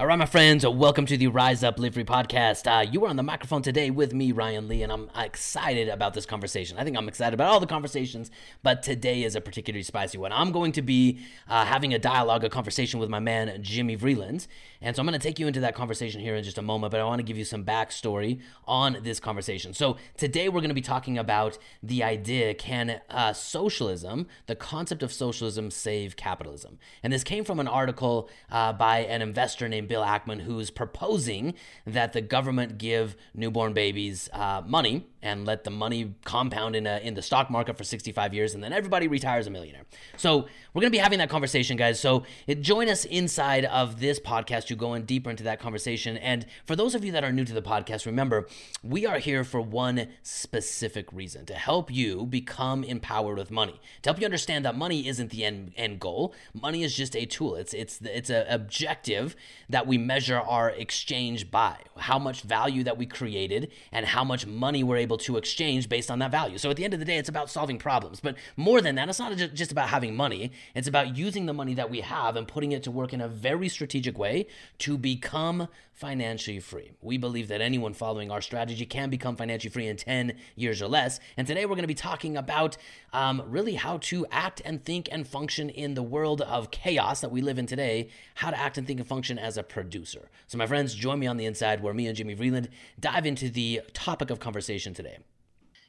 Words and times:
All 0.00 0.06
right, 0.06 0.18
my 0.18 0.24
friends, 0.24 0.66
welcome 0.66 1.04
to 1.04 1.18
the 1.18 1.26
Rise 1.26 1.62
Up 1.62 1.78
Live 1.78 1.92
Free 1.92 2.04
podcast. 2.04 2.66
Uh, 2.66 2.80
you 2.90 3.04
are 3.04 3.08
on 3.08 3.16
the 3.16 3.22
microphone 3.22 3.60
today 3.60 3.90
with 3.90 4.14
me, 4.14 4.32
Ryan 4.32 4.66
Lee, 4.66 4.82
and 4.82 4.90
I'm 4.90 5.10
excited 5.14 5.90
about 5.90 6.14
this 6.14 6.24
conversation. 6.24 6.78
I 6.78 6.84
think 6.84 6.96
I'm 6.96 7.06
excited 7.06 7.34
about 7.34 7.50
all 7.50 7.60
the 7.60 7.66
conversations, 7.66 8.30
but 8.62 8.82
today 8.82 9.24
is 9.24 9.34
a 9.34 9.42
particularly 9.42 9.82
spicy 9.82 10.16
one. 10.16 10.32
I'm 10.32 10.52
going 10.52 10.72
to 10.72 10.80
be 10.80 11.18
uh, 11.46 11.66
having 11.66 11.92
a 11.92 11.98
dialogue, 11.98 12.44
a 12.44 12.48
conversation 12.48 12.98
with 12.98 13.10
my 13.10 13.18
man, 13.18 13.62
Jimmy 13.62 13.94
Vreeland. 13.94 14.46
And 14.80 14.96
so 14.96 15.00
I'm 15.00 15.06
going 15.06 15.20
to 15.20 15.22
take 15.22 15.38
you 15.38 15.46
into 15.46 15.60
that 15.60 15.74
conversation 15.74 16.22
here 16.22 16.34
in 16.34 16.44
just 16.44 16.56
a 16.56 16.62
moment, 16.62 16.92
but 16.92 17.00
I 17.00 17.04
want 17.04 17.18
to 17.18 17.22
give 17.22 17.36
you 17.36 17.44
some 17.44 17.62
backstory 17.62 18.40
on 18.64 19.00
this 19.02 19.20
conversation. 19.20 19.74
So 19.74 19.98
today 20.16 20.48
we're 20.48 20.62
going 20.62 20.70
to 20.70 20.74
be 20.74 20.80
talking 20.80 21.18
about 21.18 21.58
the 21.82 22.02
idea 22.02 22.54
can 22.54 23.02
uh, 23.10 23.34
socialism, 23.34 24.28
the 24.46 24.56
concept 24.56 25.02
of 25.02 25.12
socialism, 25.12 25.70
save 25.70 26.16
capitalism? 26.16 26.78
And 27.02 27.12
this 27.12 27.22
came 27.22 27.44
from 27.44 27.60
an 27.60 27.68
article 27.68 28.30
uh, 28.50 28.72
by 28.72 29.00
an 29.00 29.20
investor 29.20 29.68
named 29.68 29.89
Bill 29.90 30.02
Ackman, 30.02 30.42
who's 30.42 30.70
proposing 30.70 31.54
that 31.84 32.12
the 32.12 32.20
government 32.20 32.78
give 32.78 33.16
newborn 33.34 33.72
babies 33.72 34.28
uh, 34.32 34.62
money 34.64 35.08
and 35.22 35.46
let 35.46 35.64
the 35.64 35.70
money 35.70 36.14
compound 36.24 36.76
in, 36.76 36.86
a, 36.86 36.98
in 36.98 37.14
the 37.14 37.22
stock 37.22 37.50
market 37.50 37.76
for 37.76 37.84
65 37.84 38.34
years, 38.34 38.54
and 38.54 38.62
then 38.62 38.72
everybody 38.72 39.08
retires 39.08 39.46
a 39.46 39.50
millionaire. 39.50 39.84
So 40.16 40.46
we're 40.72 40.80
going 40.80 40.92
to 40.92 40.96
be 40.96 40.98
having 40.98 41.18
that 41.18 41.30
conversation, 41.30 41.76
guys. 41.76 42.00
So 42.00 42.24
join 42.60 42.88
us 42.88 43.04
inside 43.04 43.64
of 43.66 44.00
this 44.00 44.20
podcast 44.20 44.66
to 44.66 44.76
go 44.76 44.94
in 44.94 45.04
deeper 45.04 45.30
into 45.30 45.44
that 45.44 45.60
conversation. 45.60 46.16
And 46.16 46.46
for 46.64 46.76
those 46.76 46.94
of 46.94 47.04
you 47.04 47.12
that 47.12 47.24
are 47.24 47.32
new 47.32 47.44
to 47.44 47.52
the 47.52 47.62
podcast, 47.62 48.06
remember, 48.06 48.46
we 48.82 49.06
are 49.06 49.18
here 49.18 49.44
for 49.44 49.60
one 49.60 50.08
specific 50.22 51.12
reason 51.12 51.46
to 51.46 51.54
help 51.54 51.90
you 51.90 52.26
become 52.26 52.84
empowered 52.84 53.38
with 53.38 53.50
money, 53.50 53.80
to 54.02 54.10
help 54.10 54.20
you 54.20 54.24
understand 54.24 54.64
that 54.64 54.76
money 54.76 55.06
isn't 55.08 55.30
the 55.30 55.44
end, 55.44 55.72
end 55.76 56.00
goal. 56.00 56.34
Money 56.54 56.82
is 56.82 56.94
just 56.94 57.16
a 57.16 57.26
tool. 57.26 57.56
It's, 57.56 57.74
it's, 57.74 58.00
it's 58.02 58.30
an 58.30 58.46
objective 58.48 59.36
that 59.68 59.86
we 59.86 59.98
measure 59.98 60.38
our 60.38 60.70
exchange 60.70 61.50
by, 61.50 61.76
how 61.96 62.18
much 62.18 62.42
value 62.42 62.84
that 62.84 62.96
we 62.96 63.06
created 63.06 63.70
and 63.92 64.06
how 64.06 64.24
much 64.24 64.46
money 64.46 64.82
we're 64.82 64.96
able 64.96 65.09
to 65.18 65.36
exchange 65.36 65.88
based 65.88 66.10
on 66.10 66.18
that 66.20 66.30
value. 66.30 66.58
So 66.58 66.70
at 66.70 66.76
the 66.76 66.84
end 66.84 66.94
of 66.94 67.00
the 67.00 67.06
day, 67.06 67.16
it's 67.16 67.28
about 67.28 67.50
solving 67.50 67.78
problems. 67.78 68.20
But 68.20 68.36
more 68.56 68.80
than 68.80 68.94
that, 68.96 69.08
it's 69.08 69.18
not 69.18 69.36
just 69.36 69.72
about 69.72 69.88
having 69.88 70.14
money. 70.14 70.52
It's 70.74 70.88
about 70.88 71.16
using 71.16 71.46
the 71.46 71.52
money 71.52 71.74
that 71.74 71.90
we 71.90 72.00
have 72.00 72.36
and 72.36 72.46
putting 72.46 72.72
it 72.72 72.82
to 72.84 72.90
work 72.90 73.12
in 73.12 73.20
a 73.20 73.28
very 73.28 73.68
strategic 73.68 74.18
way 74.18 74.46
to 74.78 74.98
become 74.98 75.68
financially 76.00 76.60
free. 76.60 76.92
We 77.02 77.18
believe 77.18 77.48
that 77.48 77.60
anyone 77.60 77.92
following 77.92 78.30
our 78.30 78.40
strategy 78.40 78.86
can 78.86 79.10
become 79.10 79.36
financially 79.36 79.70
free 79.70 79.86
in 79.86 79.98
10 79.98 80.32
years 80.56 80.80
or 80.80 80.88
less. 80.88 81.20
And 81.36 81.46
today 81.46 81.66
we're 81.66 81.74
going 81.74 81.82
to 81.82 81.88
be 81.88 81.94
talking 81.94 82.38
about 82.38 82.78
um, 83.12 83.42
really 83.46 83.74
how 83.74 83.98
to 83.98 84.24
act 84.30 84.62
and 84.64 84.82
think 84.82 85.10
and 85.12 85.28
function 85.28 85.68
in 85.68 85.92
the 85.92 86.02
world 86.02 86.40
of 86.40 86.70
chaos 86.70 87.20
that 87.20 87.30
we 87.30 87.42
live 87.42 87.58
in 87.58 87.66
today, 87.66 88.08
how 88.36 88.50
to 88.50 88.58
act 88.58 88.78
and 88.78 88.86
think 88.86 88.98
and 88.98 89.08
function 89.08 89.38
as 89.38 89.58
a 89.58 89.62
producer. 89.62 90.30
So, 90.46 90.56
my 90.56 90.66
friends, 90.66 90.94
join 90.94 91.18
me 91.18 91.26
on 91.26 91.36
the 91.36 91.44
inside 91.44 91.82
where 91.82 91.92
me 91.92 92.06
and 92.06 92.16
Jimmy 92.16 92.34
Vreeland 92.34 92.68
dive 92.98 93.26
into 93.26 93.50
the 93.50 93.82
topic 93.92 94.30
of 94.30 94.40
conversation 94.40 94.94
today. 94.94 94.99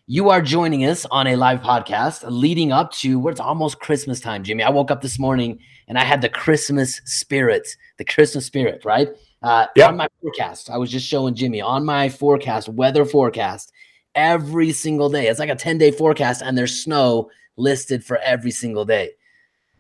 You 0.07 0.29
are 0.29 0.41
joining 0.41 0.85
us 0.85 1.05
on 1.09 1.27
a 1.27 1.35
live 1.35 1.61
podcast 1.61 2.23
leading 2.27 2.71
up 2.71 2.91
to 2.95 3.17
where 3.17 3.31
it's 3.31 3.39
almost 3.39 3.79
Christmas 3.79 4.19
time, 4.19 4.43
Jimmy. 4.43 4.63
I 4.63 4.69
woke 4.69 4.91
up 4.91 5.01
this 5.01 5.17
morning 5.17 5.59
and 5.87 5.97
I 5.97 6.03
had 6.03 6.21
the 6.21 6.29
Christmas 6.29 7.01
spirit, 7.05 7.67
the 7.97 8.05
Christmas 8.05 8.45
spirit, 8.45 8.83
right? 8.83 9.09
Uh, 9.41 9.67
yep. 9.75 9.89
On 9.89 9.97
my 9.97 10.07
forecast, 10.21 10.69
I 10.69 10.77
was 10.77 10.91
just 10.91 11.07
showing 11.07 11.33
Jimmy 11.33 11.61
on 11.61 11.85
my 11.85 12.09
forecast, 12.09 12.69
weather 12.69 13.05
forecast, 13.05 13.71
every 14.13 14.71
single 14.71 15.09
day. 15.09 15.27
It's 15.27 15.39
like 15.39 15.49
a 15.49 15.55
10 15.55 15.77
day 15.77 15.91
forecast, 15.91 16.41
and 16.41 16.57
there's 16.57 16.83
snow 16.83 17.29
listed 17.57 18.03
for 18.03 18.17
every 18.17 18.51
single 18.51 18.85
day. 18.85 19.11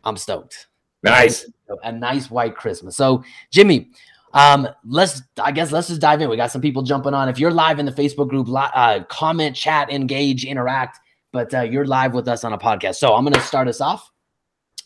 I'm 0.03 0.17
stoked. 0.17 0.67
Nice. 1.03 1.45
A 1.83 1.91
nice 1.91 2.29
white 2.29 2.55
Christmas. 2.55 2.95
So, 2.95 3.23
Jimmy, 3.51 3.91
um, 4.33 4.67
let's, 4.85 5.21
I 5.41 5.51
guess, 5.51 5.71
let's 5.71 5.87
just 5.87 6.01
dive 6.01 6.21
in. 6.21 6.29
We 6.29 6.37
got 6.37 6.51
some 6.51 6.61
people 6.61 6.83
jumping 6.83 7.13
on. 7.13 7.29
If 7.29 7.39
you're 7.39 7.51
live 7.51 7.79
in 7.79 7.85
the 7.85 7.91
Facebook 7.91 8.29
group, 8.29 8.47
uh, 8.49 9.03
comment, 9.09 9.55
chat, 9.55 9.91
engage, 9.91 10.45
interact. 10.45 10.99
But 11.31 11.53
uh, 11.53 11.61
you're 11.61 11.85
live 11.85 12.13
with 12.13 12.27
us 12.27 12.43
on 12.43 12.53
a 12.53 12.57
podcast. 12.57 12.95
So 12.95 13.15
I'm 13.15 13.23
going 13.23 13.33
to 13.33 13.41
start 13.41 13.67
us 13.67 13.79
off. 13.79 14.11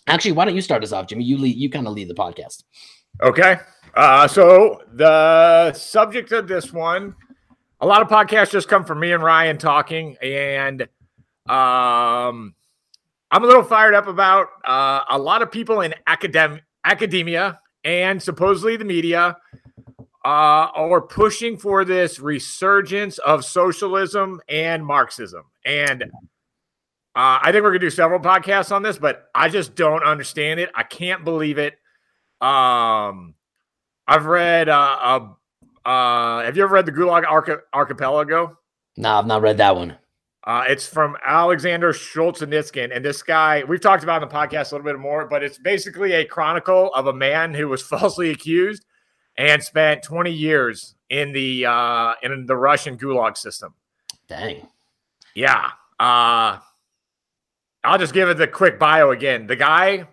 Actually, 0.08 0.34
why 0.34 0.46
don't 0.46 0.56
you 0.56 0.62
start 0.62 0.84
us 0.84 0.92
off, 0.92 1.08
Jimmy? 1.08 1.24
You 1.24 1.38
lead, 1.38 1.56
you 1.56 1.69
kind 1.69 1.88
of 1.88 1.94
lead 1.94 2.08
the 2.08 2.14
podcast. 2.14 2.64
Okay. 3.22 3.58
Uh, 3.96 4.28
so 4.28 4.81
the 4.94 5.74
subject 5.74 6.31
of 6.31 6.48
this 6.48 6.72
one, 6.72 7.16
a 7.81 7.88
lot 7.88 8.02
of 8.02 8.08
podcasts 8.08 8.52
just 8.52 8.68
come 8.68 8.86
from 8.86 9.00
me 9.00 9.14
and 9.14 9.24
Ryan 9.24 9.58
talking, 9.58 10.18
and 10.22 10.81
um, 11.48 12.53
I'm 13.31 13.44
a 13.44 13.48
little 13.48 13.64
fired 13.64 13.94
up 13.94 14.08
about 14.08 14.48
uh, 14.66 15.02
a 15.09 15.18
lot 15.18 15.42
of 15.42 15.52
people 15.52 15.81
in 15.81 15.94
academ- 16.08 16.62
academia 16.84 17.59
and 17.85 18.22
supposedly 18.22 18.75
the 18.75 18.84
media 18.84 19.38
uh, 20.25 20.68
are 20.73 21.01
pushing 21.01 21.56
for 21.56 21.85
this 21.85 22.19
resurgence 22.19 23.19
of 23.19 23.46
socialism 23.46 24.41
and 24.50 24.84
Marxism. 24.84 25.44
And 25.66 26.03
uh, 26.03 26.07
I 27.16 27.51
think 27.51 27.63
we're 27.63 27.69
going 27.69 27.81
to 27.81 27.85
do 27.85 27.91
several 27.91 28.19
podcasts 28.19 28.75
on 28.75 28.81
this, 28.81 28.97
but 28.97 29.29
I 29.35 29.50
just 29.50 29.75
don't 29.75 30.03
understand 30.03 30.59
it. 30.59 30.72
I 30.75 30.84
can't 30.84 31.24
believe 31.24 31.59
it. 31.59 31.75
Um, 32.41 33.35
I've 34.07 34.25
read. 34.25 34.68
Uh, 34.68 34.97
uh, 35.01 35.88
uh, 35.88 36.44
have 36.44 36.57
you 36.57 36.63
ever 36.63 36.74
read 36.74 36.88
the 36.88 36.91
Gulag 36.91 37.24
Arch- 37.25 37.62
Archipelago? 37.74 38.57
No, 38.97 39.12
I've 39.12 39.28
not 39.28 39.44
read 39.44 39.57
that 39.57 39.75
one. 39.75 39.95
Uh, 40.45 40.63
it's 40.67 40.85
from 40.85 41.17
Alexander 41.25 41.91
Solzhenitsyn, 41.91 42.95
and 42.95 43.03
this 43.03 43.23
guy 43.23 43.63
we've 43.67 43.81
talked 43.81 44.03
about 44.03 44.22
in 44.22 44.29
the 44.29 44.35
podcast 44.35 44.72
a 44.72 44.75
little 44.75 44.85
bit 44.85 45.00
more, 45.00 45.25
but 45.25 45.44
it's 45.44 45.57
basically 45.57 46.13
a 46.13 46.25
chronicle 46.25 46.94
of 46.94 47.07
a 47.07 47.13
man 47.13 47.53
who 47.53 47.67
was 47.67 47.81
falsely 47.88 48.29
accused 48.29 48.85
and 49.38 49.61
spent 49.63 50.03
20 50.03 50.31
years 50.31 50.95
in 51.09 51.31
the 51.31 51.66
uh, 51.66 52.13
in 52.22 52.45
the 52.45 52.56
Russian 52.56 52.97
Gulag 52.97 53.38
system. 53.38 53.73
Dang. 54.28 54.67
Yeah. 55.33 55.72
Uh, 56.00 56.59
I'll 57.83 58.00
just 58.00 58.13
give 58.13 58.29
it 58.29 58.38
the 58.38 58.47
quick 58.47 58.79
bio 58.79 59.12
again. 59.12 59.47
The 59.47 59.56
guy. 59.56 60.07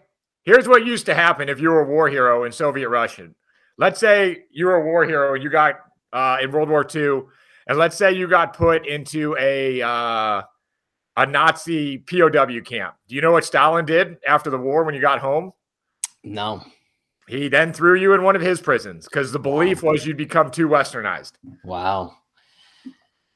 Here's 0.44 0.66
what 0.66 0.84
used 0.84 1.06
to 1.06 1.14
happen 1.14 1.48
if 1.48 1.60
you 1.60 1.70
were 1.70 1.82
a 1.82 1.88
war 1.88 2.08
hero 2.08 2.42
in 2.42 2.50
Soviet 2.50 2.88
Russian. 2.88 3.36
Let's 3.78 4.00
say 4.00 4.44
you 4.50 4.66
were 4.66 4.74
a 4.74 4.84
war 4.84 5.04
hero 5.04 5.34
and 5.34 5.42
you 5.42 5.50
got 5.50 5.76
uh, 6.12 6.38
in 6.42 6.50
World 6.50 6.68
War 6.68 6.84
II 6.92 7.22
and 7.66 7.78
let's 7.78 7.96
say 7.96 8.12
you 8.12 8.28
got 8.28 8.56
put 8.56 8.86
into 8.86 9.36
a 9.38 9.82
uh, 9.82 10.42
a 11.16 11.26
Nazi 11.26 11.98
POW 11.98 12.60
camp. 12.64 12.94
Do 13.08 13.14
you 13.14 13.20
know 13.20 13.32
what 13.32 13.44
Stalin 13.44 13.84
did 13.84 14.18
after 14.26 14.50
the 14.50 14.58
war 14.58 14.84
when 14.84 14.94
you 14.94 15.00
got 15.00 15.20
home? 15.20 15.52
No. 16.24 16.62
He 17.28 17.48
then 17.48 17.72
threw 17.72 17.98
you 17.98 18.14
in 18.14 18.22
one 18.22 18.36
of 18.36 18.42
his 18.42 18.60
prisons 18.60 19.06
because 19.06 19.32
the 19.32 19.38
belief 19.38 19.82
wow. 19.82 19.92
was 19.92 20.06
you'd 20.06 20.16
become 20.16 20.50
too 20.50 20.68
westernized. 20.68 21.32
Wow. 21.64 22.16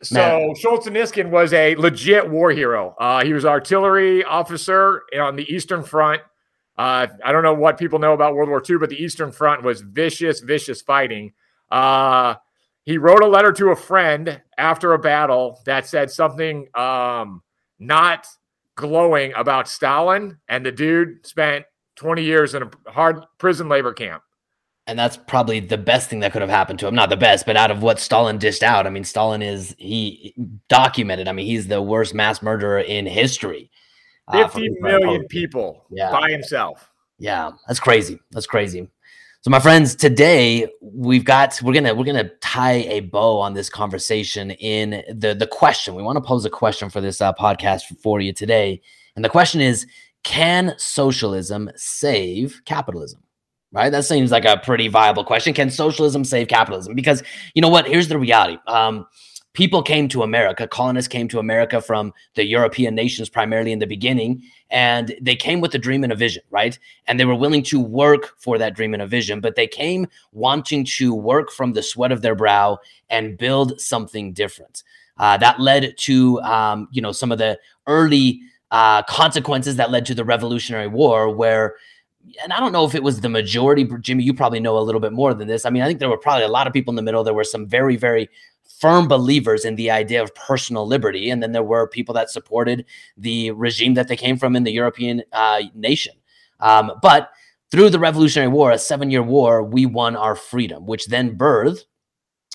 So 0.03 0.53
Solzhenitsyn 0.62 1.31
was 1.31 1.53
a 1.53 1.75
legit 1.76 2.28
war 2.28 2.50
hero. 2.50 2.94
Uh, 2.98 3.25
he 3.25 3.32
was 3.32 3.44
artillery 3.44 4.22
officer 4.25 5.03
on 5.19 5.37
the 5.37 5.50
Eastern 5.53 5.82
Front. 5.82 6.20
Uh, 6.76 7.06
I 7.25 7.32
don't 7.32 7.43
know 7.43 7.54
what 7.54 7.78
people 7.78 7.98
know 7.98 8.12
about 8.12 8.34
World 8.34 8.50
War 8.50 8.62
II, 8.69 8.76
but 8.78 8.91
the 8.91 9.03
Eastern 9.03 9.32
Front 9.32 9.62
was 9.62 9.81
vicious, 9.81 10.41
vicious 10.41 10.82
fighting. 10.82 11.32
Uh, 11.70 12.34
he 12.86 12.98
wrote 12.98 13.22
a 13.22 13.26
letter 13.26 13.52
to 13.52 13.70
a 13.70 13.76
friend 13.76 14.41
after 14.56 14.92
a 14.92 14.98
battle 14.98 15.60
that 15.66 15.86
said 15.86 16.10
something 16.10 16.69
um, 16.74 17.42
not 17.80 18.26
glowing 18.76 19.32
about 19.34 19.69
Stalin, 19.69 20.38
and 20.48 20.64
the 20.64 20.70
dude 20.70 21.26
spent 21.26 21.66
20 21.96 22.22
years 22.22 22.54
in 22.54 22.62
a 22.62 22.70
hard 22.86 23.25
prison 23.38 23.69
labor 23.69 23.92
camp. 23.92 24.22
And 24.86 24.96
that's 24.96 25.16
probably 25.16 25.58
the 25.58 25.78
best 25.78 26.08
thing 26.08 26.20
that 26.20 26.32
could 26.32 26.42
have 26.42 26.50
happened 26.50 26.78
to 26.78 26.86
him. 26.86 26.94
Not 26.94 27.10
the 27.10 27.16
best, 27.16 27.44
but 27.44 27.56
out 27.56 27.72
of 27.72 27.82
what 27.82 27.98
Stalin 27.98 28.38
dished 28.38 28.62
out, 28.62 28.86
I 28.86 28.91
mean, 28.91 29.02
Stalin 29.02 29.42
is 29.42 29.75
he 29.78 30.32
documented. 30.69 31.26
I 31.26 31.32
mean, 31.32 31.46
he's 31.46 31.66
the 31.66 31.82
worst 31.82 32.14
mass 32.14 32.41
murderer 32.41 32.78
in 32.78 33.04
history. 33.04 33.69
Uh, 34.28 34.46
50 34.46 34.69
million 34.80 35.26
people 35.26 35.86
yeah. 35.91 36.12
by 36.12 36.30
himself. 36.30 36.92
Yeah, 37.19 37.50
that's 37.66 37.80
crazy. 37.80 38.20
That's 38.30 38.46
crazy. 38.46 38.88
So 39.46 39.50
my 39.50 39.60
friends, 39.60 39.94
today 39.94 40.66
we've 40.80 41.24
got 41.24 41.62
we're 41.62 41.72
gonna 41.72 41.94
we're 41.94 42.02
gonna 42.02 42.31
tie 42.40 42.82
a 42.88 42.98
bow 42.98 43.38
on 43.38 43.54
this 43.54 43.70
conversation 43.70 44.50
in 44.50 45.04
the 45.08 45.37
the 45.37 45.46
question. 45.46 45.94
We 45.94 46.02
want 46.02 46.16
to 46.16 46.20
pose 46.20 46.44
a 46.44 46.50
question 46.50 46.90
for 46.90 47.00
this 47.00 47.20
uh, 47.20 47.32
podcast 47.32 47.82
for 48.02 48.20
you 48.20 48.32
today, 48.32 48.82
and 49.14 49.25
the 49.25 49.28
question 49.28 49.60
is: 49.60 49.87
Can 50.25 50.75
socialism 50.78 51.70
save 51.76 52.60
capitalism? 52.64 53.22
Right, 53.70 53.90
that 53.90 54.04
seems 54.04 54.32
like 54.32 54.44
a 54.44 54.56
pretty 54.56 54.88
viable 54.88 55.22
question. 55.22 55.54
Can 55.54 55.70
socialism 55.70 56.25
save 56.25 56.49
capitalism? 56.49 56.96
Because 56.96 57.22
you 57.54 57.62
know 57.62 57.69
what? 57.69 57.87
Here's 57.87 58.08
the 58.08 58.19
reality. 58.19 58.58
Um, 58.66 59.06
people 59.56 59.82
came 59.82 60.06
to 60.06 60.23
America, 60.23 60.69
colonists 60.69 61.08
came 61.08 61.26
to 61.29 61.38
America 61.38 61.81
from 61.81 62.12
the 62.35 62.44
European 62.44 62.94
nations 62.94 63.29
primarily 63.29 63.73
in 63.73 63.79
the 63.79 63.87
beginning, 63.87 64.43
and 64.70 65.17
they 65.20 65.35
came 65.35 65.61
with 65.61 65.75
a 65.75 65.79
dream 65.79 66.05
and 66.05 66.12
a 66.12 66.17
vision, 66.17 66.43
right? 66.50 66.79
And 67.06 67.19
they 67.19 67.25
were 67.25 67.35
willing 67.35 67.62
to 67.64 67.81
work 67.81 68.35
for 68.38 68.58
that 68.58 68.76
dream 68.76 68.93
and 68.93 69.03
a 69.03 69.06
vision, 69.06 69.41
but 69.41 69.56
they 69.56 69.67
came 69.67 70.06
wanting 70.32 70.85
to 70.99 71.14
work 71.14 71.50
from 71.50 71.73
the 71.73 71.82
sweat 71.82 72.12
of 72.12 72.20
their 72.20 72.35
brow 72.35 72.79
and 73.08 73.38
build 73.38 73.81
something 73.81 74.35
different. 74.35 74.85
Uh, 75.17 75.38
that 75.38 75.59
led 75.59 75.97
to, 75.97 76.38
um, 76.43 76.87
you 76.93 77.00
know, 77.00 77.12
some 77.12 77.32
of 77.32 77.38
the 77.38 77.59
early 77.87 78.43
uh, 78.70 79.02
consequences 79.05 79.76
that 79.76 79.91
led 79.91 80.05
to 80.05 80.14
the 80.14 80.25
Revolutionary 80.25 80.88
War, 80.88 81.35
where 81.35 81.76
and 82.43 82.52
I 82.52 82.59
don't 82.59 82.73
know 82.73 82.85
if 82.85 82.94
it 82.97 83.05
was 83.05 83.20
the 83.20 83.29
majority, 83.29 83.88
Jimmy, 84.00 84.25
you 84.25 84.35
probably 84.35 84.59
know 84.59 84.76
a 84.76 84.81
little 84.81 85.00
bit 85.00 85.12
more 85.12 85.32
than 85.32 85.47
this. 85.47 85.64
I 85.64 85.70
mean, 85.70 85.82
I 85.82 85.87
think 85.87 86.00
there 86.00 86.09
were 86.09 86.19
probably 86.19 86.44
a 86.44 86.49
lot 86.49 86.67
of 86.67 86.73
people 86.73 86.91
in 86.91 86.97
the 86.97 87.02
middle. 87.02 87.23
There 87.23 87.32
were 87.32 87.44
some 87.44 87.69
very, 87.69 87.94
very 87.94 88.29
firm 88.81 89.08
believers 89.08 89.64
in 89.64 89.76
the 89.76 89.90
idea 89.90 90.23
of 90.23 90.34
personal 90.34 90.87
liberty. 90.87 91.31
And 91.31 91.43
then 91.43 91.52
there 91.52 91.62
were 91.62 91.88
people 91.88 92.14
that 92.14 92.31
supported 92.31 92.84
the 93.17 93.50
regime 93.52 93.94
that 93.94 94.08
they 94.08 94.17
came 94.17 94.37
from 94.37 94.55
in 94.55 94.64
the 94.64 94.73
European 94.73 95.23
uh, 95.32 95.62
nation. 95.75 96.14
Um, 96.61 96.93
but 97.02 97.31
through 97.70 97.90
the 97.90 97.99
Revolutionary 97.99 98.50
War, 98.50 98.70
a 98.70 98.78
seven 98.78 99.11
year 99.11 99.23
war, 99.23 99.62
we 99.62 99.87
won 99.87 100.14
our 100.14 100.37
freedom, 100.37 100.87
which 100.87 101.06
then 101.06 101.37
birthed 101.37 101.84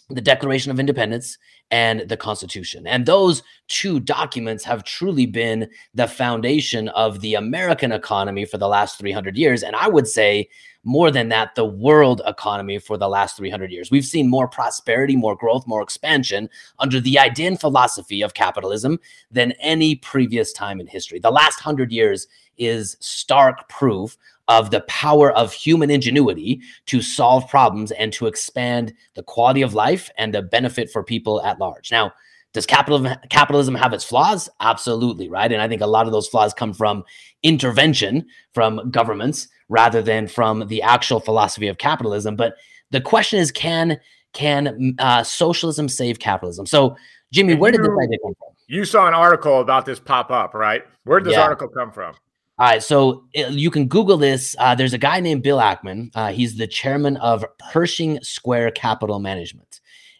the 0.09 0.21
Declaration 0.21 0.71
of 0.71 0.79
Independence 0.79 1.37
and 1.71 2.01
the 2.01 2.17
Constitution. 2.17 2.85
And 2.85 3.05
those 3.05 3.43
two 3.67 3.99
documents 3.99 4.63
have 4.65 4.83
truly 4.83 5.25
been 5.25 5.69
the 5.93 6.07
foundation 6.07 6.89
of 6.89 7.21
the 7.21 7.35
American 7.35 7.91
economy 7.91 8.45
for 8.45 8.57
the 8.57 8.67
last 8.67 8.99
300 8.99 9.37
years. 9.37 9.63
And 9.63 9.75
I 9.75 9.87
would 9.87 10.07
say, 10.07 10.49
more 10.83 11.11
than 11.11 11.29
that, 11.29 11.55
the 11.55 11.65
world 11.65 12.21
economy 12.25 12.79
for 12.79 12.97
the 12.97 13.07
last 13.07 13.37
300 13.37 13.71
years. 13.71 13.91
We've 13.91 14.05
seen 14.05 14.29
more 14.29 14.47
prosperity, 14.47 15.15
more 15.15 15.35
growth, 15.35 15.67
more 15.67 15.81
expansion 15.81 16.49
under 16.79 16.99
the 16.99 17.19
idea 17.19 17.47
and 17.47 17.59
philosophy 17.59 18.21
of 18.21 18.33
capitalism 18.33 18.99
than 19.29 19.53
any 19.53 19.95
previous 19.95 20.51
time 20.51 20.79
in 20.79 20.87
history. 20.87 21.19
The 21.19 21.31
last 21.31 21.63
100 21.63 21.91
years 21.91 22.27
is 22.57 22.97
stark 22.99 23.69
proof 23.69 24.17
of 24.47 24.71
the 24.71 24.81
power 24.81 25.31
of 25.31 25.53
human 25.53 25.89
ingenuity 25.89 26.61
to 26.85 27.01
solve 27.01 27.47
problems 27.47 27.91
and 27.91 28.11
to 28.13 28.27
expand 28.27 28.93
the 29.13 29.23
quality 29.23 29.61
of 29.61 29.73
life 29.73 30.09
and 30.17 30.33
the 30.33 30.41
benefit 30.41 30.89
for 30.89 31.03
people 31.03 31.41
at 31.43 31.59
large. 31.59 31.91
Now, 31.91 32.11
does 32.53 32.65
capitalism 32.65 33.15
capitalism 33.29 33.75
have 33.75 33.93
its 33.93 34.03
flaws? 34.03 34.49
Absolutely, 34.59 35.29
right? 35.29 35.51
And 35.51 35.61
I 35.61 35.67
think 35.67 35.81
a 35.81 35.87
lot 35.87 36.05
of 36.05 36.11
those 36.11 36.27
flaws 36.27 36.53
come 36.53 36.73
from 36.73 37.03
intervention 37.43 38.25
from 38.53 38.91
governments 38.91 39.47
rather 39.69 40.01
than 40.01 40.27
from 40.27 40.67
the 40.67 40.81
actual 40.81 41.19
philosophy 41.19 41.67
of 41.67 41.77
capitalism. 41.77 42.35
But 42.35 42.55
the 42.91 43.01
question 43.01 43.39
is, 43.39 43.51
can 43.51 43.99
can 44.33 44.95
uh, 44.99 45.23
socialism 45.23 45.87
save 45.89 46.19
capitalism? 46.19 46.65
So, 46.65 46.95
Jimmy, 47.31 47.55
where 47.55 47.71
did 47.71 47.81
this 47.81 47.89
idea 48.03 48.17
come 48.23 48.35
from? 48.37 48.49
You 48.67 48.85
saw 48.85 49.07
an 49.07 49.13
article 49.13 49.61
about 49.61 49.85
this 49.85 49.99
pop 49.99 50.31
up, 50.31 50.53
right? 50.53 50.83
Where 51.03 51.19
did 51.19 51.27
this 51.27 51.33
yeah. 51.33 51.43
article 51.43 51.67
come 51.69 51.91
from? 51.91 52.15
All 52.59 52.67
right, 52.67 52.83
so 52.83 53.23
uh, 53.35 53.47
you 53.47 53.71
can 53.71 53.87
Google 53.87 54.17
this. 54.17 54.55
Uh, 54.59 54.75
there's 54.75 54.93
a 54.93 54.97
guy 54.97 55.19
named 55.19 55.41
Bill 55.41 55.57
Ackman. 55.57 56.11
Uh, 56.13 56.31
he's 56.31 56.57
the 56.57 56.67
chairman 56.67 57.17
of 57.17 57.43
Pershing 57.71 58.19
Square 58.21 58.71
Capital 58.71 59.19
Management, 59.19 59.70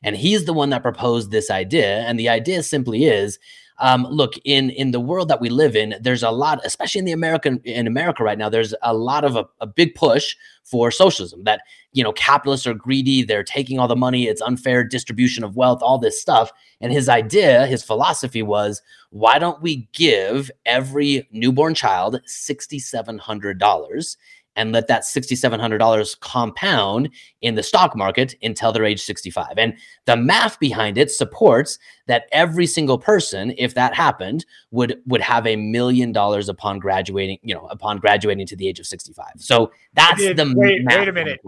and 0.04 0.16
he's 0.16 0.46
the 0.46 0.54
one 0.54 0.70
that 0.70 0.82
proposed 0.82 1.32
this 1.32 1.52
idea. 1.52 2.00
And 2.00 2.20
the 2.20 2.30
idea 2.30 2.64
simply 2.64 3.06
is 3.06 3.40
um, 3.82 4.06
look 4.10 4.34
in 4.46 4.70
in 4.70 4.92
the 4.92 5.00
world 5.00 5.28
that 5.28 5.42
we 5.42 5.50
live 5.50 5.76
in 5.76 5.96
there's 6.00 6.24
a 6.24 6.30
lot 6.30 6.62
especially 6.64 7.00
in 7.00 7.06
the 7.06 7.12
american 7.12 7.60
in 7.66 7.88
america 7.88 8.24
right 8.24 8.38
now 8.38 8.48
there's 8.48 8.74
a 8.84 8.94
lot 8.94 9.26
of 9.26 9.36
a, 9.36 9.46
a, 9.60 9.66
big 9.68 9.96
push 9.96 10.36
for 10.64 10.92
socialism 10.92 11.44
that 11.46 11.62
you 11.92 12.04
know 12.04 12.12
capitalists 12.14 12.68
are 12.68 12.76
greedy 12.76 13.24
they're 13.24 13.44
taking 13.44 13.80
all 13.80 13.88
the 13.88 13.96
money 13.96 14.28
it's 14.28 14.42
unfair 14.42 14.84
distribution 14.84 15.44
of 15.44 15.56
wealth 15.56 15.82
all 15.82 15.98
this 15.98 16.22
stuff 16.22 16.52
and 16.80 16.94
his 16.94 17.10
idea 17.10 17.66
his 17.66 17.84
philosophy 17.84 18.44
was 18.44 18.84
why 19.10 19.40
don't 19.40 19.62
we 19.62 19.90
give 19.94 20.52
every 20.66 21.28
newborn 21.32 21.74
child 21.74 22.22
$6700 22.28 24.18
and 24.56 24.72
let 24.72 24.88
that 24.88 25.04
$6,700 25.04 26.20
compound 26.20 27.10
in 27.42 27.56
the 27.56 27.64
stock 27.64 27.96
market 27.96 28.36
until 28.42 28.72
they're 28.72 28.86
age 28.86 29.02
65. 29.02 29.54
And 29.58 29.78
the 30.06 30.18
math 30.18 30.60
behind 30.60 30.98
it 30.98 31.12
supports 31.12 31.80
that 32.08 32.26
every 32.32 32.68
single 32.68 32.98
person, 32.98 33.54
if 33.58 33.74
that 33.76 33.94
happened, 33.94 34.46
would 34.72 35.02
would 35.06 35.22
have 35.22 35.48
a 35.48 35.56
million 35.56 36.12
dollars 36.12 36.50
upon 36.50 36.80
graduating, 36.80 37.40
you 37.42 37.56
know, 37.56 37.68
upon 37.68 38.00
graduating 38.00 38.48
to 38.48 38.56
the 38.56 38.68
age 38.68 38.80
of 38.80 38.88
65. 38.88 39.26
So 39.38 39.72
that's 39.94 40.20
Did, 40.20 40.38
the 40.38 40.54
wait, 40.56 40.82
wait 40.86 41.08
a 41.08 41.14
minute. 41.14 41.42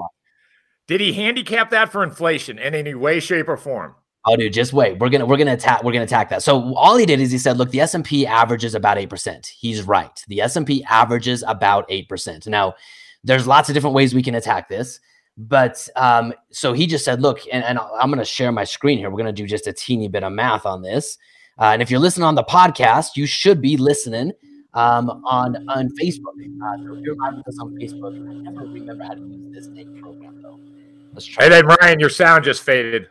Did 0.87 1.01
he 1.01 1.13
handicap 1.13 1.69
that 1.69 1.91
for 1.91 2.03
inflation 2.03 2.59
in 2.59 2.75
any 2.75 2.93
way, 2.93 3.19
shape, 3.19 3.47
or 3.47 3.57
form? 3.57 3.95
Oh, 4.25 4.37
dude, 4.37 4.53
just 4.53 4.71
wait. 4.71 4.99
We're 4.99 5.09
gonna 5.09 5.25
we're 5.25 5.37
gonna 5.37 5.53
attack 5.53 5.83
we're 5.83 5.91
gonna 5.91 6.05
attack 6.05 6.29
that. 6.29 6.43
So 6.43 6.73
all 6.75 6.95
he 6.95 7.05
did 7.05 7.19
is 7.19 7.31
he 7.31 7.37
said, 7.37 7.57
look, 7.57 7.71
the 7.71 7.81
S 7.81 7.93
and 7.93 8.05
P 8.05 8.25
averages 8.25 8.73
about 8.73 8.97
eight 8.97 9.09
percent. 9.09 9.47
He's 9.47 9.83
right. 9.83 10.23
The 10.29 10.39
S 10.39 10.55
and 10.55 10.65
P 10.65 10.83
averages 10.85 11.43
about 11.45 11.85
eight 11.89 12.07
percent. 12.07 12.47
Now, 12.47 12.75
there's 13.23 13.47
lots 13.47 13.67
of 13.69 13.73
different 13.73 13.95
ways 13.95 14.15
we 14.15 14.23
can 14.23 14.35
attack 14.35 14.69
this, 14.69 15.01
but 15.37 15.89
um, 15.97 16.33
so 16.51 16.71
he 16.71 16.87
just 16.87 17.03
said, 17.03 17.21
look, 17.21 17.41
and, 17.51 17.65
and 17.65 17.77
I'm 17.79 18.09
gonna 18.09 18.23
share 18.23 18.51
my 18.53 18.63
screen 18.63 18.97
here. 18.97 19.09
We're 19.09 19.17
gonna 19.17 19.33
do 19.33 19.45
just 19.45 19.67
a 19.67 19.73
teeny 19.73 20.07
bit 20.07 20.23
of 20.23 20.31
math 20.31 20.65
on 20.65 20.81
this. 20.81 21.17
Uh, 21.59 21.71
and 21.73 21.81
if 21.81 21.91
you're 21.91 21.99
listening 21.99 22.23
on 22.23 22.35
the 22.35 22.45
podcast, 22.45 23.17
you 23.17 23.25
should 23.25 23.61
be 23.61 23.75
listening 23.75 24.31
um, 24.73 25.09
on 25.25 25.67
on 25.69 25.89
Facebook. 26.01 26.37
Uh, 26.63 26.77
so 26.85 26.93
if 26.93 27.03
you're 27.03 27.15
live 27.17 27.35
with 27.35 27.47
us 27.49 27.59
on 27.59 27.75
Facebook, 27.75 28.15
I 28.15 28.51
never 28.51 28.67
remember 28.67 29.03
how 29.03 29.15
to 29.15 29.19
use 29.19 29.67
this 29.67 29.67
program 30.01 30.41
though. 30.41 30.59
Let's 31.11 31.25
try. 31.25 31.49
Hey, 31.49 31.55
hey, 31.55 31.61
Ryan, 31.61 31.99
your 31.99 32.09
sound 32.09 32.45
just 32.45 32.63
faded. 32.63 33.07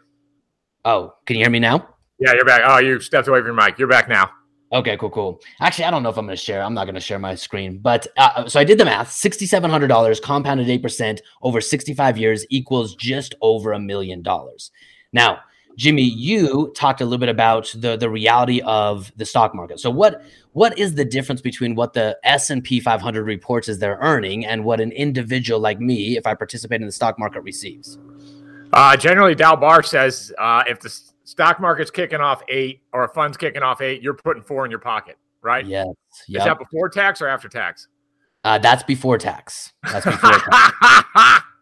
Oh, 0.84 1.14
can 1.26 1.36
you 1.36 1.44
hear 1.44 1.50
me 1.50 1.60
now? 1.60 1.88
Yeah, 2.18 2.32
you're 2.34 2.44
back. 2.44 2.62
Oh, 2.64 2.78
you 2.78 3.00
stepped 3.00 3.28
away 3.28 3.40
from 3.40 3.46
your 3.46 3.54
mic. 3.54 3.78
You're 3.78 3.88
back 3.88 4.08
now. 4.08 4.30
Okay, 4.72 4.96
cool, 4.96 5.10
cool. 5.10 5.40
Actually, 5.60 5.84
I 5.84 5.90
don't 5.90 6.02
know 6.02 6.08
if 6.08 6.16
I'm 6.16 6.24
going 6.24 6.36
to 6.36 6.42
share. 6.42 6.62
I'm 6.62 6.72
not 6.72 6.84
going 6.84 6.94
to 6.94 7.00
share 7.00 7.18
my 7.18 7.34
screen, 7.34 7.78
but 7.78 8.06
uh, 8.16 8.48
so 8.48 8.58
I 8.58 8.64
did 8.64 8.78
the 8.78 8.84
math. 8.84 9.12
Sixty-seven 9.12 9.70
hundred 9.70 9.88
dollars 9.88 10.18
compounded 10.18 10.68
eight 10.68 10.82
percent 10.82 11.20
over 11.42 11.60
sixty-five 11.60 12.16
years 12.16 12.46
equals 12.48 12.94
just 12.96 13.34
over 13.42 13.72
a 13.72 13.78
million 13.78 14.22
dollars. 14.22 14.70
Now, 15.12 15.40
Jimmy, 15.76 16.02
you 16.02 16.72
talked 16.74 17.00
a 17.00 17.04
little 17.04 17.18
bit 17.18 17.28
about 17.28 17.72
the 17.76 17.96
the 17.96 18.08
reality 18.08 18.62
of 18.62 19.12
the 19.16 19.26
stock 19.26 19.54
market. 19.54 19.78
So, 19.78 19.90
what 19.90 20.22
what 20.52 20.78
is 20.78 20.94
the 20.94 21.04
difference 21.04 21.42
between 21.42 21.74
what 21.74 21.92
the 21.92 22.18
S 22.24 22.48
and 22.48 22.64
P 22.64 22.80
500 22.80 23.24
reports 23.24 23.68
as 23.68 23.78
they're 23.78 23.98
earning 24.00 24.46
and 24.46 24.64
what 24.64 24.80
an 24.80 24.92
individual 24.92 25.60
like 25.60 25.80
me, 25.80 26.16
if 26.16 26.26
I 26.26 26.34
participate 26.34 26.80
in 26.80 26.86
the 26.86 26.92
stock 26.92 27.18
market, 27.18 27.42
receives? 27.42 27.98
Uh, 28.72 28.96
generally, 28.96 29.34
Dalbar 29.34 29.84
says 29.84 30.32
uh, 30.38 30.64
if 30.66 30.80
the 30.80 30.88
stock 31.24 31.60
market's 31.60 31.90
kicking 31.90 32.20
off 32.20 32.42
eight 32.48 32.82
or 32.92 33.04
a 33.04 33.08
fund's 33.08 33.36
kicking 33.36 33.62
off 33.62 33.80
eight, 33.80 34.02
you're 34.02 34.14
putting 34.14 34.42
four 34.42 34.64
in 34.64 34.70
your 34.70 34.80
pocket, 34.80 35.18
right? 35.42 35.66
Yes. 35.66 35.86
Yep. 36.28 36.40
Is 36.40 36.44
that 36.44 36.58
before 36.58 36.88
tax 36.88 37.20
or 37.20 37.28
after 37.28 37.48
tax? 37.48 37.88
Uh, 38.44 38.58
that's 38.58 38.82
before 38.82 39.18
tax. 39.18 39.72
That's 39.84 40.04
before 40.04 40.38
tax. 40.38 41.44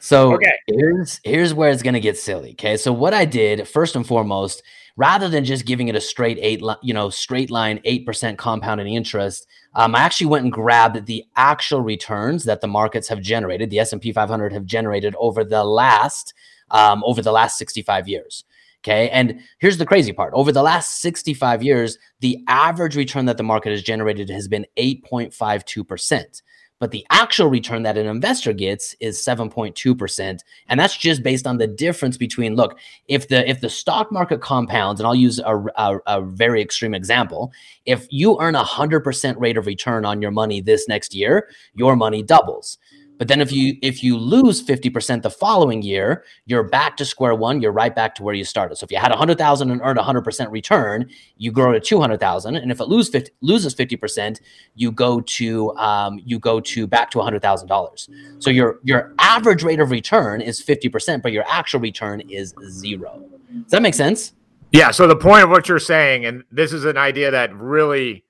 So 0.00 0.34
okay. 0.34 0.52
here's 0.66 1.20
here's 1.24 1.52
where 1.52 1.70
it's 1.70 1.82
gonna 1.82 2.00
get 2.00 2.16
silly. 2.16 2.52
Okay, 2.52 2.76
so 2.76 2.92
what 2.92 3.14
I 3.14 3.24
did 3.24 3.66
first 3.66 3.96
and 3.96 4.06
foremost, 4.06 4.62
rather 4.96 5.28
than 5.28 5.44
just 5.44 5.66
giving 5.66 5.88
it 5.88 5.96
a 5.96 6.00
straight 6.00 6.38
eight, 6.40 6.62
you 6.82 6.94
know, 6.94 7.10
straight 7.10 7.50
line 7.50 7.80
eight 7.84 8.06
percent 8.06 8.38
compounding 8.38 8.94
interest, 8.94 9.46
um, 9.74 9.94
I 9.94 10.00
actually 10.00 10.28
went 10.28 10.44
and 10.44 10.52
grabbed 10.52 11.06
the 11.06 11.24
actual 11.36 11.80
returns 11.80 12.44
that 12.44 12.60
the 12.60 12.68
markets 12.68 13.08
have 13.08 13.20
generated, 13.20 13.70
the 13.70 13.80
S 13.80 13.92
and 13.92 14.00
P 14.00 14.12
500 14.12 14.52
have 14.52 14.64
generated 14.64 15.16
over 15.18 15.42
the 15.42 15.64
last 15.64 16.32
um, 16.70 17.02
over 17.04 17.22
the 17.22 17.32
last 17.32 17.58
65 17.58 18.08
years. 18.08 18.44
Okay. 18.84 19.10
And 19.10 19.40
here's 19.58 19.78
the 19.78 19.86
crazy 19.86 20.12
part 20.12 20.32
over 20.34 20.52
the 20.52 20.62
last 20.62 21.00
65 21.00 21.62
years, 21.62 21.98
the 22.20 22.38
average 22.46 22.96
return 22.96 23.24
that 23.26 23.36
the 23.36 23.42
market 23.42 23.70
has 23.70 23.82
generated 23.82 24.30
has 24.30 24.46
been 24.46 24.66
8.52%. 24.76 26.42
But 26.80 26.92
the 26.92 27.04
actual 27.10 27.48
return 27.48 27.82
that 27.82 27.98
an 27.98 28.06
investor 28.06 28.52
gets 28.52 28.94
is 29.00 29.18
7.2%. 29.18 30.38
And 30.68 30.78
that's 30.78 30.96
just 30.96 31.24
based 31.24 31.44
on 31.44 31.58
the 31.58 31.66
difference 31.66 32.16
between 32.16 32.54
look, 32.54 32.78
if 33.08 33.26
the 33.26 33.48
if 33.50 33.60
the 33.60 33.68
stock 33.68 34.12
market 34.12 34.40
compounds, 34.40 35.00
and 35.00 35.06
I'll 35.06 35.14
use 35.14 35.40
a, 35.40 35.56
a, 35.76 35.98
a 36.06 36.22
very 36.22 36.62
extreme 36.62 36.94
example, 36.94 37.52
if 37.84 38.06
you 38.10 38.38
earn 38.40 38.54
a 38.54 38.62
hundred 38.62 39.00
percent 39.00 39.38
rate 39.40 39.56
of 39.56 39.66
return 39.66 40.04
on 40.04 40.22
your 40.22 40.30
money 40.30 40.60
this 40.60 40.86
next 40.86 41.14
year, 41.14 41.48
your 41.74 41.96
money 41.96 42.22
doubles. 42.22 42.78
But 43.18 43.26
then 43.28 43.40
if 43.40 43.52
you 43.52 43.76
if 43.82 44.02
you 44.02 44.16
lose 44.16 44.64
50% 44.64 45.22
the 45.22 45.30
following 45.30 45.82
year, 45.82 46.24
you're 46.46 46.62
back 46.62 46.96
to 46.98 47.04
square 47.04 47.34
one, 47.34 47.60
you're 47.60 47.72
right 47.72 47.94
back 47.94 48.14
to 48.16 48.22
where 48.22 48.34
you 48.34 48.44
started. 48.44 48.76
So 48.76 48.84
if 48.84 48.92
you 48.92 48.98
had 48.98 49.10
100,000 49.10 49.70
and 49.70 49.80
earned 49.82 49.98
100% 49.98 50.50
return, 50.50 51.10
you 51.36 51.50
grow 51.50 51.72
to 51.72 51.80
200,000 51.80 52.56
and 52.56 52.70
if 52.70 52.80
it 52.80 52.84
lose 52.84 53.08
50, 53.08 53.32
loses 53.40 53.74
50%, 53.74 54.40
you 54.76 54.92
go 54.92 55.20
to 55.20 55.76
um, 55.76 56.20
you 56.24 56.38
go 56.38 56.60
to 56.60 56.86
back 56.86 57.10
to 57.10 57.18
$100,000. 57.18 58.08
So 58.38 58.50
your 58.50 58.78
your 58.84 59.12
average 59.18 59.62
rate 59.64 59.80
of 59.80 59.90
return 59.90 60.40
is 60.40 60.62
50%, 60.62 61.22
but 61.22 61.32
your 61.32 61.44
actual 61.48 61.80
return 61.80 62.20
is 62.30 62.54
0. 62.68 63.24
Does 63.62 63.70
that 63.72 63.82
make 63.82 63.94
sense? 63.94 64.32
Yeah, 64.70 64.90
so 64.90 65.06
the 65.06 65.16
point 65.16 65.44
of 65.44 65.50
what 65.50 65.68
you're 65.68 65.78
saying 65.78 66.24
and 66.24 66.44
this 66.52 66.72
is 66.72 66.84
an 66.84 66.96
idea 66.96 67.30
that 67.32 67.54
really 67.54 68.24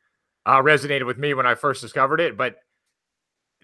uh, 0.47 0.63
resonated 0.63 1.05
with 1.05 1.19
me 1.19 1.35
when 1.35 1.47
I 1.47 1.55
first 1.55 1.83
discovered 1.83 2.21
it, 2.21 2.37
but 2.37 2.57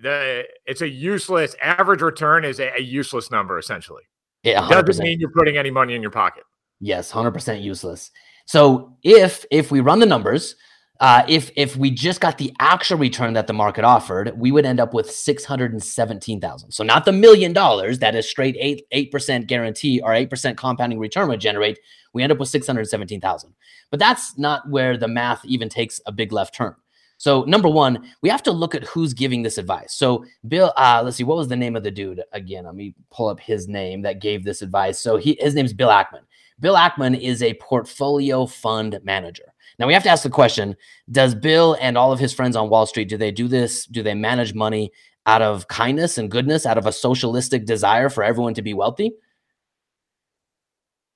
the 0.01 0.45
it's 0.67 0.83
a 0.83 0.89
useless 0.89 1.55
average 1.63 2.03
return 2.03 2.45
is 2.45 2.61
a, 2.61 2.73
a 2.77 2.81
useless 2.81 3.31
number 3.31 3.59
essentially. 3.59 4.03
Yeah, 4.43 4.67
it 4.67 4.87
doesn't 4.87 5.03
mean 5.03 5.21
you're 5.21 5.31
putting 5.31 5.57
any 5.57 5.71
money 5.71 5.95
in 5.95 6.03
your 6.03 6.11
pocket. 6.11 6.45
Yes, 6.81 7.11
hundred 7.11 7.33
percent 7.33 7.63
useless. 7.63 8.11
So 8.47 8.97
if 9.03 9.45
if 9.51 9.71
we 9.71 9.81
run 9.81 10.01
the 10.01 10.07
numbers, 10.07 10.57
uh, 11.01 11.25
if 11.29 11.51
if 11.57 11.77
we 11.77 11.91
just 11.91 12.21
got 12.21 12.39
the 12.39 12.53
actual 12.61 12.99
return 12.99 13.33
that 13.35 13.47
the 13.47 13.53
market 13.53 13.85
offered, 13.85 14.33
we 14.37 14.53
would 14.53 14.67
end 14.67 14.81
up 14.81 14.93
with 14.93 15.11
six 15.11 15.45
hundred 15.45 15.73
and 15.73 15.83
seventeen 15.83 16.41
thousand. 16.41 16.73
So 16.73 16.85
not 16.85 17.05
the 17.05 17.13
million 17.13 17.53
dollars 17.53 18.01
that 18.01 18.15
is 18.15 18.29
straight 18.29 18.57
eight 18.61 18.87
eight 18.91 19.11
percent 19.11 19.47
guarantee 19.47 20.01
or 20.03 20.13
eight 20.13 20.29
percent 20.29 20.59
compounding 20.59 20.99
return 20.99 21.29
would 21.29 21.41
generate. 21.41 21.79
We 22.13 22.23
end 22.23 22.33
up 22.33 22.39
with 22.39 22.49
six 22.49 22.67
hundred 22.67 22.87
seventeen 22.89 23.21
thousand. 23.21 23.55
But 23.91 23.99
that's 23.99 24.37
not 24.39 24.69
where 24.69 24.97
the 24.97 25.09
math 25.09 25.45
even 25.45 25.69
takes 25.69 26.01
a 26.07 26.13
big 26.13 26.33
left 26.33 26.55
turn. 26.55 26.75
So 27.17 27.43
number 27.45 27.69
one, 27.69 28.11
we 28.23 28.29
have 28.29 28.43
to 28.45 28.53
look 28.53 28.75
at 28.75 28.85
who's 28.85 29.15
giving 29.15 29.43
this 29.43 29.59
advice. 29.59 29.95
So 29.95 30.25
Bill, 30.47 30.73
uh, 30.77 31.03
let's 31.05 31.17
see, 31.17 31.25
what 31.25 31.37
was 31.37 31.49
the 31.49 31.57
name 31.57 31.77
of 31.77 31.83
the 31.83 31.91
dude 31.91 32.23
again? 32.33 32.65
Let 32.65 32.75
me 32.75 32.95
pull 33.11 33.29
up 33.29 33.41
his 33.41 33.69
name 33.69 34.03
that 34.03 34.21
gave 34.21 34.45
this 34.45 34.63
advice. 34.63 35.01
So 35.01 35.17
he 35.17 35.37
his 35.41 35.55
name's 35.55 35.73
Bill 35.73 35.89
Ackman. 35.89 36.23
Bill 36.61 36.75
Ackman 36.75 37.19
is 37.19 37.43
a 37.43 37.55
portfolio 37.55 38.47
fund 38.47 38.99
manager. 39.03 39.55
Now 39.79 39.87
we 39.87 39.95
have 39.95 40.03
to 40.05 40.11
ask 40.11 40.23
the 40.23 40.31
question: 40.31 40.77
Does 41.11 41.35
Bill 41.35 41.77
and 41.81 41.97
all 41.97 42.13
of 42.13 42.21
his 42.21 42.33
friends 42.33 42.57
on 42.57 42.71
Wall 42.71 42.87
Street 42.87 43.09
do 43.09 43.17
they 43.17 43.33
do 43.33 43.49
this? 43.49 43.87
Do 43.87 44.03
they 44.03 44.15
manage 44.15 44.55
money 44.55 44.93
out 45.27 45.43
of 45.43 45.69
kindness 45.69 46.19
and 46.19 46.31
goodness, 46.31 46.67
out 46.67 46.79
of 46.79 46.87
a 46.87 46.93
socialistic 46.93 47.65
desire 47.65 48.09
for 48.09 48.23
everyone 48.23 48.55
to 48.55 48.63
be 48.63 48.75
wealthy? 48.75 49.13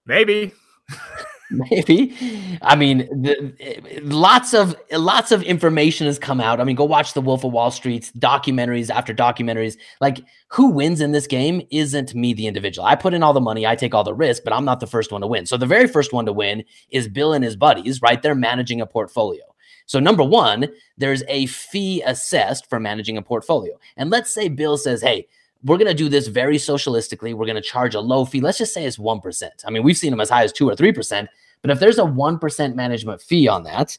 Maybe. 0.07 0.53
Maybe. 1.51 2.15
I 2.63 2.77
mean, 2.77 2.99
the, 2.99 4.01
lots 4.03 4.53
of 4.53 4.77
lots 4.93 5.33
of 5.33 5.43
information 5.43 6.07
has 6.07 6.19
come 6.19 6.41
out. 6.41 6.61
I 6.61 6.65
mean, 6.65 6.77
go 6.77 6.85
watch 6.85 7.15
The 7.15 7.23
Wolf 7.23 7.45
of 7.45 7.53
Wall 7.53 7.71
Street 7.71 8.11
documentaries 8.19 8.91
after 8.91 9.15
documentaries. 9.15 9.79
Like, 10.01 10.21
who 10.49 10.71
wins 10.71 11.01
in 11.01 11.13
this 11.13 11.27
game 11.27 11.63
isn't 11.71 12.15
me, 12.15 12.35
the 12.35 12.47
individual. 12.47 12.87
I 12.87 12.97
put 12.97 13.15
in 13.15 13.23
all 13.23 13.33
the 13.33 13.41
money, 13.41 13.67
I 13.67 13.77
take 13.77 13.95
all 13.95 14.05
the 14.05 14.15
risk, 14.15 14.45
but 14.45 14.53
I'm 14.53 14.65
not 14.65 14.81
the 14.81 14.87
first 14.87 15.11
one 15.11 15.23
to 15.23 15.27
win. 15.27 15.47
So 15.47 15.57
the 15.57 15.67
very 15.67 15.87
first 15.87 16.13
one 16.13 16.27
to 16.27 16.33
win 16.33 16.65
is 16.91 17.09
Bill 17.09 17.33
and 17.33 17.45
his 17.45 17.57
buddies, 17.57 18.03
right? 18.03 18.21
They're 18.21 18.35
managing 18.35 18.81
a 18.81 18.87
portfolio. 18.87 19.45
So 19.87 20.01
number 20.01 20.23
one, 20.23 20.69
there's 20.99 21.23
a 21.29 21.47
fee 21.47 22.03
assessed 22.03 22.69
for 22.69 22.79
managing 22.79 23.17
a 23.17 23.23
portfolio. 23.23 23.79
And 23.97 24.11
let's 24.11 24.31
say 24.31 24.49
Bill 24.49 24.77
says, 24.77 25.01
"Hey, 25.01 25.29
we're 25.65 25.77
going 25.77 25.89
to 25.89 25.95
do 25.95 26.09
this 26.09 26.29
very 26.29 26.57
socialistically. 26.57 27.35
We're 27.35 27.47
going 27.47 27.57
to 27.57 27.63
charge 27.63 27.95
a 27.95 28.01
low 28.01 28.25
fee. 28.25 28.41
Let's 28.41 28.59
just 28.59 28.73
say 28.73 28.85
it's 28.85 28.99
1%. 28.99 29.51
I 29.65 29.71
mean, 29.71 29.83
we've 29.83 29.97
seen 29.97 30.11
them 30.11 30.21
as 30.21 30.31
high 30.31 30.45
as 30.45 30.53
2 30.53 30.69
or 30.69 30.75
3%. 30.75 31.29
But 31.63 31.71
if 31.71 31.81
there's 31.81 31.99
a 31.99 32.03
1% 32.03 32.75
management 32.75 33.21
fee 33.21 33.49
on 33.49 33.65
that, 33.65 33.99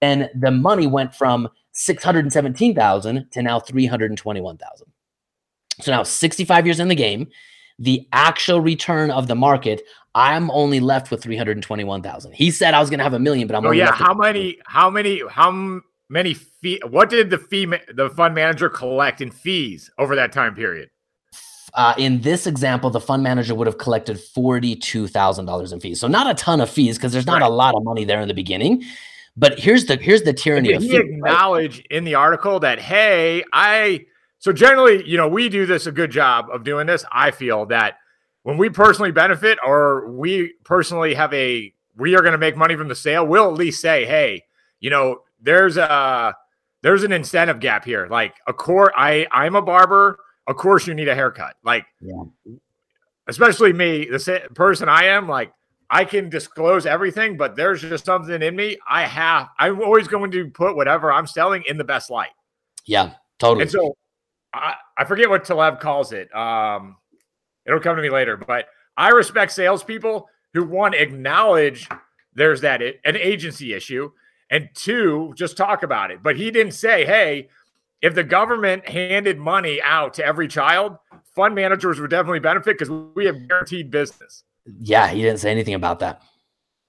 then 0.00 0.28
the 0.34 0.50
money 0.50 0.86
went 0.86 1.14
from 1.14 1.48
617,000 1.72 3.30
to 3.30 3.42
now 3.42 3.60
321,000. 3.60 4.86
So 5.80 5.92
now 5.92 6.02
65 6.02 6.66
years 6.66 6.80
in 6.80 6.88
the 6.88 6.94
game, 6.94 7.28
the 7.78 8.06
actual 8.12 8.60
return 8.60 9.10
of 9.10 9.28
the 9.28 9.34
market, 9.34 9.82
I'm 10.14 10.50
only 10.50 10.80
left 10.80 11.10
with 11.10 11.22
321,000. 11.22 12.32
He 12.32 12.50
said 12.50 12.74
I 12.74 12.80
was 12.80 12.90
going 12.90 12.98
to 12.98 13.04
have 13.04 13.14
a 13.14 13.18
million, 13.18 13.46
but 13.46 13.56
I'm 13.56 13.64
oh, 13.64 13.68
only 13.68 13.78
yeah. 13.78 13.92
How 13.92 14.12
many, 14.12 14.58
how 14.66 14.90
many, 14.90 15.22
how 15.30 15.80
many 16.08 16.34
fee, 16.34 16.80
what 16.88 17.08
did 17.08 17.30
the 17.30 17.38
fee, 17.38 17.66
the 17.94 18.10
fund 18.10 18.34
manager 18.34 18.68
collect 18.68 19.20
in 19.20 19.30
fees 19.30 19.90
over 19.98 20.16
that 20.16 20.32
time 20.32 20.54
period? 20.54 20.90
Uh, 21.74 21.94
in 21.98 22.20
this 22.22 22.46
example, 22.46 22.90
the 22.90 23.00
fund 23.00 23.22
manager 23.22 23.54
would 23.54 23.66
have 23.66 23.78
collected 23.78 24.16
$42,000 24.16 25.72
in 25.72 25.80
fees. 25.80 26.00
So 26.00 26.08
not 26.08 26.30
a 26.30 26.34
ton 26.34 26.60
of 26.60 26.70
fees 26.70 26.96
because 26.96 27.12
there's 27.12 27.26
not 27.26 27.42
right. 27.42 27.50
a 27.50 27.54
lot 27.54 27.74
of 27.74 27.84
money 27.84 28.04
there 28.04 28.20
in 28.20 28.28
the 28.28 28.34
beginning. 28.34 28.84
But 29.36 29.60
here's 29.60 29.86
the 29.86 29.96
here's 29.96 30.22
the 30.22 30.32
tyranny 30.32 30.72
of 30.72 30.82
he 30.82 30.96
acknowledge 30.96 31.78
right? 31.78 31.86
in 31.90 32.04
the 32.04 32.16
article 32.16 32.58
that 32.60 32.80
hey, 32.80 33.44
I 33.52 34.06
so 34.40 34.52
generally, 34.52 35.08
you 35.08 35.16
know, 35.16 35.28
we 35.28 35.48
do 35.48 35.64
this 35.64 35.86
a 35.86 35.92
good 35.92 36.10
job 36.10 36.48
of 36.50 36.64
doing 36.64 36.86
this. 36.88 37.04
I 37.12 37.30
feel 37.30 37.66
that 37.66 37.98
when 38.42 38.56
we 38.56 38.68
personally 38.68 39.12
benefit 39.12 39.58
or 39.64 40.10
we 40.10 40.54
personally 40.64 41.14
have 41.14 41.32
a 41.34 41.72
we 41.96 42.16
are 42.16 42.20
going 42.20 42.32
to 42.32 42.38
make 42.38 42.56
money 42.56 42.76
from 42.76 42.88
the 42.88 42.94
sale, 42.96 43.26
we'll 43.26 43.48
at 43.48 43.54
least 43.54 43.80
say, 43.80 44.06
hey, 44.06 44.44
you 44.80 44.90
know, 44.90 45.22
there's 45.40 45.76
a 45.76 46.34
there's 46.82 47.04
an 47.04 47.12
incentive 47.12 47.60
gap 47.60 47.84
here. 47.84 48.08
Like 48.08 48.34
a 48.46 48.52
core, 48.52 48.92
I 48.96 49.26
I'm 49.30 49.54
a 49.54 49.62
barber 49.62 50.18
of 50.48 50.56
course 50.56 50.86
you 50.86 50.94
need 50.94 51.08
a 51.08 51.14
haircut. 51.14 51.54
Like, 51.62 51.86
yeah. 52.00 52.24
especially 53.28 53.72
me, 53.72 54.06
the 54.06 54.48
person 54.54 54.88
I 54.88 55.04
am, 55.04 55.28
like, 55.28 55.52
I 55.90 56.04
can 56.04 56.28
disclose 56.28 56.86
everything, 56.86 57.36
but 57.36 57.54
there's 57.54 57.80
just 57.80 58.04
something 58.04 58.42
in 58.42 58.56
me. 58.56 58.78
I 58.88 59.02
have, 59.02 59.48
I'm 59.58 59.80
always 59.80 60.08
going 60.08 60.30
to 60.32 60.48
put 60.48 60.74
whatever 60.74 61.12
I'm 61.12 61.26
selling 61.26 61.62
in 61.68 61.78
the 61.78 61.84
best 61.84 62.10
light. 62.10 62.30
Yeah, 62.86 63.12
totally. 63.38 63.62
And 63.62 63.70
so 63.70 63.96
I, 64.52 64.74
I 64.96 65.04
forget 65.04 65.30
what 65.30 65.44
Taleb 65.44 65.80
calls 65.80 66.12
it. 66.12 66.34
Um, 66.34 66.96
it'll 67.64 67.80
come 67.80 67.96
to 67.96 68.02
me 68.02 68.10
later, 68.10 68.36
but 68.36 68.66
I 68.96 69.10
respect 69.10 69.52
salespeople 69.52 70.28
who 70.54 70.64
one 70.64 70.94
acknowledge 70.94 71.88
there's 72.34 72.62
that 72.62 72.82
an 72.82 73.16
agency 73.16 73.74
issue, 73.74 74.10
and 74.50 74.68
two 74.74 75.32
just 75.36 75.56
talk 75.56 75.82
about 75.82 76.10
it. 76.10 76.22
But 76.22 76.36
he 76.36 76.50
didn't 76.50 76.72
say, 76.72 77.04
"Hey, 77.04 77.48
if 78.02 78.14
the 78.14 78.24
government 78.24 78.88
handed 78.88 79.38
money 79.38 79.80
out 79.82 80.14
to 80.14 80.24
every 80.24 80.48
child, 80.48 80.96
fund 81.34 81.54
managers 81.54 82.00
would 82.00 82.10
definitely 82.10 82.40
benefit 82.40 82.78
because 82.78 82.90
we 83.14 83.26
have 83.26 83.48
guaranteed 83.48 83.90
business. 83.90 84.44
Yeah, 84.80 85.08
he 85.08 85.22
didn't 85.22 85.40
say 85.40 85.50
anything 85.50 85.74
about 85.74 85.98
that. 86.00 86.22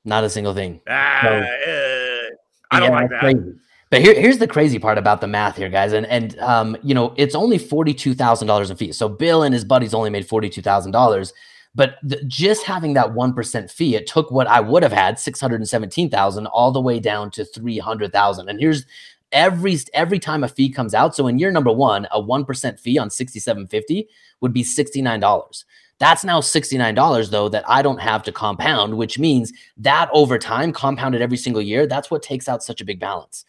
Not 0.05 0.23
a 0.23 0.29
single 0.29 0.53
thing. 0.53 0.81
Uh, 0.87 1.21
so, 1.21 1.29
uh, 1.29 2.35
I 2.71 2.79
don't 2.79 2.91
like 2.91 3.09
that. 3.09 3.19
Crazy. 3.19 3.53
But 3.89 4.01
here, 4.01 4.13
here's 4.13 4.37
the 4.37 4.47
crazy 4.47 4.77
part 4.77 4.97
about 4.97 5.19
the 5.19 5.27
math 5.27 5.57
here, 5.57 5.69
guys. 5.69 5.93
And 5.93 6.05
and 6.05 6.37
um, 6.39 6.77
you 6.83 6.93
know, 6.93 7.13
it's 7.17 7.33
only 7.35 7.57
forty-two 7.57 8.13
thousand 8.13 8.47
dollars 8.47 8.69
in 8.69 8.77
fees. 8.77 8.97
So 8.97 9.09
Bill 9.09 9.43
and 9.43 9.53
his 9.53 9.65
buddies 9.65 9.93
only 9.93 10.09
made 10.09 10.27
forty-two 10.27 10.61
thousand 10.61 10.91
dollars. 10.91 11.33
But 11.75 11.95
the, 12.03 12.23
just 12.25 12.65
having 12.65 12.93
that 12.93 13.13
one 13.13 13.33
percent 13.33 13.71
fee, 13.71 13.95
it 13.95 14.07
took 14.07 14.29
what 14.29 14.47
I 14.47 14.59
would 14.59 14.83
have 14.83 14.91
had 14.91 15.19
six 15.19 15.41
hundred 15.41 15.57
and 15.57 15.67
seventeen 15.67 16.09
thousand 16.09 16.47
all 16.47 16.71
the 16.71 16.81
way 16.81 16.99
down 16.99 17.31
to 17.31 17.45
three 17.45 17.79
hundred 17.79 18.11
thousand. 18.11 18.47
And 18.49 18.59
here's 18.59 18.85
every 19.31 19.77
every 19.93 20.19
time 20.19 20.43
a 20.43 20.47
fee 20.47 20.69
comes 20.69 20.93
out. 20.93 21.15
So 21.15 21.27
in 21.27 21.39
year 21.39 21.51
number 21.51 21.71
one, 21.71 22.07
a 22.11 22.19
one 22.19 22.45
percent 22.45 22.79
fee 22.79 22.97
on 22.97 23.09
sixty 23.09 23.39
seven 23.39 23.67
fifty 23.67 24.07
would 24.41 24.53
be 24.53 24.63
sixty 24.63 25.01
nine 25.01 25.19
dollars. 25.19 25.65
That's 25.99 26.23
now 26.23 26.39
sixty 26.41 26.77
nine 26.77 26.95
dollars 26.95 27.29
though 27.29 27.49
that 27.49 27.67
I 27.67 27.81
don't 27.81 27.99
have 27.99 28.23
to 28.23 28.31
compound, 28.31 28.97
which 28.97 29.19
means 29.19 29.51
that 29.77 30.09
over 30.13 30.37
time, 30.37 30.71
compounded 30.71 31.21
every 31.21 31.37
single 31.37 31.61
year, 31.61 31.87
that's 31.87 32.09
what 32.09 32.23
takes 32.23 32.47
out 32.47 32.63
such 32.63 32.81
a 32.81 32.85
big 32.85 32.99
balance. 32.99 33.45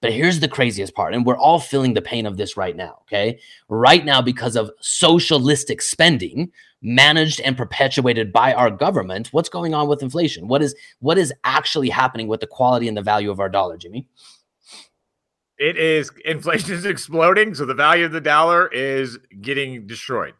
But 0.00 0.12
here's 0.12 0.40
the 0.40 0.48
craziest 0.48 0.96
part, 0.96 1.14
and 1.14 1.24
we're 1.24 1.36
all 1.36 1.60
feeling 1.60 1.94
the 1.94 2.02
pain 2.02 2.26
of 2.26 2.36
this 2.36 2.56
right 2.56 2.74
now. 2.74 2.98
Okay, 3.02 3.38
right 3.68 4.04
now 4.04 4.20
because 4.20 4.56
of 4.56 4.70
socialistic 4.80 5.80
spending 5.80 6.50
managed 6.82 7.40
and 7.40 7.56
perpetuated 7.56 8.32
by 8.32 8.52
our 8.52 8.70
government. 8.70 9.28
What's 9.28 9.48
going 9.48 9.72
on 9.72 9.86
with 9.88 10.02
inflation? 10.02 10.48
What 10.48 10.62
is 10.62 10.74
what 10.98 11.16
is 11.16 11.32
actually 11.44 11.88
happening 11.88 12.26
with 12.26 12.40
the 12.40 12.46
quality 12.46 12.88
and 12.88 12.96
the 12.96 13.02
value 13.02 13.30
of 13.30 13.40
our 13.40 13.48
dollar, 13.48 13.76
Jimmy? 13.76 14.08
It 15.58 15.76
is 15.76 16.10
inflation 16.24 16.72
is 16.72 16.84
exploding, 16.86 17.54
so 17.54 17.64
the 17.64 17.74
value 17.74 18.04
of 18.04 18.12
the 18.12 18.20
dollar 18.20 18.68
is 18.68 19.18
getting 19.40 19.86
destroyed. 19.86 20.34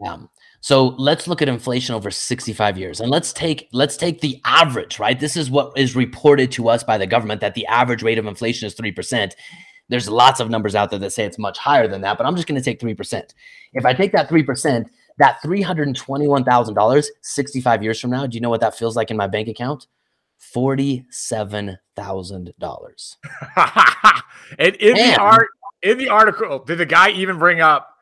Yeah. 0.00 0.18
So 0.62 0.88
let's 0.98 1.28
look 1.28 1.42
at 1.42 1.48
inflation 1.48 1.94
over 1.94 2.10
65 2.10 2.78
years 2.78 3.00
and 3.00 3.10
let's 3.10 3.32
take 3.32 3.68
let's 3.72 3.96
take 3.96 4.20
the 4.20 4.40
average, 4.44 4.98
right? 4.98 5.18
This 5.18 5.36
is 5.36 5.50
what 5.50 5.72
is 5.76 5.96
reported 5.96 6.50
to 6.52 6.68
us 6.68 6.82
by 6.82 6.98
the 6.98 7.06
government 7.06 7.40
that 7.40 7.54
the 7.54 7.66
average 7.66 8.02
rate 8.02 8.18
of 8.18 8.26
inflation 8.26 8.66
is 8.66 8.74
3%. 8.74 9.32
There's 9.88 10.08
lots 10.08 10.40
of 10.40 10.50
numbers 10.50 10.74
out 10.74 10.90
there 10.90 10.98
that 11.00 11.12
say 11.12 11.24
it's 11.24 11.38
much 11.38 11.58
higher 11.58 11.88
than 11.88 12.00
that, 12.02 12.16
but 12.16 12.26
I'm 12.26 12.36
just 12.36 12.46
going 12.46 12.60
to 12.60 12.64
take 12.64 12.80
3%. 12.80 13.34
If 13.72 13.84
I 13.84 13.92
take 13.92 14.12
that 14.12 14.28
3%, 14.28 14.86
that 15.18 15.42
$321,000 15.42 17.06
65 17.20 17.82
years 17.82 18.00
from 18.00 18.10
now, 18.10 18.26
do 18.26 18.36
you 18.36 18.40
know 18.40 18.50
what 18.50 18.60
that 18.60 18.78
feels 18.78 18.96
like 18.96 19.10
in 19.10 19.16
my 19.16 19.26
bank 19.26 19.48
account? 19.48 19.86
Forty-seven 20.40 21.78
thousand 21.94 22.52
dollars. 22.58 23.16
and 24.58 24.74
in 24.76 24.96
and, 24.96 25.14
the 25.14 25.16
art, 25.20 25.48
in 25.82 25.98
the 25.98 26.08
article, 26.08 26.64
did 26.64 26.78
the 26.78 26.86
guy 26.86 27.10
even 27.10 27.38
bring 27.38 27.60
up 27.60 27.94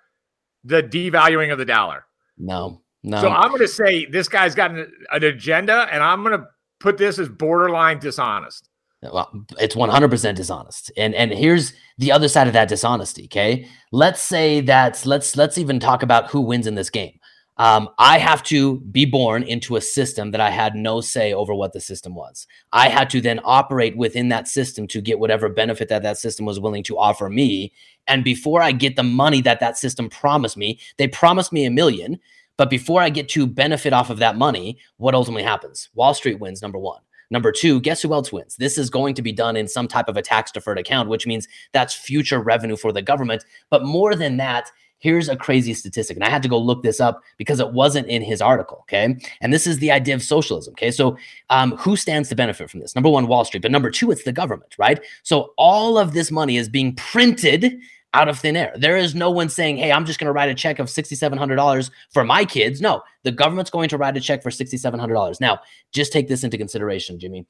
the 0.64 0.82
devaluing 0.82 1.52
of 1.52 1.58
the 1.58 1.64
dollar? 1.64 2.04
No, 2.38 2.82
no. 3.02 3.20
So 3.20 3.28
I'm 3.28 3.48
going 3.48 3.60
to 3.60 3.68
say 3.68 4.06
this 4.06 4.28
guy's 4.28 4.54
got 4.54 4.70
an, 4.70 4.90
an 5.10 5.24
agenda, 5.24 5.88
and 5.92 6.02
I'm 6.02 6.22
going 6.22 6.38
to 6.38 6.46
put 6.80 6.96
this 6.96 7.18
as 7.18 7.28
borderline 7.28 7.98
dishonest. 7.98 8.68
Well, 9.02 9.30
it's 9.60 9.76
100% 9.76 10.34
dishonest. 10.34 10.90
And 10.96 11.14
and 11.14 11.32
here's 11.32 11.72
the 11.98 12.10
other 12.10 12.28
side 12.28 12.48
of 12.48 12.52
that 12.54 12.68
dishonesty, 12.68 13.24
okay? 13.24 13.68
Let's 13.92 14.20
say 14.20 14.60
that 14.62 15.06
let's 15.06 15.36
let's 15.36 15.56
even 15.56 15.78
talk 15.78 16.02
about 16.02 16.30
who 16.30 16.40
wins 16.40 16.66
in 16.66 16.74
this 16.74 16.90
game 16.90 17.17
um, 17.58 17.88
I 17.98 18.18
have 18.18 18.42
to 18.44 18.80
be 18.80 19.04
born 19.04 19.42
into 19.42 19.76
a 19.76 19.80
system 19.80 20.30
that 20.30 20.40
I 20.40 20.50
had 20.50 20.76
no 20.76 21.00
say 21.00 21.32
over 21.32 21.54
what 21.54 21.72
the 21.72 21.80
system 21.80 22.14
was. 22.14 22.46
I 22.72 22.88
had 22.88 23.10
to 23.10 23.20
then 23.20 23.40
operate 23.44 23.96
within 23.96 24.28
that 24.28 24.46
system 24.46 24.86
to 24.88 25.00
get 25.00 25.18
whatever 25.18 25.48
benefit 25.48 25.88
that 25.88 26.04
that 26.04 26.18
system 26.18 26.46
was 26.46 26.60
willing 26.60 26.84
to 26.84 26.96
offer 26.96 27.28
me. 27.28 27.72
And 28.06 28.22
before 28.22 28.62
I 28.62 28.72
get 28.72 28.94
the 28.94 29.02
money 29.02 29.40
that 29.42 29.60
that 29.60 29.76
system 29.76 30.08
promised 30.08 30.56
me, 30.56 30.78
they 30.98 31.08
promised 31.08 31.52
me 31.52 31.64
a 31.64 31.70
million. 31.70 32.20
But 32.56 32.70
before 32.70 33.00
I 33.00 33.10
get 33.10 33.28
to 33.30 33.46
benefit 33.46 33.92
off 33.92 34.10
of 34.10 34.18
that 34.18 34.36
money, 34.36 34.78
what 34.96 35.14
ultimately 35.14 35.44
happens? 35.44 35.88
Wall 35.94 36.14
Street 36.14 36.40
wins, 36.40 36.62
number 36.62 36.78
one. 36.78 37.00
Number 37.30 37.52
two, 37.52 37.80
guess 37.80 38.00
who 38.00 38.14
else 38.14 38.32
wins? 38.32 38.56
This 38.56 38.78
is 38.78 38.88
going 38.88 39.14
to 39.14 39.22
be 39.22 39.32
done 39.32 39.54
in 39.56 39.68
some 39.68 39.86
type 39.86 40.08
of 40.08 40.16
a 40.16 40.22
tax 40.22 40.50
deferred 40.50 40.78
account, 40.78 41.08
which 41.08 41.26
means 41.26 41.46
that's 41.72 41.94
future 41.94 42.40
revenue 42.40 42.76
for 42.76 42.90
the 42.90 43.02
government. 43.02 43.44
But 43.68 43.84
more 43.84 44.14
than 44.14 44.38
that, 44.38 44.70
Here's 44.98 45.28
a 45.28 45.36
crazy 45.36 45.74
statistic. 45.74 46.16
And 46.16 46.24
I 46.24 46.30
had 46.30 46.42
to 46.42 46.48
go 46.48 46.58
look 46.58 46.82
this 46.82 47.00
up 47.00 47.22
because 47.36 47.60
it 47.60 47.72
wasn't 47.72 48.08
in 48.08 48.22
his 48.22 48.42
article. 48.42 48.78
Okay. 48.82 49.16
And 49.40 49.52
this 49.52 49.66
is 49.66 49.78
the 49.78 49.90
idea 49.90 50.14
of 50.14 50.22
socialism. 50.22 50.72
Okay. 50.72 50.90
So, 50.90 51.16
um, 51.50 51.72
who 51.76 51.96
stands 51.96 52.28
to 52.30 52.34
benefit 52.34 52.70
from 52.70 52.80
this? 52.80 52.94
Number 52.94 53.08
one, 53.08 53.26
Wall 53.26 53.44
Street. 53.44 53.62
But 53.62 53.70
number 53.70 53.90
two, 53.90 54.10
it's 54.10 54.24
the 54.24 54.32
government, 54.32 54.74
right? 54.78 55.00
So, 55.22 55.52
all 55.56 55.98
of 55.98 56.12
this 56.14 56.30
money 56.30 56.56
is 56.56 56.68
being 56.68 56.94
printed 56.96 57.78
out 58.14 58.28
of 58.28 58.38
thin 58.38 58.56
air. 58.56 58.72
There 58.76 58.96
is 58.96 59.14
no 59.14 59.30
one 59.30 59.48
saying, 59.48 59.76
hey, 59.76 59.92
I'm 59.92 60.06
just 60.06 60.18
going 60.18 60.26
to 60.26 60.32
write 60.32 60.48
a 60.48 60.54
check 60.54 60.78
of 60.78 60.86
$6,700 60.86 61.90
for 62.10 62.24
my 62.24 62.44
kids. 62.44 62.80
No, 62.80 63.02
the 63.22 63.32
government's 63.32 63.70
going 63.70 63.88
to 63.90 63.98
write 63.98 64.16
a 64.16 64.20
check 64.20 64.42
for 64.42 64.50
$6,700. 64.50 65.40
Now, 65.40 65.60
just 65.92 66.12
take 66.12 66.26
this 66.28 66.42
into 66.42 66.56
consideration, 66.56 67.18
Jimmy. 67.18 67.46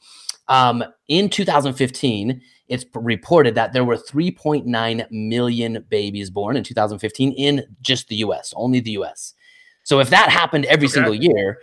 Um, 0.49 0.85
in 1.07 1.31
2015, 1.31 2.41
it's 2.69 2.85
reported 2.95 3.55
that 3.55 3.73
there 3.73 3.85
were 3.85 3.97
3.9 3.97 5.11
million 5.11 5.85
babies 5.89 6.31
born 6.31 6.57
in 6.57 6.63
2015 6.63 7.33
in 7.33 7.65
just 7.81 8.09
the 8.09 8.17
US, 8.17 8.53
only 8.57 8.81
the 8.81 8.93
US. 8.93 9.35
So 9.85 10.01
if 10.01 10.11
that 10.11 10.29
happened 10.29 10.67
every 10.67 10.87
okay. 10.87 10.95
single 10.95 11.15
year, 11.15 11.61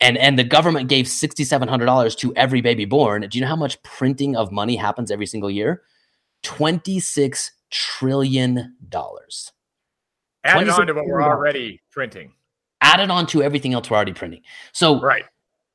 and 0.00 0.18
and 0.18 0.38
the 0.38 0.44
government 0.44 0.88
gave 0.88 1.06
$6700 1.06 2.16
to 2.18 2.34
every 2.34 2.60
baby 2.60 2.84
born 2.84 3.22
do 3.22 3.38
you 3.38 3.42
know 3.42 3.48
how 3.48 3.56
much 3.56 3.82
printing 3.82 4.36
of 4.36 4.52
money 4.52 4.76
happens 4.76 5.10
every 5.10 5.26
single 5.26 5.50
year? 5.50 5.82
26 6.42 7.52
trillion 7.70 8.76
dollars. 8.88 9.52
Added 10.44 10.68
on 10.68 10.86
to 10.86 10.94
what 10.94 11.06
we're 11.06 11.22
already 11.22 11.80
printing. 11.90 12.32
Added 12.80 13.10
on 13.10 13.26
to 13.28 13.42
everything 13.42 13.74
else 13.74 13.90
we're 13.90 13.96
already 13.96 14.12
printing. 14.12 14.42
So 14.72 15.00
right. 15.00 15.24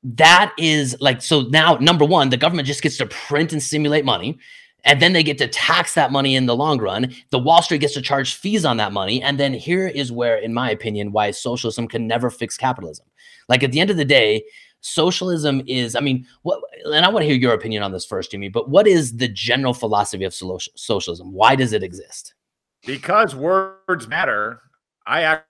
that 0.03 0.53
is 0.57 0.95
like 0.99 1.21
so 1.21 1.41
now 1.41 1.75
number 1.75 2.05
one 2.05 2.29
the 2.29 2.37
government 2.37 2.67
just 2.67 2.81
gets 2.81 2.97
to 2.97 3.05
print 3.05 3.53
and 3.53 3.61
simulate 3.61 4.05
money 4.05 4.39
and 4.83 5.01
then 5.01 5.13
they 5.13 5.23
get 5.23 5.37
to 5.37 5.47
tax 5.47 5.93
that 5.93 6.11
money 6.11 6.35
in 6.35 6.45
the 6.45 6.55
long 6.55 6.79
run. 6.79 7.13
The 7.29 7.39
wall 7.39 7.61
street 7.61 7.79
gets 7.79 7.93
to 7.93 8.01
charge 8.01 8.35
fees 8.35 8.65
on 8.65 8.77
that 8.77 8.91
money. 8.91 9.21
And 9.21 9.39
then 9.39 9.53
here 9.53 9.87
is 9.87 10.11
where 10.11 10.37
in 10.37 10.53
my 10.53 10.69
opinion 10.69 11.11
why 11.11 11.31
socialism 11.31 11.87
can 11.87 12.07
never 12.07 12.29
fix 12.29 12.57
capitalism. 12.57 13.05
Like 13.47 13.63
at 13.63 13.71
the 13.71 13.79
end 13.79 13.89
of 13.89 13.97
the 13.97 14.05
day 14.05 14.43
socialism 14.85 15.61
is 15.65 15.95
i 15.95 16.01
mean 16.01 16.27
what 16.41 16.59
and 16.93 17.05
i 17.05 17.07
want 17.07 17.23
to 17.23 17.25
hear 17.25 17.37
your 17.37 17.53
opinion 17.53 17.81
on 17.81 17.93
this 17.93 18.05
first 18.05 18.31
jimmy 18.31 18.49
but 18.49 18.69
what 18.69 18.85
is 18.85 19.15
the 19.15 19.29
general 19.29 19.73
philosophy 19.73 20.25
of 20.25 20.33
socialism? 20.33 21.31
Why 21.31 21.55
does 21.55 21.71
it 21.71 21.83
exist? 21.83 22.33
Because 22.85 23.33
words 23.33 24.09
matter. 24.09 24.61
I 25.07 25.21
actually 25.21 25.45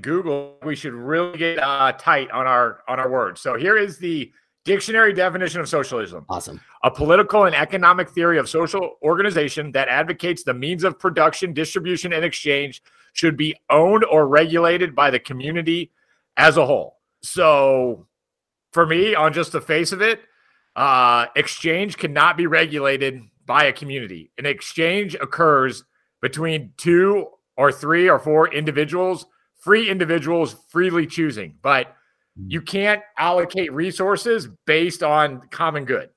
Google, 0.00 0.58
we 0.64 0.74
should 0.74 0.94
really 0.94 1.36
get 1.38 1.58
uh, 1.58 1.92
tight 1.92 2.30
on 2.30 2.46
our 2.46 2.80
on 2.88 2.98
our 2.98 3.10
words. 3.10 3.40
So 3.40 3.56
here 3.56 3.76
is 3.76 3.98
the 3.98 4.32
dictionary 4.64 5.12
definition 5.12 5.60
of 5.60 5.68
socialism. 5.68 6.24
Awesome. 6.28 6.60
A 6.84 6.90
political 6.90 7.44
and 7.44 7.54
economic 7.54 8.08
theory 8.10 8.38
of 8.38 8.48
social 8.48 8.96
organization 9.02 9.72
that 9.72 9.88
advocates 9.88 10.44
the 10.44 10.54
means 10.54 10.84
of 10.84 10.98
production, 10.98 11.52
distribution, 11.52 12.12
and 12.12 12.24
exchange 12.24 12.82
should 13.12 13.36
be 13.36 13.54
owned 13.70 14.04
or 14.04 14.28
regulated 14.28 14.94
by 14.94 15.10
the 15.10 15.18
community 15.18 15.90
as 16.36 16.56
a 16.56 16.64
whole. 16.64 16.98
So 17.22 18.06
for 18.72 18.86
me, 18.86 19.14
on 19.14 19.32
just 19.32 19.52
the 19.52 19.60
face 19.60 19.92
of 19.92 20.00
it, 20.00 20.20
uh, 20.76 21.26
exchange 21.36 21.98
cannot 21.98 22.36
be 22.36 22.46
regulated 22.46 23.20
by 23.44 23.64
a 23.64 23.72
community. 23.72 24.30
An 24.38 24.46
exchange 24.46 25.14
occurs 25.16 25.84
between 26.20 26.72
two 26.76 27.26
or 27.56 27.70
three 27.72 28.08
or 28.08 28.18
four 28.18 28.52
individuals 28.52 29.26
free 29.58 29.88
individuals 29.90 30.56
freely 30.68 31.06
choosing, 31.06 31.56
but. 31.62 31.94
You 32.36 32.62
can't 32.62 33.02
allocate 33.18 33.72
resources 33.72 34.48
based 34.66 35.02
on 35.02 35.42
common 35.50 35.84
good. 35.84 36.10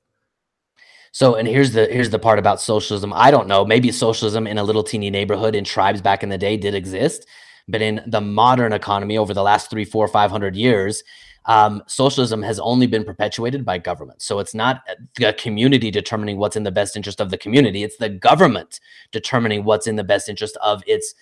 So, 1.12 1.36
and 1.36 1.48
here's 1.48 1.72
the 1.72 1.86
here's 1.86 2.10
the 2.10 2.20
part 2.20 2.40
about 2.40 2.60
socialism. 2.60 3.14
I 3.14 3.32
don't 3.32 3.48
know. 3.48 3.64
Maybe 3.64 3.92
socialism 3.92 4.48
in 4.48 4.58
a 4.58 4.64
little 4.64 4.84
teeny 4.84 5.10
neighborhood 5.10 5.56
in 5.56 5.64
tribes 5.64 6.02
back 6.02 6.24
in 6.24 6.30
the 6.30 6.38
day 6.38 6.58
did 6.58 6.76
exist, 6.76 7.26
but 7.68 7.82
in 7.82 8.02
the 8.06 8.20
modern 8.20 8.74
economy 8.74 9.18
over 9.18 9.34
the 9.34 9.44
last 9.44 9.70
three, 9.70 9.86
four, 9.86 10.10
five 10.10 10.30
hundred 10.30 10.58
years, 10.58 11.04
um, 11.46 11.82
socialism 11.88 12.42
has 12.44 12.60
only 12.60 12.86
been 12.86 13.06
perpetuated 13.06 13.64
by 13.64 13.78
government. 13.78 14.22
So 14.22 14.40
it's 14.40 14.54
not 14.54 14.82
the 15.16 15.32
community 15.34 15.90
determining 15.90 16.38
what's 16.38 16.58
in 16.58 16.64
the 16.64 16.72
best 16.72 16.98
interest 16.98 17.22
of 17.22 17.30
the 17.30 17.38
community; 17.38 17.84
it's 17.84 17.98
the 17.98 18.10
government 18.10 18.82
determining 19.14 19.64
what's 19.64 19.88
in 19.88 19.96
the 19.96 20.04
best 20.04 20.28
interest 20.28 20.58
of 20.62 20.84
its 20.86 21.16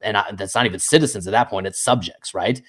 and 0.00 0.16
I, 0.16 0.30
that's 0.32 0.54
not 0.54 0.64
even 0.64 0.80
citizens 0.80 1.26
at 1.26 1.32
that 1.32 1.50
point; 1.50 1.66
it's 1.66 1.82
subjects, 1.82 2.32
right? 2.32 2.62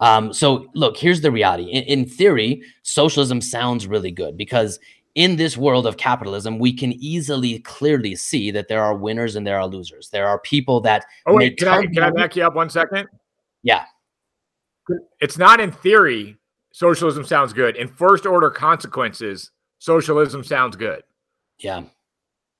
Um, 0.00 0.32
so, 0.32 0.66
look, 0.74 0.96
here's 0.96 1.20
the 1.20 1.30
reality. 1.30 1.64
In, 1.64 1.84
in 1.84 2.04
theory, 2.06 2.62
socialism 2.82 3.40
sounds 3.40 3.86
really 3.86 4.10
good 4.10 4.36
because 4.36 4.78
in 5.14 5.36
this 5.36 5.56
world 5.56 5.86
of 5.86 5.96
capitalism, 5.96 6.58
we 6.58 6.72
can 6.72 6.92
easily, 6.94 7.58
clearly 7.60 8.14
see 8.14 8.50
that 8.50 8.68
there 8.68 8.82
are 8.82 8.96
winners 8.96 9.36
and 9.36 9.46
there 9.46 9.58
are 9.58 9.66
losers. 9.66 10.08
There 10.08 10.26
are 10.26 10.38
people 10.40 10.80
that. 10.82 11.04
Oh 11.26 11.36
wait, 11.36 11.58
can 11.58 11.68
I 11.68 11.86
can 11.86 12.02
I 12.02 12.10
back 12.10 12.36
you 12.36 12.44
up 12.44 12.54
one 12.54 12.70
second? 12.70 13.08
Yeah, 13.62 13.84
it's 15.20 15.38
not 15.38 15.60
in 15.60 15.72
theory. 15.72 16.36
Socialism 16.72 17.24
sounds 17.24 17.52
good. 17.52 17.76
In 17.76 17.88
first 17.88 18.26
order 18.26 18.50
consequences, 18.50 19.50
socialism 19.78 20.44
sounds 20.44 20.76
good. 20.76 21.02
Yeah. 21.58 21.82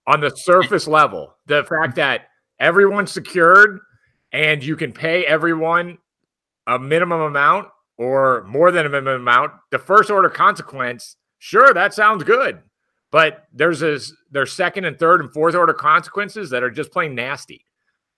On 0.06 0.20
the 0.20 0.30
surface 0.30 0.88
level, 0.88 1.36
the 1.46 1.64
fact 1.64 1.94
that 1.96 2.22
everyone's 2.58 3.12
secured 3.12 3.80
and 4.32 4.64
you 4.64 4.76
can 4.76 4.92
pay 4.92 5.24
everyone 5.24 5.98
a 6.70 6.78
minimum 6.78 7.20
amount 7.20 7.68
or 7.98 8.44
more 8.44 8.70
than 8.70 8.86
a 8.86 8.88
minimum 8.88 9.20
amount, 9.20 9.52
the 9.70 9.78
first 9.78 10.10
order 10.10 10.30
consequence, 10.30 11.16
sure, 11.38 11.74
that 11.74 11.92
sounds 11.92 12.24
good. 12.24 12.60
But 13.10 13.44
there's 13.52 13.82
a, 13.82 13.98
there's 14.30 14.52
second 14.52 14.84
and 14.84 14.98
third 14.98 15.20
and 15.20 15.32
fourth 15.32 15.54
order 15.54 15.74
consequences 15.74 16.48
that 16.50 16.62
are 16.62 16.70
just 16.70 16.92
plain 16.92 17.14
nasty. 17.14 17.66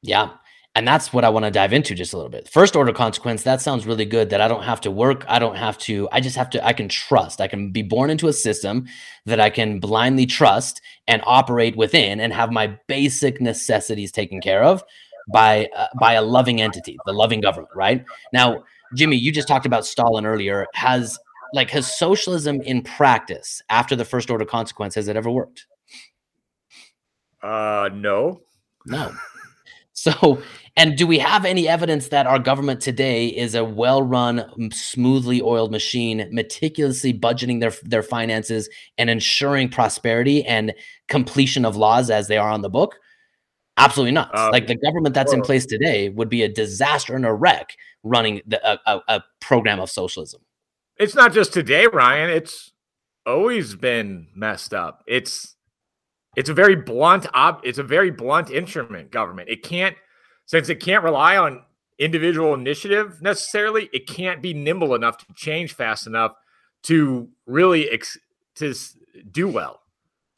Yeah. 0.02 0.34
And 0.74 0.88
that's 0.88 1.12
what 1.12 1.24
I 1.24 1.28
want 1.28 1.44
to 1.44 1.50
dive 1.50 1.72
into 1.72 1.94
just 1.94 2.12
a 2.12 2.16
little 2.16 2.30
bit. 2.30 2.48
First 2.48 2.76
order 2.76 2.92
consequence, 2.92 3.42
that 3.42 3.60
sounds 3.60 3.86
really 3.86 4.06
good 4.06 4.30
that 4.30 4.40
I 4.40 4.48
don't 4.48 4.62
have 4.62 4.80
to 4.82 4.90
work. 4.90 5.24
I 5.28 5.38
don't 5.38 5.56
have 5.56 5.76
to, 5.78 6.08
I 6.12 6.20
just 6.20 6.36
have 6.36 6.48
to, 6.50 6.64
I 6.64 6.72
can 6.72 6.88
trust. 6.88 7.40
I 7.40 7.48
can 7.48 7.70
be 7.72 7.82
born 7.82 8.08
into 8.08 8.28
a 8.28 8.32
system 8.32 8.86
that 9.26 9.40
I 9.40 9.50
can 9.50 9.80
blindly 9.80 10.24
trust 10.24 10.80
and 11.06 11.22
operate 11.26 11.76
within 11.76 12.20
and 12.20 12.32
have 12.32 12.52
my 12.52 12.78
basic 12.86 13.40
necessities 13.40 14.12
taken 14.12 14.40
care 14.40 14.62
of 14.62 14.82
by 15.30 15.68
uh, 15.76 15.88
by 16.00 16.14
a 16.14 16.22
loving 16.22 16.60
entity, 16.60 16.96
the 17.06 17.12
loving 17.12 17.40
government, 17.40 17.70
right? 17.74 18.04
Now, 18.32 18.64
Jimmy, 18.94 19.16
you 19.16 19.32
just 19.32 19.48
talked 19.48 19.66
about 19.66 19.86
Stalin 19.86 20.26
earlier. 20.26 20.66
Has 20.74 21.18
like 21.52 21.70
has 21.70 21.96
socialism 21.96 22.60
in 22.62 22.82
practice 22.82 23.62
after 23.68 23.94
the 23.94 24.04
first 24.04 24.30
order 24.30 24.44
consequence 24.44 24.94
has 24.94 25.08
it 25.08 25.16
ever 25.16 25.30
worked? 25.30 25.66
Uh, 27.42 27.90
no, 27.92 28.40
no. 28.86 29.12
So, 29.94 30.42
and 30.76 30.96
do 30.96 31.06
we 31.06 31.20
have 31.20 31.44
any 31.44 31.68
evidence 31.68 32.08
that 32.08 32.26
our 32.26 32.40
government 32.40 32.80
today 32.80 33.28
is 33.28 33.54
a 33.54 33.62
well-run, 33.62 34.70
smoothly 34.72 35.40
oiled 35.40 35.70
machine, 35.70 36.28
meticulously 36.32 37.14
budgeting 37.14 37.60
their 37.60 37.72
their 37.84 38.02
finances 38.02 38.68
and 38.98 39.08
ensuring 39.08 39.68
prosperity 39.68 40.44
and 40.44 40.74
completion 41.06 41.64
of 41.64 41.76
laws 41.76 42.10
as 42.10 42.26
they 42.26 42.36
are 42.36 42.50
on 42.50 42.62
the 42.62 42.70
book? 42.70 42.96
Absolutely 43.76 44.12
not. 44.12 44.36
Um, 44.36 44.52
like 44.52 44.66
the 44.66 44.76
government 44.76 45.14
that's 45.14 45.32
in 45.32 45.40
place 45.40 45.64
today 45.64 46.10
would 46.10 46.28
be 46.28 46.42
a 46.42 46.48
disaster 46.48 47.16
and 47.16 47.24
a 47.24 47.32
wreck 47.32 47.76
running 48.02 48.42
the, 48.46 48.60
a, 48.70 48.78
a, 48.86 49.00
a 49.08 49.24
program 49.40 49.80
of 49.80 49.90
socialism. 49.90 50.42
It's 50.98 51.14
not 51.14 51.32
just 51.32 51.52
today, 51.52 51.86
Ryan. 51.86 52.30
It's 52.30 52.72
always 53.26 53.74
been 53.74 54.28
messed 54.34 54.74
up. 54.74 55.02
It's 55.06 55.56
it's 56.36 56.48
a 56.48 56.54
very 56.54 56.76
blunt 56.76 57.26
ob 57.34 57.60
it's 57.62 57.78
a 57.78 57.82
very 57.82 58.10
blunt 58.10 58.50
instrument 58.50 59.10
government. 59.10 59.48
It 59.48 59.62
can't 59.62 59.96
since 60.46 60.68
it 60.68 60.76
can't 60.76 61.02
rely 61.02 61.36
on 61.36 61.62
individual 61.98 62.54
initiative 62.54 63.22
necessarily, 63.22 63.88
it 63.92 64.06
can't 64.06 64.42
be 64.42 64.52
nimble 64.52 64.94
enough 64.94 65.18
to 65.18 65.26
change 65.34 65.74
fast 65.74 66.06
enough 66.06 66.32
to 66.84 67.28
really 67.46 67.88
ex- 67.90 68.18
to 68.56 68.74
do 69.30 69.48
well. 69.48 69.80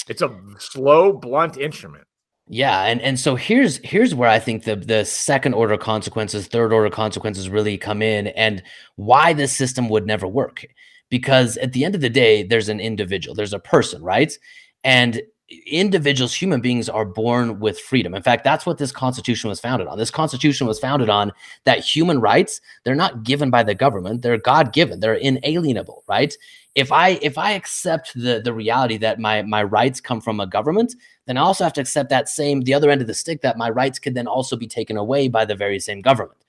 It's 0.09 0.23
a 0.23 0.38
slow, 0.59 1.12
blunt 1.12 1.57
instrument. 1.57 2.07
Yeah, 2.48 2.83
and 2.83 3.00
and 3.00 3.18
so 3.18 3.37
here's 3.37 3.78
here's 3.78 4.14
where 4.14 4.28
I 4.28 4.38
think 4.38 4.64
the 4.64 4.76
the 4.76 5.04
second 5.07 5.54
order 5.54 5.78
consequences, 5.78 6.46
third 6.46 6.72
order 6.74 6.90
consequences 6.90 7.48
really 7.48 7.78
come 7.78 8.02
in, 8.02 8.26
and 8.28 8.62
why 8.96 9.33
this 9.33 9.52
system 9.57 9.88
would 9.88 10.07
never 10.07 10.26
work. 10.28 10.66
Because 11.09 11.57
at 11.59 11.72
the 11.72 11.85
end 11.85 11.94
of 11.94 12.00
the 12.02 12.11
day, 12.11 12.42
there's 12.42 12.68
an 12.68 12.80
individual, 12.80 13.35
there's 13.35 13.52
a 13.54 13.59
person, 13.59 14.02
right? 14.02 14.37
And 14.83 15.22
individuals, 15.66 16.35
human 16.35 16.61
beings, 16.61 16.88
are 16.88 17.04
born 17.04 17.61
with 17.61 17.78
freedom. 17.78 18.14
In 18.14 18.22
fact, 18.22 18.44
that's 18.44 18.66
what 18.66 18.78
this 18.78 18.92
Constitution 18.92 19.48
was 19.48 19.61
founded 19.61 19.87
on. 19.87 19.96
This 19.98 20.11
Constitution 20.11 20.66
was 20.66 20.78
founded 20.80 21.09
on 21.09 21.33
that 21.64 21.80
human 21.80 22.20
rights 22.20 22.61
they're 22.85 22.94
not 22.94 23.22
given 23.24 23.50
by 23.50 23.62
the 23.62 23.74
government; 23.74 24.20
they're 24.22 24.38
God 24.38 24.72
given. 24.74 25.00
They're 25.00 25.14
inalienable, 25.14 26.04
right? 26.09 26.35
If 26.74 26.92
I 26.92 27.11
if 27.22 27.38
I 27.38 27.52
accept 27.52 28.12
the 28.14 28.40
the 28.44 28.52
reality 28.52 28.98
that 28.98 29.18
my 29.18 29.40
my 29.42 29.62
rights 29.62 30.00
come 30.00 30.20
from 30.20 30.40
a 30.40 30.46
government, 30.46 30.94
then 31.26 31.37
I 31.37 31.42
also 31.42 31.64
have 31.64 31.72
to 31.74 31.80
accept 31.80 32.10
that 32.10 32.28
same 32.28 32.62
the 32.62 32.74
other 32.74 32.90
end 32.90 33.00
of 33.00 33.06
the 33.06 33.14
stick 33.14 33.42
that 33.42 33.58
my 33.58 33.70
rights 33.70 33.98
could 33.98 34.14
then 34.14 34.26
also 34.26 34.56
be 34.56 34.66
taken 34.66 34.96
away 34.96 35.28
by 35.28 35.44
the 35.44 35.54
very 35.54 35.78
same 35.80 36.00
government. 36.00 36.40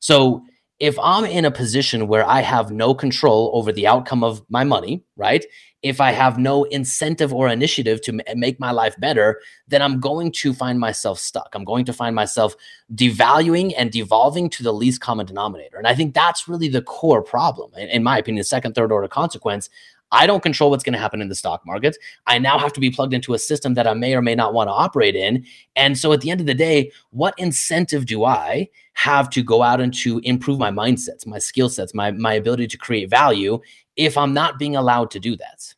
So 0.00 0.44
if 0.82 0.98
I'm 0.98 1.24
in 1.24 1.44
a 1.44 1.50
position 1.50 2.08
where 2.08 2.26
I 2.26 2.40
have 2.40 2.72
no 2.72 2.92
control 2.92 3.52
over 3.54 3.70
the 3.70 3.86
outcome 3.86 4.24
of 4.24 4.42
my 4.50 4.64
money, 4.64 5.04
right? 5.16 5.44
If 5.82 6.00
I 6.00 6.10
have 6.10 6.38
no 6.38 6.64
incentive 6.64 7.32
or 7.32 7.48
initiative 7.48 8.02
to 8.02 8.20
make 8.34 8.58
my 8.58 8.72
life 8.72 8.98
better, 8.98 9.40
then 9.68 9.80
I'm 9.80 10.00
going 10.00 10.32
to 10.32 10.52
find 10.52 10.80
myself 10.80 11.20
stuck. 11.20 11.50
I'm 11.54 11.64
going 11.64 11.84
to 11.84 11.92
find 11.92 12.16
myself 12.16 12.56
devaluing 12.92 13.74
and 13.76 13.92
devolving 13.92 14.50
to 14.50 14.64
the 14.64 14.72
least 14.72 15.00
common 15.00 15.26
denominator. 15.26 15.76
And 15.76 15.86
I 15.86 15.94
think 15.94 16.14
that's 16.14 16.48
really 16.48 16.68
the 16.68 16.82
core 16.82 17.22
problem, 17.22 17.72
in 17.74 18.02
my 18.02 18.18
opinion, 18.18 18.40
the 18.40 18.44
second, 18.44 18.74
third 18.74 18.90
order 18.90 19.08
consequence 19.08 19.70
I 20.12 20.26
don't 20.26 20.42
control 20.42 20.70
what's 20.70 20.84
going 20.84 20.92
to 20.92 20.98
happen 20.98 21.20
in 21.20 21.28
the 21.28 21.34
stock 21.34 21.66
market. 21.66 21.96
I 22.26 22.38
now 22.38 22.58
have 22.58 22.72
to 22.74 22.80
be 22.80 22.90
plugged 22.90 23.14
into 23.14 23.34
a 23.34 23.38
system 23.38 23.74
that 23.74 23.86
I 23.86 23.94
may 23.94 24.14
or 24.14 24.22
may 24.22 24.34
not 24.34 24.54
want 24.54 24.68
to 24.68 24.72
operate 24.72 25.16
in. 25.16 25.44
And 25.74 25.98
so 25.98 26.12
at 26.12 26.20
the 26.20 26.30
end 26.30 26.40
of 26.40 26.46
the 26.46 26.54
day, 26.54 26.92
what 27.10 27.34
incentive 27.38 28.06
do 28.06 28.24
I 28.24 28.68
have 28.92 29.30
to 29.30 29.42
go 29.42 29.62
out 29.62 29.80
and 29.80 29.92
to 29.94 30.20
improve 30.22 30.58
my 30.58 30.70
mindsets, 30.70 31.26
my 31.26 31.38
skill 31.38 31.68
sets, 31.68 31.94
my, 31.94 32.10
my 32.12 32.34
ability 32.34 32.68
to 32.68 32.78
create 32.78 33.08
value 33.08 33.58
if 33.96 34.16
I'm 34.16 34.34
not 34.34 34.58
being 34.58 34.76
allowed 34.76 35.10
to 35.12 35.20
do 35.20 35.36
that? 35.36 35.74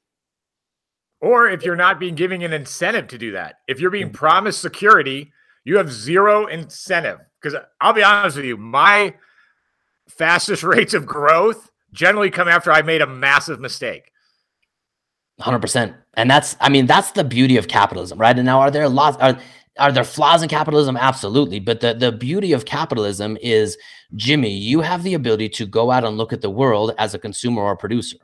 Or 1.21 1.49
if 1.49 1.65
you're 1.65 1.77
not 1.77 1.99
being 1.99 2.17
given 2.17 2.43
an 2.43 2.53
incentive 2.53 3.09
to 3.09 3.19
do 3.19 3.33
that, 3.33 3.61
if 3.67 3.81
you're 3.81 3.91
being 3.91 4.11
mm. 4.11 4.15
promised 4.15 4.61
security, 4.61 5.33
you 5.65 5.79
have 5.79 5.91
zero 5.91 6.47
incentive. 6.47 7.21
Because 7.41 7.59
I'll 7.81 7.95
be 7.95 8.03
honest 8.03 8.37
with 8.37 8.45
you, 8.45 8.57
my 8.57 9.15
fastest 10.09 10.63
rates 10.65 10.93
of 10.93 11.07
growth 11.07 11.71
generally 11.93 12.31
come 12.31 12.49
after 12.49 12.73
I 12.73 12.83
made 12.83 13.01
a 13.01 13.07
massive 13.07 13.61
mistake. 13.61 14.11
100%. 15.41 15.95
And 16.17 16.31
that's, 16.31 16.57
I 16.61 16.69
mean, 16.69 16.87
that's 16.87 17.13
the 17.13 17.25
beauty 17.25 17.57
of 17.57 17.69
capitalism, 17.69 18.19
right? 18.19 18.37
And 18.37 18.47
now, 18.47 18.61
are 18.61 18.71
there 18.71 18.89
lots, 18.89 19.17
are, 19.19 19.39
are 19.79 19.91
there 19.91 20.05
flaws 20.05 20.43
in 20.43 20.49
capitalism? 20.49 20.97
Absolutely. 20.97 21.59
But 21.59 21.81
the, 21.81 21.95
the 21.95 22.13
beauty 22.13 22.53
of 22.53 22.65
capitalism 22.65 23.37
is, 23.41 23.77
Jimmy, 24.15 24.51
you 24.51 24.81
have 24.81 25.03
the 25.03 25.15
ability 25.15 25.49
to 25.51 25.67
go 25.67 25.91
out 25.91 26.05
and 26.05 26.17
look 26.17 26.33
at 26.33 26.41
the 26.41 26.51
world 26.51 26.95
as 26.99 27.15
a 27.15 27.19
consumer 27.19 27.63
or 27.63 27.73
a 27.73 27.77
producer. 27.77 28.17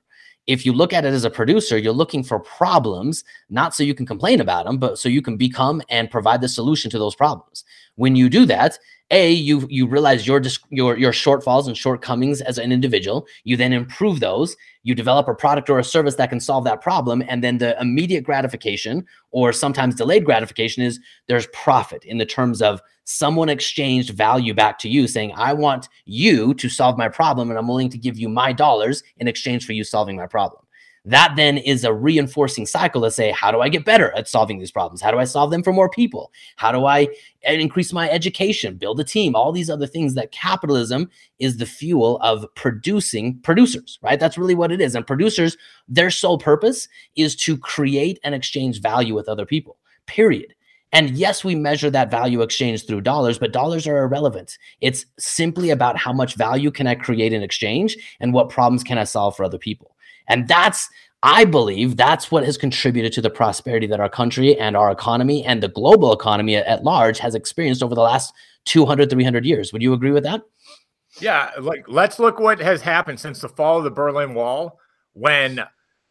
If 0.46 0.64
you 0.64 0.72
look 0.72 0.92
at 0.92 1.04
it 1.04 1.12
as 1.12 1.24
a 1.24 1.30
producer, 1.30 1.76
you're 1.76 1.92
looking 1.92 2.22
for 2.22 2.40
problems, 2.40 3.24
not 3.50 3.74
so 3.74 3.82
you 3.82 3.94
can 3.94 4.06
complain 4.06 4.40
about 4.40 4.64
them, 4.64 4.78
but 4.78 4.98
so 4.98 5.08
you 5.08 5.22
can 5.22 5.36
become 5.36 5.82
and 5.90 6.10
provide 6.10 6.40
the 6.40 6.48
solution 6.48 6.90
to 6.92 6.98
those 6.98 7.14
problems. 7.14 7.64
When 7.96 8.16
you 8.16 8.28
do 8.28 8.46
that, 8.46 8.78
a 9.10 9.32
you 9.32 9.66
you 9.68 9.86
realize 9.86 10.26
your 10.26 10.40
your 10.70 10.96
your 10.96 11.12
shortfalls 11.12 11.66
and 11.66 11.76
shortcomings 11.76 12.40
as 12.40 12.58
an 12.58 12.72
individual. 12.72 13.26
You 13.44 13.56
then 13.56 13.72
improve 13.72 14.20
those. 14.20 14.56
You 14.82 14.94
develop 14.94 15.28
a 15.28 15.34
product 15.34 15.68
or 15.68 15.78
a 15.78 15.84
service 15.84 16.14
that 16.14 16.30
can 16.30 16.40
solve 16.40 16.64
that 16.64 16.80
problem. 16.80 17.22
And 17.28 17.42
then 17.42 17.58
the 17.58 17.78
immediate 17.80 18.24
gratification 18.24 19.04
or 19.30 19.52
sometimes 19.52 19.96
delayed 19.96 20.24
gratification 20.24 20.82
is 20.82 21.00
there's 21.26 21.48
profit 21.48 22.04
in 22.04 22.18
the 22.18 22.26
terms 22.26 22.62
of 22.62 22.80
someone 23.04 23.48
exchanged 23.48 24.10
value 24.10 24.54
back 24.54 24.78
to 24.78 24.88
you 24.88 25.08
saying 25.08 25.32
i 25.36 25.52
want 25.52 25.88
you 26.04 26.54
to 26.54 26.68
solve 26.68 26.96
my 26.96 27.08
problem 27.08 27.50
and 27.50 27.58
i'm 27.58 27.66
willing 27.66 27.88
to 27.88 27.98
give 27.98 28.16
you 28.16 28.28
my 28.28 28.52
dollars 28.52 29.02
in 29.16 29.26
exchange 29.26 29.66
for 29.66 29.72
you 29.72 29.82
solving 29.82 30.14
my 30.14 30.26
problem 30.26 30.62
that 31.04 31.32
then 31.36 31.56
is 31.56 31.84
a 31.84 31.94
reinforcing 31.94 32.66
cycle 32.66 33.02
to 33.02 33.10
say, 33.10 33.30
how 33.30 33.50
do 33.50 33.60
I 33.60 33.68
get 33.68 33.84
better 33.84 34.14
at 34.16 34.28
solving 34.28 34.58
these 34.58 34.70
problems? 34.70 35.00
How 35.00 35.10
do 35.10 35.18
I 35.18 35.24
solve 35.24 35.50
them 35.50 35.62
for 35.62 35.72
more 35.72 35.88
people? 35.88 36.30
How 36.56 36.72
do 36.72 36.84
I 36.84 37.08
increase 37.42 37.92
my 37.92 38.10
education, 38.10 38.76
build 38.76 39.00
a 39.00 39.04
team, 39.04 39.34
all 39.34 39.50
these 39.50 39.70
other 39.70 39.86
things 39.86 40.14
that 40.14 40.30
capitalism 40.30 41.08
is 41.38 41.56
the 41.56 41.64
fuel 41.66 42.18
of 42.18 42.44
producing 42.54 43.38
producers, 43.40 43.98
right? 44.02 44.20
That's 44.20 44.36
really 44.36 44.54
what 44.54 44.72
it 44.72 44.80
is. 44.80 44.94
And 44.94 45.06
producers, 45.06 45.56
their 45.88 46.10
sole 46.10 46.38
purpose 46.38 46.86
is 47.16 47.34
to 47.36 47.56
create 47.56 48.18
and 48.22 48.34
exchange 48.34 48.82
value 48.82 49.14
with 49.14 49.28
other 49.28 49.46
people, 49.46 49.78
period. 50.06 50.54
And 50.92 51.10
yes, 51.10 51.44
we 51.44 51.54
measure 51.54 51.88
that 51.90 52.10
value 52.10 52.42
exchange 52.42 52.84
through 52.84 53.02
dollars, 53.02 53.38
but 53.38 53.52
dollars 53.52 53.86
are 53.86 54.02
irrelevant. 54.02 54.58
It's 54.80 55.06
simply 55.18 55.70
about 55.70 55.96
how 55.96 56.12
much 56.12 56.34
value 56.34 56.70
can 56.72 56.88
I 56.88 56.96
create 56.96 57.32
in 57.32 57.44
exchange 57.44 57.96
and 58.18 58.34
what 58.34 58.48
problems 58.48 58.82
can 58.82 58.98
I 58.98 59.04
solve 59.04 59.36
for 59.36 59.44
other 59.44 59.56
people. 59.56 59.89
And 60.30 60.48
that's, 60.48 60.88
I 61.22 61.44
believe, 61.44 61.96
that's 61.96 62.30
what 62.30 62.44
has 62.44 62.56
contributed 62.56 63.12
to 63.12 63.20
the 63.20 63.28
prosperity 63.28 63.86
that 63.88 64.00
our 64.00 64.08
country 64.08 64.58
and 64.58 64.76
our 64.76 64.90
economy 64.90 65.44
and 65.44 65.62
the 65.62 65.68
global 65.68 66.12
economy 66.12 66.56
at 66.56 66.84
large 66.84 67.18
has 67.18 67.34
experienced 67.34 67.82
over 67.82 67.94
the 67.94 68.00
last 68.00 68.32
200, 68.64 69.10
300 69.10 69.44
years. 69.44 69.72
Would 69.72 69.82
you 69.82 69.92
agree 69.92 70.12
with 70.12 70.24
that? 70.24 70.42
Yeah. 71.20 71.50
Like, 71.60 71.84
let's 71.88 72.18
look 72.18 72.38
what 72.38 72.60
has 72.60 72.80
happened 72.80 73.20
since 73.20 73.40
the 73.40 73.48
fall 73.48 73.78
of 73.78 73.84
the 73.84 73.90
Berlin 73.90 74.32
Wall 74.32 74.78
when, 75.12 75.62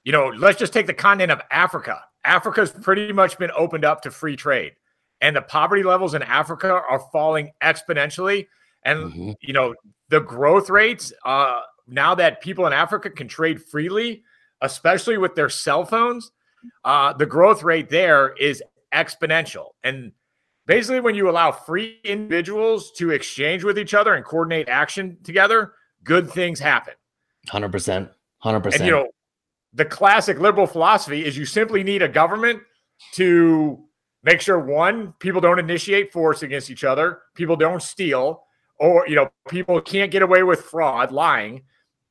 you 0.03 0.11
know, 0.11 0.27
let's 0.27 0.59
just 0.59 0.73
take 0.73 0.85
the 0.85 0.93
continent 0.93 1.31
of 1.31 1.41
Africa. 1.49 2.03
Africa's 2.25 2.71
pretty 2.71 3.13
much 3.13 3.39
been 3.39 3.51
opened 3.55 3.85
up 3.85 4.01
to 4.01 4.11
free 4.11 4.35
trade 4.35 4.73
and 5.21 5.35
the 5.35 5.41
poverty 5.41 5.83
levels 5.83 6.13
in 6.13 6.23
Africa 6.23 6.71
are 6.71 6.99
falling 7.11 7.51
exponentially. 7.61 8.47
And, 8.83 9.11
mm-hmm. 9.11 9.31
you 9.41 9.53
know, 9.53 9.75
the 10.09 10.21
growth 10.21 10.69
rates 10.69 11.11
uh, 11.25 11.61
now 11.89 12.15
that 12.15 12.41
people 12.41 12.67
in 12.67 12.73
Africa 12.73 13.09
can 13.09 13.27
trade 13.27 13.61
freely, 13.61 14.23
especially 14.61 15.17
with 15.17 15.35
their 15.35 15.49
cell 15.49 15.85
phones, 15.85 16.31
uh, 16.83 17.13
the 17.13 17.25
growth 17.25 17.63
rate 17.63 17.89
there 17.89 18.33
is 18.39 18.61
exponential. 18.93 19.69
And 19.83 20.11
basically, 20.65 20.99
when 20.99 21.15
you 21.15 21.29
allow 21.29 21.51
free 21.51 21.99
individuals 22.03 22.91
to 22.93 23.11
exchange 23.11 23.63
with 23.63 23.77
each 23.77 23.93
other 23.93 24.13
and 24.13 24.25
coordinate 24.25 24.69
action 24.69 25.17
together, 25.23 25.73
good 26.03 26.29
things 26.29 26.59
happen. 26.59 26.93
100%. 27.49 28.09
100%. 28.43 28.75
And, 28.75 28.85
you 28.85 28.91
know, 28.91 29.07
the 29.73 29.85
classic 29.85 30.39
liberal 30.39 30.67
philosophy 30.67 31.25
is 31.25 31.37
you 31.37 31.45
simply 31.45 31.83
need 31.83 32.01
a 32.01 32.07
government 32.07 32.61
to 33.13 33.83
make 34.23 34.41
sure 34.41 34.59
one, 34.59 35.13
people 35.19 35.39
don't 35.39 35.59
initiate 35.59 36.11
force 36.11 36.43
against 36.43 36.69
each 36.69 36.83
other, 36.83 37.19
people 37.35 37.55
don't 37.55 37.81
steal, 37.81 38.43
or, 38.79 39.07
you 39.07 39.15
know, 39.15 39.29
people 39.47 39.79
can't 39.81 40.11
get 40.11 40.21
away 40.21 40.43
with 40.43 40.61
fraud, 40.61 41.11
lying 41.11 41.63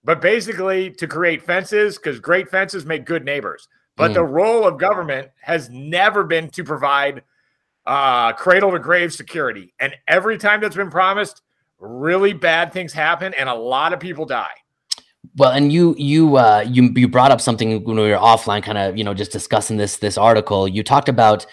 but 0.08 0.22
basically 0.22 0.90
to 0.90 1.06
create 1.06 1.42
fences 1.42 1.98
because 1.98 2.18
great 2.18 2.48
fences 2.48 2.86
make 2.86 3.04
good 3.04 3.26
neighbors. 3.26 3.68
But 3.94 4.12
mm. 4.12 4.14
the 4.14 4.24
role 4.24 4.66
of 4.66 4.78
government 4.78 5.28
has 5.42 5.68
never 5.68 6.24
been 6.24 6.48
to 6.52 6.64
provide 6.64 7.24
uh, 7.84 8.32
cradle 8.32 8.70
to 8.70 8.78
grave 8.78 9.12
security. 9.12 9.74
And 9.78 9.94
every 10.06 10.38
time 10.38 10.62
that's 10.62 10.76
been 10.76 10.88
promised, 10.88 11.42
really 11.78 12.32
bad 12.32 12.72
things 12.72 12.94
happen 12.94 13.34
and 13.34 13.50
a 13.50 13.54
lot 13.54 13.92
of 13.92 14.00
people 14.00 14.24
die. 14.24 14.54
Well, 15.36 15.50
and 15.50 15.70
you 15.70 15.94
you 15.98 16.38
uh, 16.38 16.64
you 16.66 16.84
you 16.96 17.06
brought 17.06 17.30
up 17.30 17.42
something 17.42 17.84
when 17.84 17.96
we 17.96 18.08
were 18.08 18.16
offline, 18.16 18.62
kind 18.62 18.78
of 18.78 18.96
you 18.96 19.04
know 19.04 19.12
just 19.12 19.30
discussing 19.30 19.76
this 19.76 19.98
this 19.98 20.16
article. 20.16 20.66
You 20.66 20.82
talked 20.82 21.10
about 21.10 21.44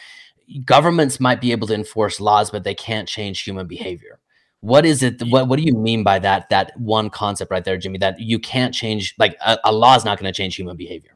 governments 0.64 1.20
might 1.20 1.42
be 1.42 1.52
able 1.52 1.68
to 1.68 1.74
enforce 1.74 2.22
laws, 2.22 2.52
but 2.52 2.64
they 2.64 2.74
can't 2.74 3.06
change 3.06 3.42
human 3.42 3.68
behavior. 3.68 4.22
What 4.66 4.84
is 4.84 5.04
it? 5.04 5.22
What 5.22 5.48
What 5.48 5.60
do 5.60 5.64
you 5.64 5.76
mean 5.76 6.02
by 6.02 6.18
that? 6.18 6.50
That 6.50 6.76
one 6.80 7.12
concept 7.12 7.52
right 7.52 7.64
there, 7.64 7.78
Jimmy. 7.78 8.00
That 8.00 8.20
you 8.20 8.40
can't 8.40 8.74
change. 8.74 9.14
Like 9.20 9.38
a, 9.46 9.60
a 9.66 9.72
law 9.72 9.96
is 9.96 10.04
not 10.04 10.20
going 10.20 10.32
to 10.32 10.36
change 10.36 10.56
human 10.56 10.76
behavior. 10.76 11.16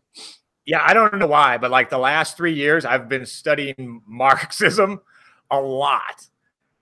Yeah, 0.68 0.84
I 0.86 0.94
don't 0.94 1.18
know 1.18 1.26
why, 1.26 1.58
but 1.58 1.72
like 1.72 1.90
the 1.90 1.98
last 1.98 2.38
three 2.38 2.54
years, 2.54 2.86
I've 2.86 3.10
been 3.10 3.26
studying 3.26 4.04
Marxism 4.08 5.02
a 5.50 5.60
lot, 5.60 6.28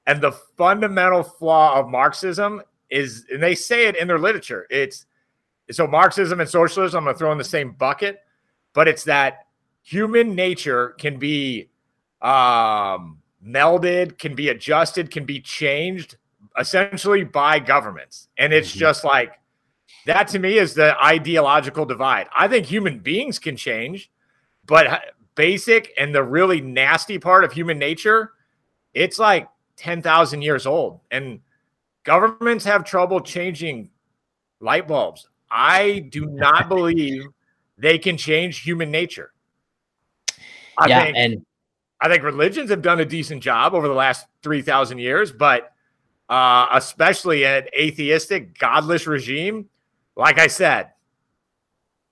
and 0.08 0.19
the 0.19 0.34
fundamental 0.58 1.23
flaw 1.23 1.80
of 1.80 1.88
Marxism 1.88 2.62
is, 2.89 3.25
and 3.32 3.41
they 3.41 3.56
say 3.56 3.88
it 3.88 3.95
in 3.95 4.10
their 4.10 4.19
literature. 4.19 4.67
It's 4.69 5.06
so 5.71 5.88
Marxism 5.88 6.41
and 6.41 6.49
socialism. 6.49 6.97
I'm 6.97 7.03
going 7.06 7.15
to 7.15 7.17
throw 7.17 7.32
in 7.32 7.38
the 7.38 7.45
same 7.45 7.71
bucket, 7.71 8.19
but 8.73 8.89
it's 8.89 9.06
that 9.06 9.45
human 9.84 10.36
nature 10.36 10.89
can 10.99 11.17
be 11.17 11.69
um, 12.21 13.19
melded, 13.41 14.17
can 14.17 14.36
be 14.36 14.49
adjusted, 14.49 15.12
can 15.12 15.23
be 15.23 15.39
changed 15.39 16.17
essentially 16.57 17.23
by 17.23 17.59
governments. 17.59 18.27
And 18.37 18.53
it's 18.53 18.69
mm-hmm. 18.69 18.79
just 18.79 19.03
like 19.03 19.33
that 20.05 20.27
to 20.29 20.39
me 20.39 20.57
is 20.57 20.73
the 20.73 20.97
ideological 21.03 21.85
divide. 21.85 22.27
I 22.35 22.47
think 22.47 22.65
human 22.65 22.99
beings 22.99 23.39
can 23.39 23.55
change, 23.55 24.11
but 24.65 25.13
basic 25.35 25.93
and 25.97 26.13
the 26.13 26.23
really 26.23 26.61
nasty 26.61 27.19
part 27.19 27.43
of 27.43 27.51
human 27.51 27.77
nature, 27.77 28.31
it's 28.93 29.19
like 29.19 29.47
10,000 29.77 30.41
years 30.41 30.65
old. 30.65 31.01
And 31.11 31.41
governments 32.03 32.65
have 32.65 32.83
trouble 32.83 33.21
changing 33.21 33.89
light 34.59 34.87
bulbs. 34.87 35.27
I 35.51 36.07
do 36.09 36.25
not 36.25 36.67
believe 36.69 37.23
they 37.77 37.97
can 37.97 38.17
change 38.17 38.61
human 38.61 38.91
nature. 38.91 39.33
I 40.77 40.87
yeah, 40.87 41.03
think, 41.03 41.17
and 41.17 41.45
I 42.01 42.07
think 42.07 42.23
religions 42.23 42.69
have 42.69 42.81
done 42.81 42.99
a 42.99 43.05
decent 43.05 43.41
job 43.41 43.73
over 43.73 43.87
the 43.87 43.93
last 43.93 44.27
3,000 44.43 44.99
years, 44.99 45.31
but 45.31 45.71
uh, 46.29 46.67
especially 46.73 47.45
an 47.45 47.67
atheistic, 47.77 48.57
godless 48.57 49.07
regime, 49.07 49.69
like 50.15 50.39
I 50.39 50.47
said, 50.47 50.91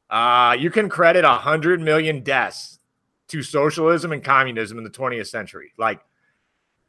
uh, 0.09 0.55
you 0.57 0.69
can 0.69 0.89
credit 0.89 1.25
a 1.25 1.33
hundred 1.33 1.81
million 1.81 2.21
deaths 2.21 2.79
to 3.27 3.41
socialism 3.41 4.11
and 4.11 4.23
communism 4.23 4.77
in 4.77 4.83
the 4.83 4.89
20th 4.89 5.27
century. 5.27 5.73
Like, 5.77 5.99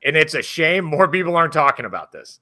and 0.05 0.17
it's 0.17 0.35
a 0.35 0.43
shame 0.43 0.85
more 0.85 1.09
people 1.09 1.35
aren't 1.37 1.53
talking 1.53 1.87
about 1.87 2.13
this. 2.13 2.41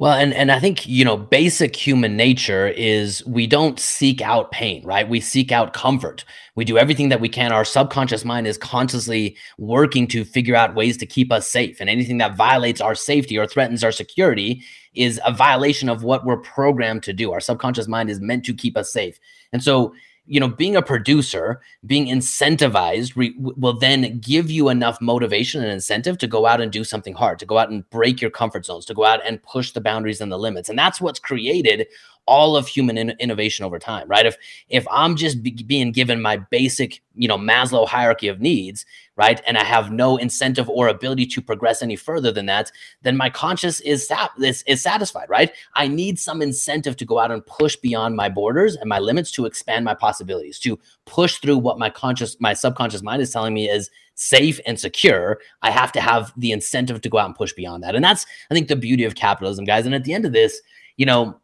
Well, 0.00 0.14
and 0.14 0.32
and 0.32 0.50
I 0.50 0.58
think 0.58 0.86
you 0.86 1.04
know, 1.04 1.18
basic 1.18 1.76
human 1.76 2.16
nature 2.16 2.68
is 2.68 3.22
we 3.26 3.46
don't 3.46 3.78
seek 3.78 4.22
out 4.22 4.50
pain, 4.50 4.82
right? 4.82 5.06
We 5.06 5.20
seek 5.20 5.52
out 5.52 5.74
comfort. 5.74 6.24
We 6.54 6.64
do 6.64 6.78
everything 6.78 7.10
that 7.10 7.20
we 7.20 7.28
can. 7.28 7.52
Our 7.52 7.66
subconscious 7.66 8.24
mind 8.24 8.46
is 8.46 8.56
consciously 8.56 9.36
working 9.58 10.06
to 10.06 10.24
figure 10.24 10.56
out 10.56 10.74
ways 10.74 10.96
to 10.96 11.06
keep 11.06 11.30
us 11.30 11.46
safe, 11.46 11.82
and 11.82 11.90
anything 11.90 12.16
that 12.16 12.34
violates 12.34 12.80
our 12.80 12.94
safety 12.94 13.36
or 13.36 13.46
threatens 13.46 13.84
our 13.84 13.92
security 13.92 14.62
is 14.94 15.20
a 15.26 15.34
violation 15.34 15.90
of 15.90 16.02
what 16.02 16.24
we're 16.24 16.38
programmed 16.38 17.02
to 17.02 17.12
do. 17.12 17.30
Our 17.32 17.40
subconscious 17.40 17.86
mind 17.86 18.08
is 18.08 18.20
meant 18.20 18.46
to 18.46 18.54
keep 18.54 18.78
us 18.78 18.90
safe, 18.90 19.20
and 19.52 19.62
so 19.62 19.92
you 20.26 20.38
know, 20.38 20.48
being 20.48 20.76
a 20.76 20.82
producer, 20.82 21.60
being 21.86 22.06
incentivized 22.06 23.16
re- 23.16 23.34
will 23.38 23.78
then 23.78 24.18
give 24.20 24.50
you 24.50 24.68
enough 24.68 25.00
motivation 25.00 25.62
and 25.62 25.72
incentive 25.72 26.18
to 26.18 26.26
go 26.26 26.46
out 26.46 26.60
and 26.60 26.70
do 26.70 26.84
something 26.84 27.14
hard, 27.14 27.38
to 27.38 27.46
go 27.46 27.58
out 27.58 27.70
and 27.70 27.88
break 27.90 28.20
your 28.20 28.30
comfort 28.30 28.64
zones, 28.64 28.84
to 28.86 28.94
go 28.94 29.04
out 29.04 29.20
and 29.26 29.42
push 29.42 29.72
the 29.72 29.80
boundaries 29.80 30.20
and 30.20 30.30
the 30.30 30.38
limits. 30.38 30.68
And 30.68 30.78
that's 30.78 31.00
what's 31.00 31.18
created 31.18 31.86
all 32.26 32.56
of 32.56 32.68
human 32.68 32.96
in- 32.96 33.16
innovation 33.18 33.64
over 33.64 33.78
time, 33.78 34.06
right? 34.08 34.26
If 34.26 34.36
if 34.68 34.86
I'm 34.90 35.16
just 35.16 35.42
be- 35.42 35.64
being 35.66 35.92
given 35.92 36.22
my 36.22 36.36
basic, 36.36 37.02
you 37.14 37.26
know, 37.28 37.38
Maslow 37.38 37.86
hierarchy 37.88 38.28
of 38.28 38.40
needs, 38.40 38.86
right, 39.16 39.40
and 39.46 39.58
I 39.58 39.64
have 39.64 39.90
no 39.90 40.16
incentive 40.16 40.68
or 40.68 40.88
ability 40.88 41.26
to 41.26 41.42
progress 41.42 41.82
any 41.82 41.96
further 41.96 42.30
than 42.30 42.46
that, 42.46 42.70
then 43.02 43.16
my 43.16 43.30
conscious 43.30 43.80
is 43.80 44.06
sat- 44.06 44.30
is, 44.38 44.62
is 44.66 44.80
satisfied, 44.82 45.28
right? 45.28 45.52
I 45.74 45.88
need 45.88 46.18
some 46.18 46.40
incentive 46.40 46.96
to 46.96 47.04
go 47.04 47.18
out 47.18 47.32
and 47.32 47.44
push 47.44 47.76
beyond 47.76 48.16
my 48.16 48.28
borders 48.28 48.76
and 48.76 48.88
my 48.88 48.98
limits 48.98 49.30
to 49.32 49.46
expand 49.46 49.84
my 49.84 49.94
possibilities, 49.94 50.58
to 50.60 50.78
push 51.06 51.38
through 51.38 51.58
what 51.58 51.78
my 51.78 51.90
conscious, 51.90 52.36
my 52.40 52.54
subconscious 52.54 53.02
mind 53.02 53.22
is 53.22 53.32
telling 53.32 53.54
me 53.54 53.68
is 53.68 53.90
safe 54.14 54.60
and 54.66 54.78
secure, 54.78 55.40
I 55.62 55.70
have 55.70 55.92
to 55.92 56.00
have 56.00 56.32
the 56.36 56.52
incentive 56.52 57.00
to 57.00 57.08
go 57.08 57.18
out 57.18 57.26
and 57.26 57.34
push 57.34 57.54
beyond 57.54 57.82
that. 57.82 57.94
And 57.94 58.04
that's, 58.04 58.26
I 58.50 58.54
think, 58.54 58.68
the 58.68 58.76
beauty 58.76 59.04
of 59.04 59.14
capitalism, 59.14 59.64
guys. 59.64 59.86
And 59.86 59.94
at 59.94 60.04
the 60.04 60.12
end 60.12 60.26
of 60.26 60.32
this, 60.32 60.60
you 60.98 61.06
know, 61.06 61.40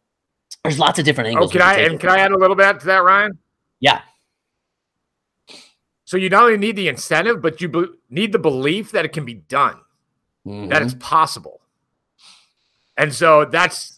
there's 0.63 0.79
lots 0.79 0.99
of 0.99 1.05
different 1.05 1.29
angles. 1.29 1.51
Oh, 1.51 1.53
can 1.53 1.61
I 1.61 1.75
and 1.79 1.99
can 1.99 2.09
I 2.09 2.19
add 2.19 2.31
a 2.31 2.37
little 2.37 2.55
bit 2.55 2.79
to 2.79 2.85
that, 2.87 3.03
Ryan? 3.03 3.37
Yeah. 3.79 4.01
So 6.05 6.17
you 6.17 6.29
not 6.29 6.43
only 6.43 6.57
need 6.57 6.75
the 6.75 6.87
incentive, 6.87 7.41
but 7.41 7.59
you 7.61 7.67
be- 7.67 7.89
need 8.09 8.31
the 8.31 8.39
belief 8.39 8.91
that 8.91 9.03
it 9.03 9.11
can 9.11 9.25
be 9.25 9.35
done, 9.35 9.79
mm-hmm. 10.45 10.69
that 10.69 10.81
it's 10.81 10.95
possible. 10.95 11.61
And 12.95 13.13
so 13.13 13.45
that's 13.45 13.97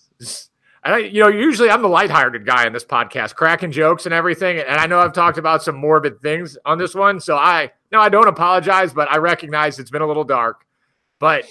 I, 0.84 0.98
you 1.00 1.22
know, 1.22 1.28
usually 1.28 1.69
I'm 1.69 1.82
the 1.82 1.89
lighthearted 1.89 2.45
guy 2.45 2.65
in 2.65 2.74
this 2.74 2.86
podcast, 2.86 3.36
cracking 3.36 3.72
jokes 3.72 4.06
and 4.06 4.13
everything. 4.13 4.60
And 4.60 4.80
I 4.80 4.88
know 4.88 5.00
I've 5.00 5.13
talked 5.13 5.38
about 5.38 5.62
some 5.62 5.76
morbid 5.76 6.22
things 6.22 6.58
on 6.65 6.78
this 6.78 6.95
one. 6.95 7.19
So 7.19 7.36
I, 7.36 7.72
no, 7.91 8.00
I 8.00 8.10
don't 8.10 8.28
apologize, 8.28 8.93
but 8.93 9.12
I 9.12 9.17
recognize 9.17 9.78
it's 9.78 9.91
been 9.91 10.02
a 10.02 10.08
little 10.08 10.24
dark. 10.24 10.65
But 11.19 11.45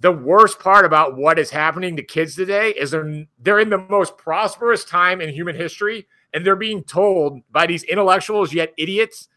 the 0.00 0.12
worst 0.12 0.58
part 0.58 0.84
about 0.84 1.16
what 1.16 1.38
is 1.38 1.50
happening 1.50 1.96
to 1.96 2.02
kids 2.02 2.34
today 2.34 2.70
is 2.70 2.90
they're, 2.90 3.26
they're 3.38 3.60
in 3.60 3.68
the 3.68 3.78
most 3.78 4.16
prosperous 4.16 4.84
time 4.84 5.20
in 5.20 5.28
human 5.28 5.54
history. 5.54 6.06
And 6.32 6.46
they're 6.46 6.56
being 6.56 6.84
told 6.84 7.40
by 7.50 7.66
these 7.66 7.82
intellectuals, 7.82 8.54
yet 8.54 8.72
idiots 8.78 9.28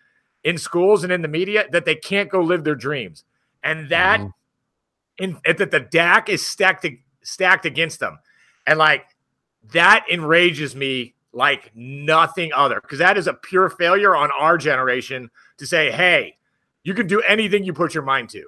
in 0.43 0.58
schools 0.58 1.04
and 1.04 1.12
in 1.12 1.21
the 1.21 1.28
media, 1.28 1.65
that 1.71 1.86
they 1.86 1.95
can't 1.95 2.30
go 2.30 2.39
live 2.39 2.63
their 2.63 2.76
dreams. 2.76 3.26
And 3.62 3.89
that, 3.89 4.21
mm-hmm. 4.21 5.23
in, 5.23 5.38
that 5.45 5.71
the 5.71 5.82
DAC 5.82 6.30
is 6.30 6.45
stacked, 6.45 6.86
stacked 7.23 7.65
against 7.65 7.99
them. 7.99 8.19
And 8.65 8.80
like 8.80 9.06
that 9.71 10.06
enrages 10.10 10.76
me 10.76 11.15
like 11.34 11.71
nothing 11.76 12.54
other 12.54 12.80
because 12.80 12.99
that 12.99 13.17
is 13.17 13.28
a 13.28 13.34
pure 13.34 13.69
failure 13.69 14.15
on 14.15 14.30
our 14.39 14.58
generation 14.58 15.30
to 15.58 15.65
say, 15.65 15.91
hey, 15.91 16.38
you 16.84 16.93
can 16.93 17.08
do 17.08 17.21
anything 17.21 17.63
you 17.63 17.73
put 17.73 17.93
your 17.93 18.04
mind 18.04 18.30
to. 18.30 18.45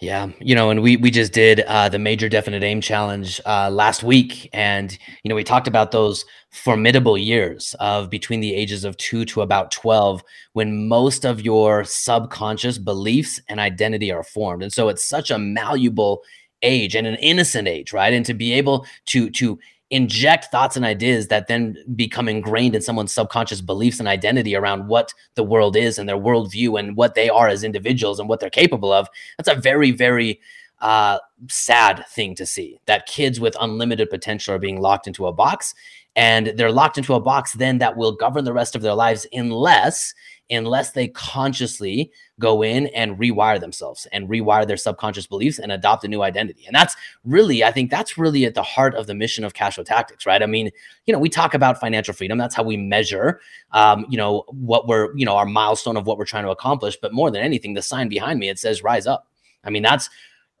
Yeah, 0.00 0.30
you 0.40 0.54
know, 0.54 0.70
and 0.70 0.80
we 0.80 0.96
we 0.96 1.10
just 1.10 1.34
did 1.34 1.60
uh, 1.60 1.90
the 1.90 1.98
major 1.98 2.30
definite 2.30 2.62
aim 2.62 2.80
challenge 2.80 3.38
uh, 3.44 3.68
last 3.70 4.02
week, 4.02 4.48
and 4.54 4.96
you 5.22 5.28
know 5.28 5.34
we 5.34 5.44
talked 5.44 5.68
about 5.68 5.90
those 5.90 6.24
formidable 6.50 7.18
years 7.18 7.74
of 7.80 8.08
between 8.08 8.40
the 8.40 8.54
ages 8.54 8.84
of 8.84 8.96
two 8.96 9.26
to 9.26 9.42
about 9.42 9.70
twelve, 9.70 10.22
when 10.54 10.88
most 10.88 11.26
of 11.26 11.42
your 11.42 11.84
subconscious 11.84 12.78
beliefs 12.78 13.40
and 13.50 13.60
identity 13.60 14.10
are 14.10 14.22
formed, 14.24 14.62
and 14.62 14.72
so 14.72 14.88
it's 14.88 15.04
such 15.04 15.30
a 15.30 15.38
malleable 15.38 16.22
age 16.62 16.94
and 16.96 17.06
an 17.06 17.16
innocent 17.16 17.68
age, 17.68 17.92
right? 17.92 18.14
And 18.14 18.24
to 18.24 18.32
be 18.32 18.54
able 18.54 18.86
to 19.06 19.28
to 19.30 19.58
inject 19.90 20.46
thoughts 20.46 20.76
and 20.76 20.84
ideas 20.84 21.28
that 21.28 21.48
then 21.48 21.76
become 21.96 22.28
ingrained 22.28 22.76
in 22.76 22.82
someone's 22.82 23.12
subconscious 23.12 23.60
beliefs 23.60 23.98
and 23.98 24.08
identity 24.08 24.54
around 24.54 24.86
what 24.86 25.12
the 25.34 25.42
world 25.42 25.76
is 25.76 25.98
and 25.98 26.08
their 26.08 26.16
worldview 26.16 26.78
and 26.78 26.96
what 26.96 27.14
they 27.14 27.28
are 27.28 27.48
as 27.48 27.64
individuals 27.64 28.20
and 28.20 28.28
what 28.28 28.38
they're 28.38 28.50
capable 28.50 28.92
of. 28.92 29.08
That's 29.36 29.48
a 29.48 29.60
very, 29.60 29.90
very 29.90 30.40
uh, 30.80 31.18
sad 31.48 32.06
thing 32.08 32.34
to 32.36 32.46
see 32.46 32.80
that 32.86 33.06
kids 33.06 33.40
with 33.40 33.56
unlimited 33.60 34.08
potential 34.08 34.54
are 34.54 34.58
being 34.58 34.80
locked 34.80 35.06
into 35.06 35.26
a 35.26 35.32
box 35.32 35.74
and 36.16 36.52
they're 36.56 36.72
locked 36.72 36.98
into 36.98 37.14
a 37.14 37.20
box 37.20 37.52
then 37.54 37.78
that 37.78 37.96
will 37.96 38.12
govern 38.12 38.44
the 38.44 38.52
rest 38.52 38.74
of 38.74 38.82
their 38.82 38.94
lives 38.94 39.26
unless 39.32 40.14
unless 40.50 40.90
they 40.90 41.08
consciously 41.08 42.10
go 42.38 42.62
in 42.62 42.88
and 42.88 43.18
rewire 43.18 43.60
themselves 43.60 44.06
and 44.12 44.28
rewire 44.28 44.66
their 44.66 44.76
subconscious 44.76 45.26
beliefs 45.26 45.58
and 45.58 45.70
adopt 45.70 46.04
a 46.04 46.08
new 46.08 46.22
identity. 46.22 46.64
And 46.66 46.74
that's 46.74 46.96
really, 47.24 47.62
I 47.62 47.70
think 47.70 47.90
that's 47.90 48.18
really 48.18 48.44
at 48.44 48.54
the 48.54 48.62
heart 48.62 48.94
of 48.94 49.06
the 49.06 49.14
mission 49.14 49.44
of 49.44 49.54
Cashflow 49.54 49.84
Tactics, 49.84 50.26
right? 50.26 50.42
I 50.42 50.46
mean, 50.46 50.70
you 51.06 51.12
know, 51.12 51.18
we 51.18 51.28
talk 51.28 51.54
about 51.54 51.78
financial 51.78 52.14
freedom. 52.14 52.38
That's 52.38 52.54
how 52.54 52.64
we 52.64 52.76
measure, 52.76 53.40
um, 53.72 54.06
you 54.08 54.18
know, 54.18 54.44
what 54.48 54.88
we're, 54.88 55.16
you 55.16 55.24
know, 55.24 55.36
our 55.36 55.46
milestone 55.46 55.96
of 55.96 56.06
what 56.06 56.18
we're 56.18 56.24
trying 56.24 56.44
to 56.44 56.50
accomplish. 56.50 56.96
But 57.00 57.12
more 57.12 57.30
than 57.30 57.42
anything, 57.42 57.74
the 57.74 57.82
sign 57.82 58.08
behind 58.08 58.40
me, 58.40 58.48
it 58.48 58.58
says 58.58 58.82
rise 58.82 59.06
up. 59.06 59.28
I 59.62 59.70
mean, 59.70 59.82
that's 59.82 60.10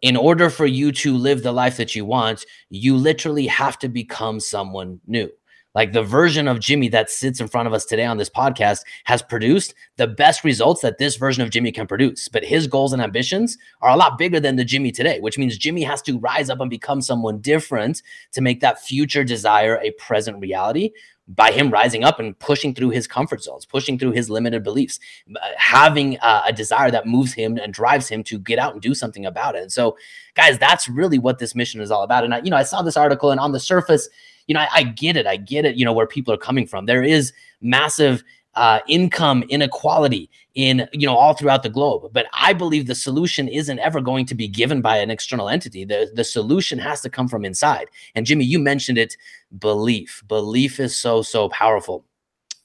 in 0.02 0.16
order 0.16 0.48
for 0.48 0.66
you 0.66 0.92
to 0.92 1.16
live 1.16 1.42
the 1.42 1.52
life 1.52 1.76
that 1.76 1.94
you 1.94 2.04
want, 2.04 2.46
you 2.70 2.96
literally 2.96 3.46
have 3.46 3.78
to 3.80 3.88
become 3.88 4.40
someone 4.40 5.00
new. 5.06 5.30
Like 5.74 5.92
the 5.92 6.02
version 6.02 6.48
of 6.48 6.58
Jimmy 6.58 6.88
that 6.88 7.10
sits 7.10 7.40
in 7.40 7.46
front 7.46 7.68
of 7.68 7.72
us 7.72 7.84
today 7.84 8.04
on 8.04 8.16
this 8.16 8.30
podcast 8.30 8.80
has 9.04 9.22
produced 9.22 9.74
the 9.96 10.08
best 10.08 10.42
results 10.42 10.80
that 10.82 10.98
this 10.98 11.16
version 11.16 11.42
of 11.42 11.50
Jimmy 11.50 11.70
can 11.70 11.86
produce. 11.86 12.28
But 12.28 12.44
his 12.44 12.66
goals 12.66 12.92
and 12.92 13.00
ambitions 13.00 13.56
are 13.80 13.90
a 13.90 13.96
lot 13.96 14.18
bigger 14.18 14.40
than 14.40 14.56
the 14.56 14.64
Jimmy 14.64 14.90
today, 14.90 15.20
which 15.20 15.38
means 15.38 15.56
Jimmy 15.56 15.82
has 15.84 16.02
to 16.02 16.18
rise 16.18 16.50
up 16.50 16.60
and 16.60 16.70
become 16.70 17.00
someone 17.00 17.38
different 17.38 18.02
to 18.32 18.40
make 18.40 18.60
that 18.60 18.80
future 18.80 19.22
desire 19.22 19.78
a 19.82 19.92
present 19.92 20.40
reality 20.40 20.90
by 21.28 21.52
him 21.52 21.70
rising 21.70 22.02
up 22.02 22.18
and 22.18 22.36
pushing 22.40 22.74
through 22.74 22.90
his 22.90 23.06
comfort 23.06 23.40
zones, 23.42 23.64
pushing 23.64 23.96
through 23.96 24.10
his 24.10 24.28
limited 24.28 24.64
beliefs, 24.64 24.98
uh, 25.36 25.38
having 25.56 26.18
uh, 26.18 26.42
a 26.44 26.52
desire 26.52 26.90
that 26.90 27.06
moves 27.06 27.32
him 27.32 27.56
and 27.56 27.72
drives 27.72 28.08
him 28.08 28.24
to 28.24 28.38
get 28.38 28.58
out 28.58 28.72
and 28.72 28.82
do 28.82 28.94
something 28.94 29.24
about 29.24 29.54
it. 29.54 29.62
And 29.62 29.72
so, 29.72 29.96
guys, 30.34 30.58
that's 30.58 30.88
really 30.88 31.20
what 31.20 31.38
this 31.38 31.54
mission 31.54 31.80
is 31.80 31.92
all 31.92 32.02
about. 32.02 32.24
And 32.24 32.34
I, 32.34 32.38
you 32.38 32.50
know, 32.50 32.56
I 32.56 32.64
saw 32.64 32.82
this 32.82 32.96
article, 32.96 33.30
and 33.30 33.38
on 33.38 33.52
the 33.52 33.60
surface, 33.60 34.08
you 34.50 34.54
know, 34.54 34.62
I, 34.62 34.68
I 34.72 34.82
get 34.82 35.16
it. 35.16 35.28
I 35.28 35.36
get 35.36 35.64
it, 35.64 35.76
you 35.76 35.84
know, 35.84 35.92
where 35.92 36.08
people 36.08 36.34
are 36.34 36.36
coming 36.36 36.66
from. 36.66 36.86
There 36.86 37.04
is 37.04 37.32
massive 37.60 38.24
uh, 38.56 38.80
income 38.88 39.44
inequality 39.48 40.28
in 40.56 40.88
you 40.92 41.06
know 41.06 41.14
all 41.14 41.32
throughout 41.32 41.62
the 41.62 41.68
globe 41.68 42.10
but 42.12 42.26
i 42.32 42.52
believe 42.52 42.88
the 42.88 42.94
solution 42.96 43.46
isn't 43.46 43.78
ever 43.78 44.00
going 44.00 44.26
to 44.26 44.34
be 44.34 44.48
given 44.48 44.80
by 44.80 44.96
an 44.96 45.08
external 45.08 45.48
entity 45.48 45.84
the 45.84 46.10
the 46.16 46.24
solution 46.24 46.76
has 46.76 47.00
to 47.00 47.08
come 47.08 47.28
from 47.28 47.44
inside 47.44 47.86
and 48.16 48.26
jimmy 48.26 48.44
you 48.44 48.58
mentioned 48.58 48.98
it 48.98 49.16
belief 49.60 50.24
belief 50.26 50.80
is 50.80 50.96
so 50.96 51.22
so 51.22 51.48
powerful 51.50 52.04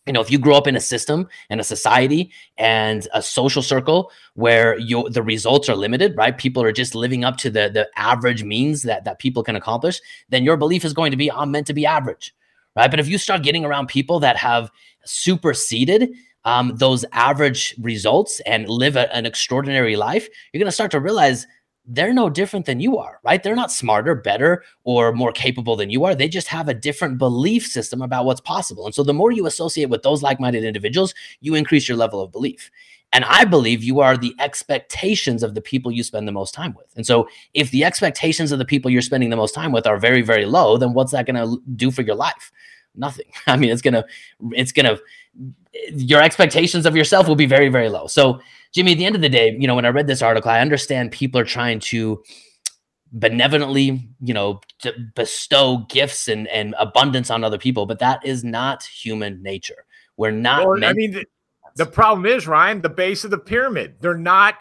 you 0.06 0.14
know 0.14 0.22
if 0.22 0.32
you 0.32 0.38
grow 0.38 0.56
up 0.56 0.68
in 0.68 0.76
a 0.76 0.80
system 0.82 1.28
and 1.50 1.60
a 1.60 1.64
society 1.64 2.32
and 2.58 3.08
a 3.14 3.22
social 3.22 3.62
circle 3.62 4.12
where 4.36 4.78
you 4.80 5.10
the 5.10 5.24
results 5.24 5.70
are 5.70 5.76
limited 5.76 6.16
right? 6.18 6.38
People 6.38 6.64
are 6.64 6.72
just 6.72 6.96
living 6.96 7.24
up 7.24 7.38
to 7.38 7.50
the 7.50 7.70
the 7.70 7.90
average 7.96 8.44
means 8.44 8.84
that 8.84 9.04
that 9.06 9.20
people 9.20 9.44
can 9.44 9.56
accomplish 9.56 10.00
then 10.30 10.44
your 10.44 10.58
belief 10.58 10.86
is 10.86 10.94
going 10.94 11.12
to 11.12 11.18
be 11.18 11.32
i'm 11.32 11.52
meant 11.52 11.68
to 11.68 11.74
be 11.74 11.86
average 11.86 12.34
right? 12.76 12.92
But 12.92 13.00
if 13.00 13.08
you 13.08 13.18
start 13.18 13.44
getting 13.44 13.66
around 13.66 13.88
people 13.88 14.20
that 14.20 14.38
have 14.38 14.70
superseded 15.06 16.14
um, 16.44 16.74
those 16.76 17.06
average 17.12 17.74
results 17.80 18.40
and 18.42 18.70
live 18.70 18.96
a, 18.96 19.14
an 19.16 19.26
extraordinary 19.26 19.96
life 19.96 20.28
you're 20.52 20.60
going 20.60 20.68
to 20.68 20.72
start 20.72 20.92
to 20.92 21.00
realize 21.00 21.48
they're 21.88 22.14
no 22.14 22.30
different 22.30 22.66
than 22.66 22.80
you 22.80 22.98
are, 22.98 23.20
right? 23.24 23.42
They're 23.42 23.56
not 23.56 23.72
smarter, 23.72 24.16
better, 24.16 24.64
or 24.84 25.14
more 25.14 25.32
capable 25.32 25.76
than 25.76 25.90
you 25.90 26.04
are. 26.06 26.16
They 26.16 26.28
just 26.28 26.48
have 26.48 26.68
a 26.68 26.74
different 26.74 27.18
belief 27.18 27.66
system 27.66 28.02
about 28.02 28.26
what's 28.26 28.42
possible. 28.42 28.86
And 28.86 28.96
so 28.96 29.04
the 29.04 29.14
more 29.14 29.32
you 29.32 29.46
associate 29.46 29.90
with 29.90 30.02
those 30.02 30.24
like 30.24 30.40
minded 30.40 30.64
individuals, 30.64 31.14
you 31.42 31.54
increase 31.54 31.88
your 31.88 31.98
level 31.98 32.22
of 32.22 32.32
belief. 32.32 32.72
And 33.14 33.24
I 33.26 33.46
believe 33.46 33.84
you 33.84 34.00
are 34.00 34.18
the 34.18 34.36
expectations 34.40 35.44
of 35.44 35.54
the 35.54 35.62
people 35.62 35.92
you 35.92 36.04
spend 36.04 36.28
the 36.28 36.32
most 36.32 36.54
time 36.54 36.74
with. 36.76 36.88
And 36.96 37.06
so 37.06 37.30
if 37.54 37.72
the 37.72 37.84
expectations 37.86 38.52
of 38.52 38.60
the 38.60 38.66
people 38.66 38.92
you're 38.92 39.02
spending 39.02 39.30
the 39.30 39.38
most 39.38 39.54
time 39.54 39.72
with 39.72 39.88
are 39.88 39.98
very, 39.98 40.22
very 40.22 40.46
low, 40.46 40.78
then 40.78 40.94
what's 40.94 41.12
that 41.12 41.26
going 41.26 41.36
to 41.36 41.62
do 41.76 41.92
for 41.92 42.02
your 42.02 42.16
life? 42.16 42.52
Nothing. 42.96 43.28
I 43.48 43.58
mean, 43.58 43.70
it's 43.70 43.82
going 43.82 43.94
to, 43.94 44.06
it's 44.52 44.72
going 44.72 44.86
to, 44.86 45.02
your 45.94 46.22
expectations 46.22 46.86
of 46.86 46.96
yourself 46.96 47.28
will 47.28 47.36
be 47.36 47.46
very, 47.46 47.70
very 47.70 47.90
low. 47.90 48.08
So 48.08 48.40
Jimmy, 48.76 48.92
at 48.92 48.98
the 48.98 49.06
end 49.06 49.16
of 49.16 49.22
the 49.22 49.30
day, 49.30 49.56
you 49.58 49.68
know, 49.68 49.76
when 49.76 49.86
I 49.86 49.90
read 49.90 50.06
this 50.06 50.22
article, 50.22 50.52
I 50.52 50.60
understand 50.60 51.14
people 51.14 51.40
are 51.40 51.46
trying 51.46 51.80
to 51.80 52.22
benevolently, 53.14 54.06
you 54.20 54.34
know, 54.34 54.60
bestow 55.16 55.86
gifts 55.88 56.28
and, 56.28 56.46
and 56.50 56.76
abundance 56.78 57.32
on 57.32 57.46
other 57.46 57.58
people, 57.58 57.86
but 57.86 58.00
that 58.00 58.26
is 58.26 58.44
not 58.44 58.84
human 58.84 59.42
nature. 59.42 59.86
We're 60.18 60.32
not. 60.32 60.68
Well, 60.68 60.84
I 60.84 60.92
mean, 60.92 61.12
the, 61.12 61.26
the 61.78 61.86
problem 61.86 62.26
is, 62.26 62.48
Ryan, 62.48 62.82
the 62.82 62.90
base 62.90 63.24
of 63.24 63.32
the 63.32 63.38
pyramid. 63.38 63.96
They're 64.02 64.18
not. 64.18 64.56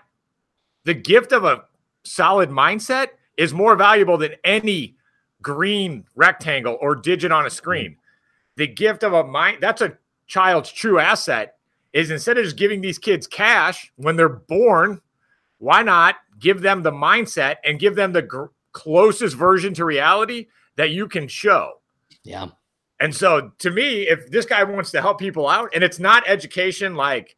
The 0.85 0.95
gift 0.95 1.33
of 1.33 1.45
a 1.45 1.65
solid 2.05 2.51
mindset 2.51 3.09
is 3.37 3.53
more 3.53 3.75
valuable 3.75 4.17
than 4.17 4.35
any 4.45 4.95
green 5.43 6.05
rectangle 6.15 6.79
or 6.81 6.95
digit 6.95 7.33
on 7.33 7.47
a 7.47 7.51
screen. 7.51 7.93
Mm-hmm. 7.93 8.01
The 8.59 8.67
gift 8.69 9.03
of 9.03 9.13
a 9.13 9.25
mind 9.25 9.59
that's 9.61 9.83
a 9.83 9.99
child's 10.29 10.71
true 10.71 11.01
asset 11.01 11.57
is 11.95 12.11
instead 12.11 12.37
of 12.37 12.45
just 12.45 12.59
giving 12.59 12.83
these 12.83 12.99
kids 12.99 13.27
cash 13.27 13.91
when 13.97 14.17
they're 14.17 14.29
born, 14.29 15.01
why 15.59 15.83
not 15.83 16.17
give 16.39 16.61
them 16.61 16.83
the 16.83 16.93
mindset 16.93 17.57
and 17.65 17.79
give 17.79 17.95
them 17.95 18.13
the 18.13 18.21
gr- 18.21 18.47
closest 18.73 19.35
version 19.37 19.73
to 19.73 19.87
reality 19.87 20.49
that 20.77 20.91
you 20.91 21.09
can 21.09 21.27
show? 21.29 21.81
Yeah. 22.25 22.49
And 23.01 23.15
so 23.15 23.53
to 23.61 23.71
me, 23.71 24.09
if 24.09 24.31
this 24.31 24.45
guy 24.45 24.63
wants 24.65 24.91
to 24.91 25.01
help 25.01 25.19
people 25.19 25.49
out, 25.49 25.71
and 25.75 25.83
it's 25.83 25.99
not 25.99 26.23
education 26.27 26.95
like 26.95 27.37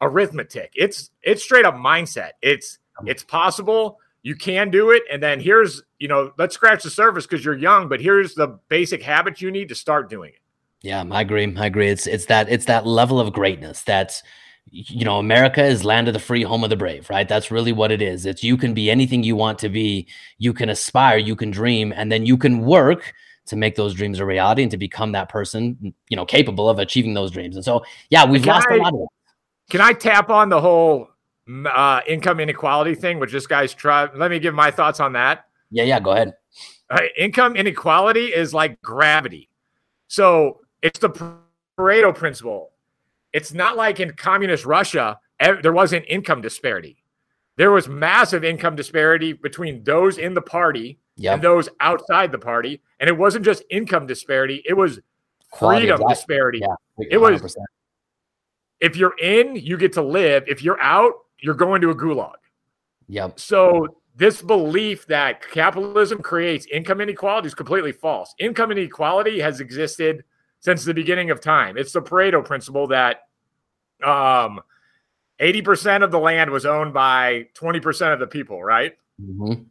arithmetic, 0.00 0.72
it's 0.74 1.10
it's 1.22 1.42
straight 1.42 1.64
up 1.64 1.74
mindset. 1.76 2.32
It's 2.42 2.78
it's 3.06 3.24
possible. 3.24 3.98
you 4.22 4.36
can 4.36 4.70
do 4.70 4.90
it. 4.90 5.02
And 5.10 5.22
then 5.22 5.40
here's, 5.40 5.82
you 5.98 6.08
know, 6.08 6.32
let's 6.38 6.54
scratch 6.54 6.82
the 6.82 6.90
surface 6.90 7.26
because 7.26 7.44
you're 7.44 7.56
young, 7.56 7.88
but 7.88 8.00
here's 8.00 8.34
the 8.34 8.58
basic 8.68 9.02
habits 9.02 9.42
you 9.42 9.50
need 9.50 9.68
to 9.68 9.74
start 9.74 10.08
doing 10.08 10.30
it. 10.30 10.41
Yeah, 10.82 11.04
I 11.10 11.20
agree. 11.20 11.54
I 11.56 11.66
agree. 11.66 11.88
It's 11.88 12.06
it's 12.06 12.26
that 12.26 12.48
it's 12.48 12.64
that 12.66 12.86
level 12.86 13.20
of 13.20 13.32
greatness 13.32 13.82
that's 13.82 14.22
you 14.70 15.04
know, 15.04 15.18
America 15.18 15.62
is 15.62 15.84
land 15.84 16.08
of 16.08 16.14
the 16.14 16.20
free, 16.20 16.42
home 16.42 16.64
of 16.64 16.70
the 16.70 16.76
brave, 16.76 17.10
right? 17.10 17.28
That's 17.28 17.50
really 17.50 17.72
what 17.72 17.90
it 17.90 18.00
is. 18.00 18.24
It's 18.24 18.42
you 18.42 18.56
can 18.56 18.74
be 18.74 18.90
anything 18.90 19.22
you 19.22 19.36
want 19.36 19.58
to 19.60 19.68
be, 19.68 20.06
you 20.38 20.52
can 20.52 20.68
aspire, 20.68 21.18
you 21.18 21.36
can 21.36 21.50
dream, 21.50 21.92
and 21.94 22.10
then 22.10 22.24
you 22.24 22.38
can 22.38 22.60
work 22.60 23.12
to 23.46 23.56
make 23.56 23.74
those 23.74 23.92
dreams 23.92 24.20
a 24.20 24.24
reality 24.24 24.62
and 24.62 24.70
to 24.70 24.78
become 24.78 25.12
that 25.12 25.28
person, 25.28 25.94
you 26.08 26.16
know, 26.16 26.24
capable 26.24 26.70
of 26.70 26.78
achieving 26.78 27.12
those 27.12 27.30
dreams. 27.30 27.56
And 27.56 27.64
so, 27.64 27.84
yeah, 28.08 28.24
we've 28.24 28.42
can 28.42 28.54
lost 28.54 28.68
I, 28.70 28.76
a 28.76 28.78
lot 28.78 28.94
of 28.94 29.00
it. 29.00 29.08
Can 29.68 29.80
I 29.80 29.92
tap 29.92 30.30
on 30.30 30.48
the 30.48 30.60
whole 30.60 31.08
uh, 31.66 32.00
income 32.06 32.40
inequality 32.40 32.94
thing, 32.94 33.18
which 33.18 33.32
this 33.32 33.46
guy's 33.46 33.74
try? 33.74 34.08
Let 34.14 34.30
me 34.30 34.38
give 34.38 34.54
my 34.54 34.70
thoughts 34.70 35.00
on 35.00 35.12
that. 35.14 35.46
Yeah, 35.70 35.84
yeah, 35.84 36.00
go 36.00 36.12
ahead. 36.12 36.34
Uh, 36.88 37.00
income 37.18 37.56
inequality 37.56 38.26
is 38.26 38.54
like 38.54 38.80
gravity. 38.80 39.50
So 40.06 40.61
it's 40.82 40.98
the 40.98 41.10
Pareto 41.78 42.14
principle. 42.14 42.70
It's 43.32 43.52
not 43.52 43.76
like 43.76 44.00
in 44.00 44.12
communist 44.12 44.66
Russia, 44.66 45.18
there 45.40 45.72
wasn't 45.72 46.04
income 46.08 46.42
disparity. 46.42 47.02
There 47.56 47.70
was 47.70 47.88
massive 47.88 48.44
income 48.44 48.76
disparity 48.76 49.32
between 49.32 49.84
those 49.84 50.18
in 50.18 50.34
the 50.34 50.42
party 50.42 50.98
yep. 51.16 51.34
and 51.34 51.42
those 51.42 51.68
outside 51.80 52.32
the 52.32 52.38
party. 52.38 52.82
And 53.00 53.08
it 53.08 53.16
wasn't 53.16 53.44
just 53.44 53.62
income 53.70 54.06
disparity, 54.06 54.62
it 54.66 54.74
was 54.74 55.00
freedom 55.58 55.94
exactly. 55.94 56.14
disparity. 56.14 56.60
Yeah, 56.60 57.06
it 57.10 57.18
was 57.18 57.56
if 58.80 58.96
you're 58.96 59.16
in, 59.18 59.54
you 59.54 59.76
get 59.76 59.92
to 59.92 60.02
live. 60.02 60.44
If 60.48 60.62
you're 60.62 60.80
out, 60.80 61.12
you're 61.40 61.54
going 61.54 61.80
to 61.82 61.90
a 61.90 61.94
gulag. 61.94 62.32
Yep. 63.08 63.38
So 63.38 63.86
this 64.16 64.42
belief 64.42 65.06
that 65.06 65.48
capitalism 65.50 66.20
creates 66.20 66.66
income 66.66 67.00
inequality 67.00 67.46
is 67.46 67.54
completely 67.54 67.92
false. 67.92 68.34
Income 68.38 68.72
inequality 68.72 69.38
has 69.40 69.60
existed 69.60 70.24
since 70.62 70.84
the 70.84 70.94
beginning 70.94 71.30
of 71.30 71.40
time. 71.40 71.76
It's 71.76 71.92
the 71.92 72.00
Pareto 72.00 72.44
principle 72.44 72.86
that 72.88 73.22
um, 74.02 74.60
80% 75.40 76.04
of 76.04 76.10
the 76.10 76.20
land 76.20 76.50
was 76.50 76.64
owned 76.64 76.94
by 76.94 77.48
20% 77.54 78.12
of 78.12 78.20
the 78.20 78.28
people, 78.28 78.62
right? 78.62 78.96
Mm-hmm. 79.20 79.64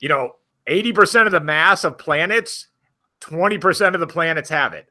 You 0.00 0.08
know, 0.08 0.36
80% 0.68 1.26
of 1.26 1.32
the 1.32 1.40
mass 1.40 1.84
of 1.84 1.98
planets, 1.98 2.68
20% 3.20 3.94
of 3.94 4.00
the 4.00 4.06
planets 4.06 4.48
have 4.48 4.72
it. 4.72 4.88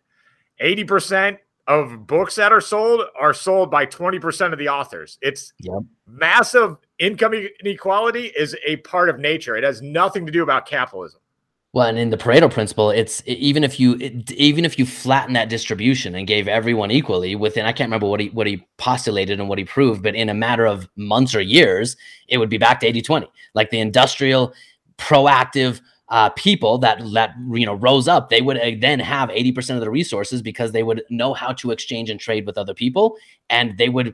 80% 0.61 1.39
of 1.67 2.05
books 2.05 2.35
that 2.35 2.51
are 2.51 2.61
sold 2.61 3.01
are 3.19 3.33
sold 3.33 3.71
by 3.71 3.85
20% 3.85 4.53
of 4.53 4.59
the 4.59 4.69
authors. 4.69 5.17
It's 5.21 5.53
yep. 5.59 5.81
massive 6.07 6.77
income 6.99 7.33
inequality 7.33 8.27
is 8.27 8.55
a 8.65 8.77
part 8.77 9.09
of 9.09 9.19
nature. 9.19 9.55
It 9.55 9.63
has 9.63 9.81
nothing 9.81 10.25
to 10.27 10.31
do 10.31 10.43
about 10.43 10.67
capitalism. 10.67 11.19
Well, 11.73 11.87
and 11.87 11.97
in 11.97 12.09
the 12.09 12.17
Pareto 12.17 12.51
principle, 12.51 12.89
it's 12.89 13.23
even 13.25 13.63
if 13.63 13.79
you 13.79 13.95
even 14.35 14.65
if 14.65 14.77
you 14.77 14.85
flatten 14.85 15.33
that 15.33 15.47
distribution 15.47 16.15
and 16.15 16.27
gave 16.27 16.49
everyone 16.49 16.91
equally 16.91 17.33
within 17.33 17.65
I 17.65 17.71
can't 17.71 17.87
remember 17.87 18.07
what 18.07 18.19
he 18.19 18.27
what 18.29 18.45
he 18.45 18.67
postulated 18.77 19.39
and 19.39 19.47
what 19.47 19.57
he 19.57 19.63
proved, 19.63 20.03
but 20.03 20.13
in 20.13 20.27
a 20.27 20.33
matter 20.33 20.65
of 20.65 20.89
months 20.97 21.33
or 21.33 21.39
years, 21.39 21.95
it 22.27 22.39
would 22.39 22.49
be 22.49 22.57
back 22.57 22.81
to 22.81 22.91
80-20. 22.91 23.25
Like 23.53 23.69
the 23.69 23.79
industrial 23.79 24.53
proactive 24.97 25.79
uh, 26.09 26.29
people 26.31 26.77
that 26.79 27.01
that 27.13 27.35
you 27.53 27.65
know 27.65 27.75
rose 27.75 28.09
up, 28.09 28.29
they 28.29 28.41
would 28.41 28.57
uh, 28.57 28.71
then 28.79 28.99
have 28.99 29.29
80% 29.29 29.75
of 29.75 29.79
the 29.79 29.89
resources 29.89 30.41
because 30.41 30.73
they 30.73 30.83
would 30.83 31.03
know 31.09 31.33
how 31.33 31.53
to 31.53 31.71
exchange 31.71 32.09
and 32.09 32.19
trade 32.19 32.45
with 32.45 32.57
other 32.57 32.73
people 32.73 33.15
and 33.49 33.77
they 33.77 33.87
would 33.87 34.13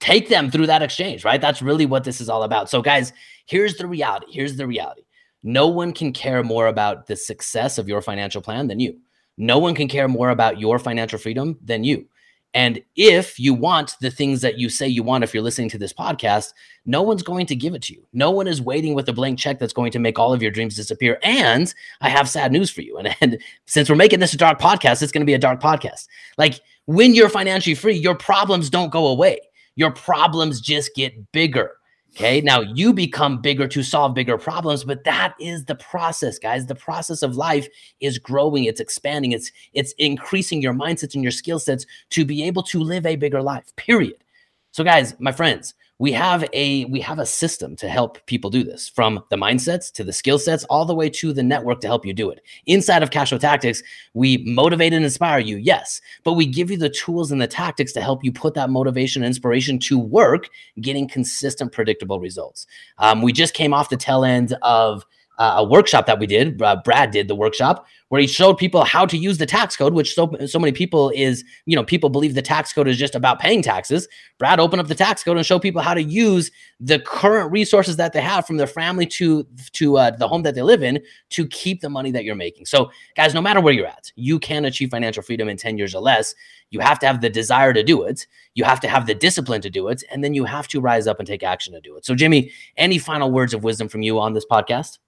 take 0.00 0.30
them 0.30 0.50
through 0.50 0.66
that 0.66 0.80
exchange, 0.80 1.26
right? 1.26 1.42
That's 1.42 1.60
really 1.60 1.84
what 1.84 2.04
this 2.04 2.22
is 2.22 2.30
all 2.30 2.42
about. 2.42 2.70
So 2.70 2.80
guys, 2.80 3.12
here's 3.44 3.76
the 3.76 3.86
reality. 3.86 4.28
Here's 4.30 4.56
the 4.56 4.66
reality 4.66 5.02
no 5.42 5.68
one 5.68 5.92
can 5.92 6.12
care 6.12 6.42
more 6.42 6.66
about 6.66 7.06
the 7.06 7.16
success 7.16 7.78
of 7.78 7.88
your 7.88 8.02
financial 8.02 8.42
plan 8.42 8.68
than 8.68 8.80
you. 8.80 8.98
No 9.36 9.58
one 9.58 9.74
can 9.74 9.88
care 9.88 10.08
more 10.08 10.30
about 10.30 10.60
your 10.60 10.78
financial 10.78 11.18
freedom 11.18 11.58
than 11.64 11.84
you. 11.84 12.06
And 12.52 12.82
if 12.96 13.38
you 13.38 13.54
want 13.54 13.94
the 14.00 14.10
things 14.10 14.40
that 14.40 14.58
you 14.58 14.68
say 14.68 14.88
you 14.88 15.04
want, 15.04 15.22
if 15.22 15.32
you're 15.32 15.42
listening 15.42 15.68
to 15.70 15.78
this 15.78 15.92
podcast, 15.92 16.52
no 16.84 17.00
one's 17.00 17.22
going 17.22 17.46
to 17.46 17.54
give 17.54 17.74
it 17.74 17.82
to 17.82 17.94
you. 17.94 18.04
No 18.12 18.32
one 18.32 18.48
is 18.48 18.60
waiting 18.60 18.94
with 18.94 19.08
a 19.08 19.12
blank 19.12 19.38
check 19.38 19.60
that's 19.60 19.72
going 19.72 19.92
to 19.92 20.00
make 20.00 20.18
all 20.18 20.32
of 20.32 20.42
your 20.42 20.50
dreams 20.50 20.74
disappear. 20.74 21.20
And 21.22 21.72
I 22.00 22.08
have 22.08 22.28
sad 22.28 22.50
news 22.50 22.70
for 22.70 22.82
you. 22.82 22.98
And, 23.00 23.16
and 23.20 23.38
since 23.66 23.88
we're 23.88 23.96
making 23.96 24.18
this 24.18 24.34
a 24.34 24.36
dark 24.36 24.60
podcast, 24.60 25.00
it's 25.00 25.12
going 25.12 25.22
to 25.22 25.26
be 25.26 25.34
a 25.34 25.38
dark 25.38 25.60
podcast. 25.60 26.08
Like 26.38 26.60
when 26.86 27.14
you're 27.14 27.28
financially 27.28 27.76
free, 27.76 27.94
your 27.94 28.16
problems 28.16 28.68
don't 28.68 28.90
go 28.90 29.06
away, 29.06 29.38
your 29.76 29.92
problems 29.92 30.60
just 30.60 30.94
get 30.96 31.30
bigger. 31.32 31.76
Okay. 32.10 32.40
Now 32.40 32.60
you 32.60 32.92
become 32.92 33.40
bigger 33.40 33.68
to 33.68 33.82
solve 33.82 34.14
bigger 34.14 34.36
problems, 34.36 34.84
but 34.84 35.04
that 35.04 35.34
is 35.38 35.64
the 35.64 35.76
process, 35.76 36.38
guys. 36.38 36.66
The 36.66 36.74
process 36.74 37.22
of 37.22 37.36
life 37.36 37.68
is 38.00 38.18
growing, 38.18 38.64
it's 38.64 38.80
expanding, 38.80 39.32
it's 39.32 39.52
it's 39.74 39.92
increasing 39.92 40.60
your 40.60 40.74
mindsets 40.74 41.14
and 41.14 41.22
your 41.22 41.30
skill 41.30 41.60
sets 41.60 41.86
to 42.10 42.24
be 42.24 42.42
able 42.42 42.64
to 42.64 42.80
live 42.80 43.06
a 43.06 43.16
bigger 43.16 43.40
life. 43.40 43.74
Period. 43.76 44.24
So, 44.72 44.82
guys, 44.82 45.18
my 45.20 45.32
friends, 45.32 45.74
we 46.00 46.12
have 46.12 46.48
a 46.54 46.86
we 46.86 46.98
have 46.98 47.18
a 47.18 47.26
system 47.26 47.76
to 47.76 47.86
help 47.86 48.24
people 48.24 48.48
do 48.48 48.64
this 48.64 48.88
from 48.88 49.22
the 49.28 49.36
mindsets 49.36 49.92
to 49.92 50.02
the 50.02 50.14
skill 50.14 50.38
sets 50.38 50.64
all 50.64 50.86
the 50.86 50.94
way 50.94 51.10
to 51.10 51.32
the 51.34 51.42
network 51.42 51.78
to 51.80 51.86
help 51.86 52.06
you 52.06 52.14
do 52.14 52.30
it. 52.30 52.40
Inside 52.64 53.02
of 53.02 53.10
cashflow 53.10 53.38
tactics 53.38 53.82
we 54.14 54.38
motivate 54.38 54.94
and 54.94 55.04
inspire 55.04 55.38
you 55.38 55.58
yes 55.58 56.00
but 56.24 56.32
we 56.32 56.46
give 56.46 56.70
you 56.70 56.78
the 56.78 56.88
tools 56.88 57.30
and 57.30 57.40
the 57.40 57.46
tactics 57.46 57.92
to 57.92 58.00
help 58.00 58.24
you 58.24 58.32
put 58.32 58.54
that 58.54 58.70
motivation 58.70 59.22
and 59.22 59.28
inspiration 59.28 59.78
to 59.78 59.98
work 59.98 60.48
getting 60.80 61.06
consistent 61.06 61.70
predictable 61.70 62.18
results. 62.18 62.66
Um, 62.96 63.20
we 63.20 63.32
just 63.32 63.52
came 63.52 63.74
off 63.74 63.90
the 63.90 63.98
tail 63.98 64.24
end 64.24 64.56
of 64.62 65.04
uh, 65.40 65.54
a 65.56 65.64
workshop 65.64 66.04
that 66.04 66.18
we 66.18 66.26
did. 66.26 66.60
Uh, 66.60 66.76
Brad 66.84 67.10
did 67.10 67.26
the 67.26 67.34
workshop 67.34 67.86
where 68.10 68.20
he 68.20 68.26
showed 68.26 68.58
people 68.58 68.84
how 68.84 69.06
to 69.06 69.16
use 69.16 69.38
the 69.38 69.46
tax 69.46 69.74
code, 69.74 69.94
which 69.94 70.14
so 70.14 70.30
so 70.46 70.58
many 70.58 70.70
people 70.70 71.10
is 71.14 71.42
you 71.64 71.74
know 71.74 71.82
people 71.82 72.10
believe 72.10 72.34
the 72.34 72.42
tax 72.42 72.74
code 72.74 72.86
is 72.86 72.98
just 72.98 73.14
about 73.14 73.40
paying 73.40 73.62
taxes. 73.62 74.06
Brad 74.38 74.60
opened 74.60 74.80
up 74.80 74.88
the 74.88 74.94
tax 74.94 75.24
code 75.24 75.38
and 75.38 75.46
showed 75.46 75.62
people 75.62 75.80
how 75.80 75.94
to 75.94 76.02
use 76.02 76.50
the 76.78 76.98
current 76.98 77.50
resources 77.50 77.96
that 77.96 78.12
they 78.12 78.20
have 78.20 78.46
from 78.46 78.58
their 78.58 78.66
family 78.66 79.06
to 79.06 79.46
to 79.72 79.96
uh, 79.96 80.10
the 80.10 80.28
home 80.28 80.42
that 80.42 80.54
they 80.54 80.60
live 80.60 80.82
in 80.82 81.00
to 81.30 81.46
keep 81.46 81.80
the 81.80 81.88
money 81.88 82.10
that 82.10 82.24
you're 82.24 82.34
making. 82.34 82.66
So 82.66 82.90
guys, 83.16 83.32
no 83.32 83.40
matter 83.40 83.62
where 83.62 83.72
you're 83.72 83.86
at, 83.86 84.12
you 84.16 84.38
can 84.38 84.66
achieve 84.66 84.90
financial 84.90 85.22
freedom 85.22 85.48
in 85.48 85.56
10 85.56 85.78
years 85.78 85.94
or 85.94 86.02
less. 86.02 86.34
You 86.68 86.80
have 86.80 86.98
to 86.98 87.06
have 87.06 87.22
the 87.22 87.30
desire 87.30 87.72
to 87.72 87.82
do 87.82 88.02
it. 88.02 88.26
You 88.54 88.64
have 88.64 88.80
to 88.80 88.88
have 88.88 89.06
the 89.06 89.14
discipline 89.14 89.62
to 89.62 89.70
do 89.70 89.88
it, 89.88 90.04
and 90.10 90.22
then 90.22 90.34
you 90.34 90.44
have 90.44 90.68
to 90.68 90.82
rise 90.82 91.06
up 91.06 91.18
and 91.18 91.26
take 91.26 91.42
action 91.42 91.72
to 91.72 91.80
do 91.80 91.96
it. 91.96 92.04
So 92.04 92.14
Jimmy, 92.14 92.52
any 92.76 92.98
final 92.98 93.32
words 93.32 93.54
of 93.54 93.64
wisdom 93.64 93.88
from 93.88 94.02
you 94.02 94.18
on 94.18 94.34
this 94.34 94.44
podcast? 94.44 94.98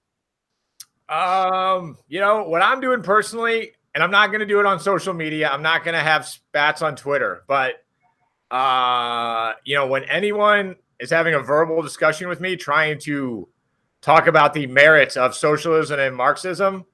Um, 1.13 1.99
you 2.09 2.21
know, 2.21 2.45
what 2.45 2.63
I'm 2.63 2.81
doing 2.81 3.03
personally, 3.03 3.73
and 3.95 4.03
I'm 4.03 4.11
not 4.11 4.29
going 4.29 4.41
to 4.41 4.47
do 4.47 4.61
it 4.61 4.67
on 4.67 4.81
social 4.81 5.13
media. 5.13 5.51
I'm 5.51 5.61
not 5.61 5.85
going 5.85 5.95
to 5.95 6.01
have 6.01 6.27
spats 6.27 6.81
on 6.81 6.97
Twitter, 6.97 7.43
but 7.47 7.85
uh, 8.51 9.53
you 9.65 9.75
know, 9.75 9.87
when 9.87 10.05
anyone 10.05 10.77
is 11.01 11.11
having 11.11 11.35
a 11.35 11.41
verbal 11.41 11.83
discussion 11.83 12.29
with 12.29 12.41
me 12.41 12.57
trying 12.57 12.99
to 13.01 13.47
talk 14.01 14.27
about 14.27 14.55
the 14.55 14.67
merits 14.67 15.19
of 15.19 15.35
socialism 15.35 16.01
and 16.01 16.17
Marxism, 16.17 16.87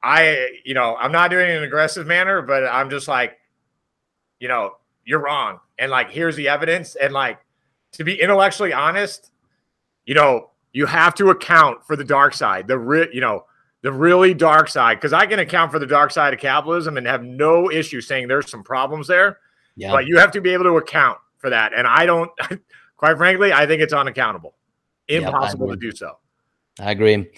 I, 0.00 0.48
you 0.64 0.74
know, 0.74 0.96
I'm 0.96 1.10
not 1.10 1.30
doing 1.30 1.48
it 1.48 1.50
in 1.50 1.56
an 1.58 1.64
aggressive 1.64 2.06
manner, 2.06 2.42
but 2.42 2.64
I'm 2.64 2.88
just 2.88 3.08
like, 3.08 3.36
you 4.38 4.46
know, 4.46 4.76
you're 5.04 5.22
wrong. 5.22 5.58
And 5.76 5.90
like, 5.90 6.10
here's 6.10 6.36
the 6.36 6.48
evidence. 6.48 6.94
And 6.94 7.12
like, 7.12 7.40
to 7.92 8.04
be 8.04 8.20
intellectually 8.20 8.72
honest, 8.72 9.32
you 10.06 10.14
know, 10.14 10.49
you 10.72 10.86
have 10.86 11.14
to 11.16 11.30
account 11.30 11.84
for 11.86 11.96
the 11.96 12.04
dark 12.04 12.34
side, 12.34 12.68
the 12.68 12.78
re- 12.78 13.08
you 13.12 13.20
know, 13.20 13.44
the 13.82 13.92
really 13.92 14.34
dark 14.34 14.68
side. 14.68 14.96
Because 14.96 15.12
I 15.12 15.26
can 15.26 15.38
account 15.38 15.72
for 15.72 15.78
the 15.78 15.86
dark 15.86 16.10
side 16.10 16.34
of 16.34 16.40
capitalism 16.40 16.96
and 16.96 17.06
have 17.06 17.24
no 17.24 17.70
issue 17.70 18.00
saying 18.00 18.28
there's 18.28 18.50
some 18.50 18.62
problems 18.62 19.06
there. 19.06 19.38
Yeah. 19.76 19.92
But 19.92 20.06
you 20.06 20.18
have 20.18 20.30
to 20.32 20.40
be 20.40 20.50
able 20.50 20.64
to 20.64 20.76
account 20.76 21.18
for 21.38 21.50
that. 21.50 21.72
And 21.74 21.86
I 21.86 22.06
don't, 22.06 22.30
quite 22.96 23.16
frankly, 23.16 23.52
I 23.52 23.66
think 23.66 23.82
it's 23.82 23.92
unaccountable, 23.92 24.54
impossible 25.08 25.68
to 25.68 25.76
do 25.76 25.92
so. 25.92 26.18
I 26.78 26.92
agree. 26.92 27.30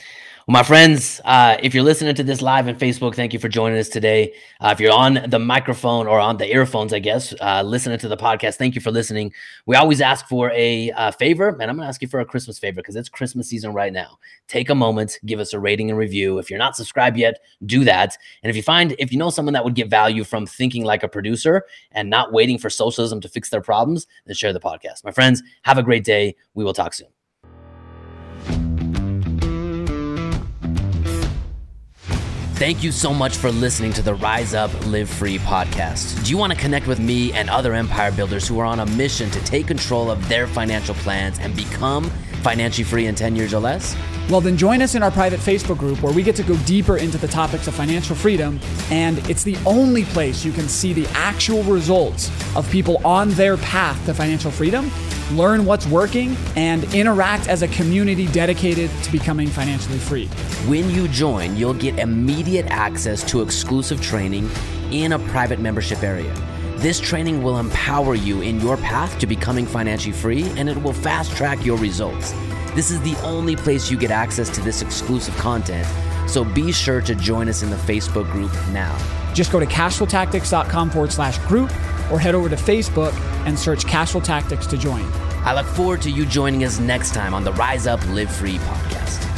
My 0.52 0.62
friends, 0.62 1.18
uh, 1.24 1.56
if 1.62 1.74
you're 1.74 1.82
listening 1.82 2.14
to 2.14 2.22
this 2.22 2.42
live 2.42 2.68
on 2.68 2.74
Facebook, 2.74 3.14
thank 3.14 3.32
you 3.32 3.38
for 3.38 3.48
joining 3.48 3.78
us 3.78 3.88
today. 3.88 4.34
Uh, 4.60 4.68
if 4.68 4.80
you're 4.80 4.92
on 4.92 5.24
the 5.28 5.38
microphone 5.38 6.06
or 6.06 6.20
on 6.20 6.36
the 6.36 6.46
earphones, 6.46 6.92
I 6.92 6.98
guess, 6.98 7.32
uh, 7.40 7.62
listening 7.62 7.98
to 8.00 8.06
the 8.06 8.18
podcast, 8.18 8.56
thank 8.56 8.74
you 8.74 8.82
for 8.82 8.90
listening. 8.90 9.32
We 9.64 9.76
always 9.76 10.02
ask 10.02 10.28
for 10.28 10.50
a 10.50 10.90
uh, 10.90 11.10
favor, 11.12 11.48
and 11.48 11.62
I'm 11.62 11.76
going 11.76 11.86
to 11.86 11.88
ask 11.88 12.02
you 12.02 12.08
for 12.08 12.20
a 12.20 12.26
Christmas 12.26 12.58
favor 12.58 12.76
because 12.76 12.96
it's 12.96 13.08
Christmas 13.08 13.48
season 13.48 13.72
right 13.72 13.94
now. 13.94 14.18
Take 14.46 14.68
a 14.68 14.74
moment, 14.74 15.18
give 15.24 15.40
us 15.40 15.54
a 15.54 15.58
rating 15.58 15.88
and 15.88 15.98
review. 15.98 16.36
If 16.36 16.50
you're 16.50 16.58
not 16.58 16.76
subscribed 16.76 17.16
yet, 17.16 17.38
do 17.64 17.82
that. 17.84 18.18
And 18.42 18.50
if 18.50 18.54
you 18.54 18.62
find, 18.62 18.94
if 18.98 19.10
you 19.10 19.16
know 19.16 19.30
someone 19.30 19.54
that 19.54 19.64
would 19.64 19.74
get 19.74 19.88
value 19.88 20.22
from 20.22 20.44
thinking 20.44 20.84
like 20.84 21.02
a 21.02 21.08
producer 21.08 21.64
and 21.92 22.10
not 22.10 22.30
waiting 22.30 22.58
for 22.58 22.68
socialism 22.68 23.22
to 23.22 23.28
fix 23.30 23.48
their 23.48 23.62
problems, 23.62 24.06
then 24.26 24.34
share 24.34 24.52
the 24.52 24.60
podcast. 24.60 25.02
My 25.02 25.12
friends, 25.12 25.42
have 25.62 25.78
a 25.78 25.82
great 25.82 26.04
day. 26.04 26.36
We 26.52 26.62
will 26.62 26.74
talk 26.74 26.92
soon. 26.92 27.08
Thank 32.62 32.84
you 32.84 32.92
so 32.92 33.12
much 33.12 33.38
for 33.38 33.50
listening 33.50 33.92
to 33.94 34.02
the 34.02 34.14
Rise 34.14 34.54
Up 34.54 34.70
Live 34.86 35.10
Free 35.10 35.38
podcast. 35.38 36.24
Do 36.24 36.30
you 36.30 36.38
want 36.38 36.52
to 36.52 36.56
connect 36.56 36.86
with 36.86 37.00
me 37.00 37.32
and 37.32 37.50
other 37.50 37.74
empire 37.74 38.12
builders 38.12 38.46
who 38.46 38.60
are 38.60 38.64
on 38.64 38.78
a 38.78 38.86
mission 38.86 39.28
to 39.32 39.40
take 39.42 39.66
control 39.66 40.12
of 40.12 40.28
their 40.28 40.46
financial 40.46 40.94
plans 40.94 41.40
and 41.40 41.56
become 41.56 42.04
financially 42.44 42.84
free 42.84 43.06
in 43.06 43.16
10 43.16 43.34
years 43.34 43.52
or 43.52 43.58
less? 43.58 43.96
Well, 44.30 44.40
then 44.40 44.56
join 44.56 44.80
us 44.80 44.94
in 44.94 45.02
our 45.02 45.10
private 45.10 45.40
Facebook 45.40 45.76
group 45.76 46.04
where 46.04 46.12
we 46.12 46.22
get 46.22 46.36
to 46.36 46.44
go 46.44 46.56
deeper 46.58 46.98
into 46.98 47.18
the 47.18 47.26
topics 47.26 47.66
of 47.66 47.74
financial 47.74 48.14
freedom. 48.14 48.60
And 48.92 49.18
it's 49.28 49.42
the 49.42 49.56
only 49.66 50.04
place 50.04 50.44
you 50.44 50.52
can 50.52 50.68
see 50.68 50.92
the 50.92 51.08
actual 51.14 51.64
results 51.64 52.30
of 52.54 52.70
people 52.70 53.04
on 53.04 53.30
their 53.30 53.56
path 53.56 54.06
to 54.06 54.14
financial 54.14 54.52
freedom, 54.52 54.88
learn 55.36 55.64
what's 55.64 55.86
working, 55.86 56.36
and 56.56 56.84
interact 56.94 57.48
as 57.48 57.62
a 57.62 57.68
community 57.68 58.26
dedicated 58.28 58.90
to 59.02 59.12
becoming 59.12 59.48
financially 59.48 59.98
free. 59.98 60.26
When 60.66 60.90
you 60.90 61.08
join, 61.08 61.56
you'll 61.56 61.74
get 61.74 61.98
immediate 61.98 62.66
access 62.66 63.22
to 63.30 63.42
exclusive 63.42 64.00
training 64.00 64.50
in 64.90 65.12
a 65.12 65.18
private 65.18 65.58
membership 65.58 66.02
area. 66.02 66.32
This 66.76 66.98
training 66.98 67.42
will 67.42 67.58
empower 67.58 68.14
you 68.14 68.40
in 68.40 68.60
your 68.60 68.76
path 68.76 69.18
to 69.20 69.26
becoming 69.26 69.66
financially 69.66 70.12
free 70.12 70.42
and 70.56 70.68
it 70.68 70.82
will 70.82 70.92
fast 70.92 71.30
track 71.36 71.64
your 71.64 71.78
results. 71.78 72.32
This 72.74 72.90
is 72.90 73.00
the 73.02 73.16
only 73.22 73.54
place 73.54 73.90
you 73.90 73.96
get 73.96 74.10
access 74.10 74.50
to 74.50 74.60
this 74.60 74.82
exclusive 74.82 75.36
content, 75.36 75.86
so 76.28 76.44
be 76.44 76.72
sure 76.72 77.00
to 77.02 77.14
join 77.14 77.48
us 77.48 77.62
in 77.62 77.70
the 77.70 77.76
Facebook 77.76 78.30
group 78.32 78.50
now. 78.72 78.96
Just 79.32 79.52
go 79.52 79.60
to 79.60 79.66
cashflowtactics.com 79.66 80.90
forward 80.90 81.12
slash 81.12 81.38
group 81.46 81.70
or 82.10 82.18
head 82.18 82.34
over 82.34 82.48
to 82.48 82.56
Facebook 82.56 83.12
and 83.46 83.58
search 83.58 83.84
Cashflow 83.84 84.22
Tactics 84.22 84.66
to 84.68 84.78
join. 84.78 85.04
I 85.44 85.54
look 85.54 85.66
forward 85.66 86.02
to 86.02 86.10
you 86.10 86.24
joining 86.24 86.64
us 86.64 86.78
next 86.78 87.14
time 87.14 87.34
on 87.34 87.44
the 87.44 87.52
Rise 87.52 87.86
Up 87.86 88.04
Live 88.08 88.34
Free 88.34 88.58
podcast. 88.58 89.31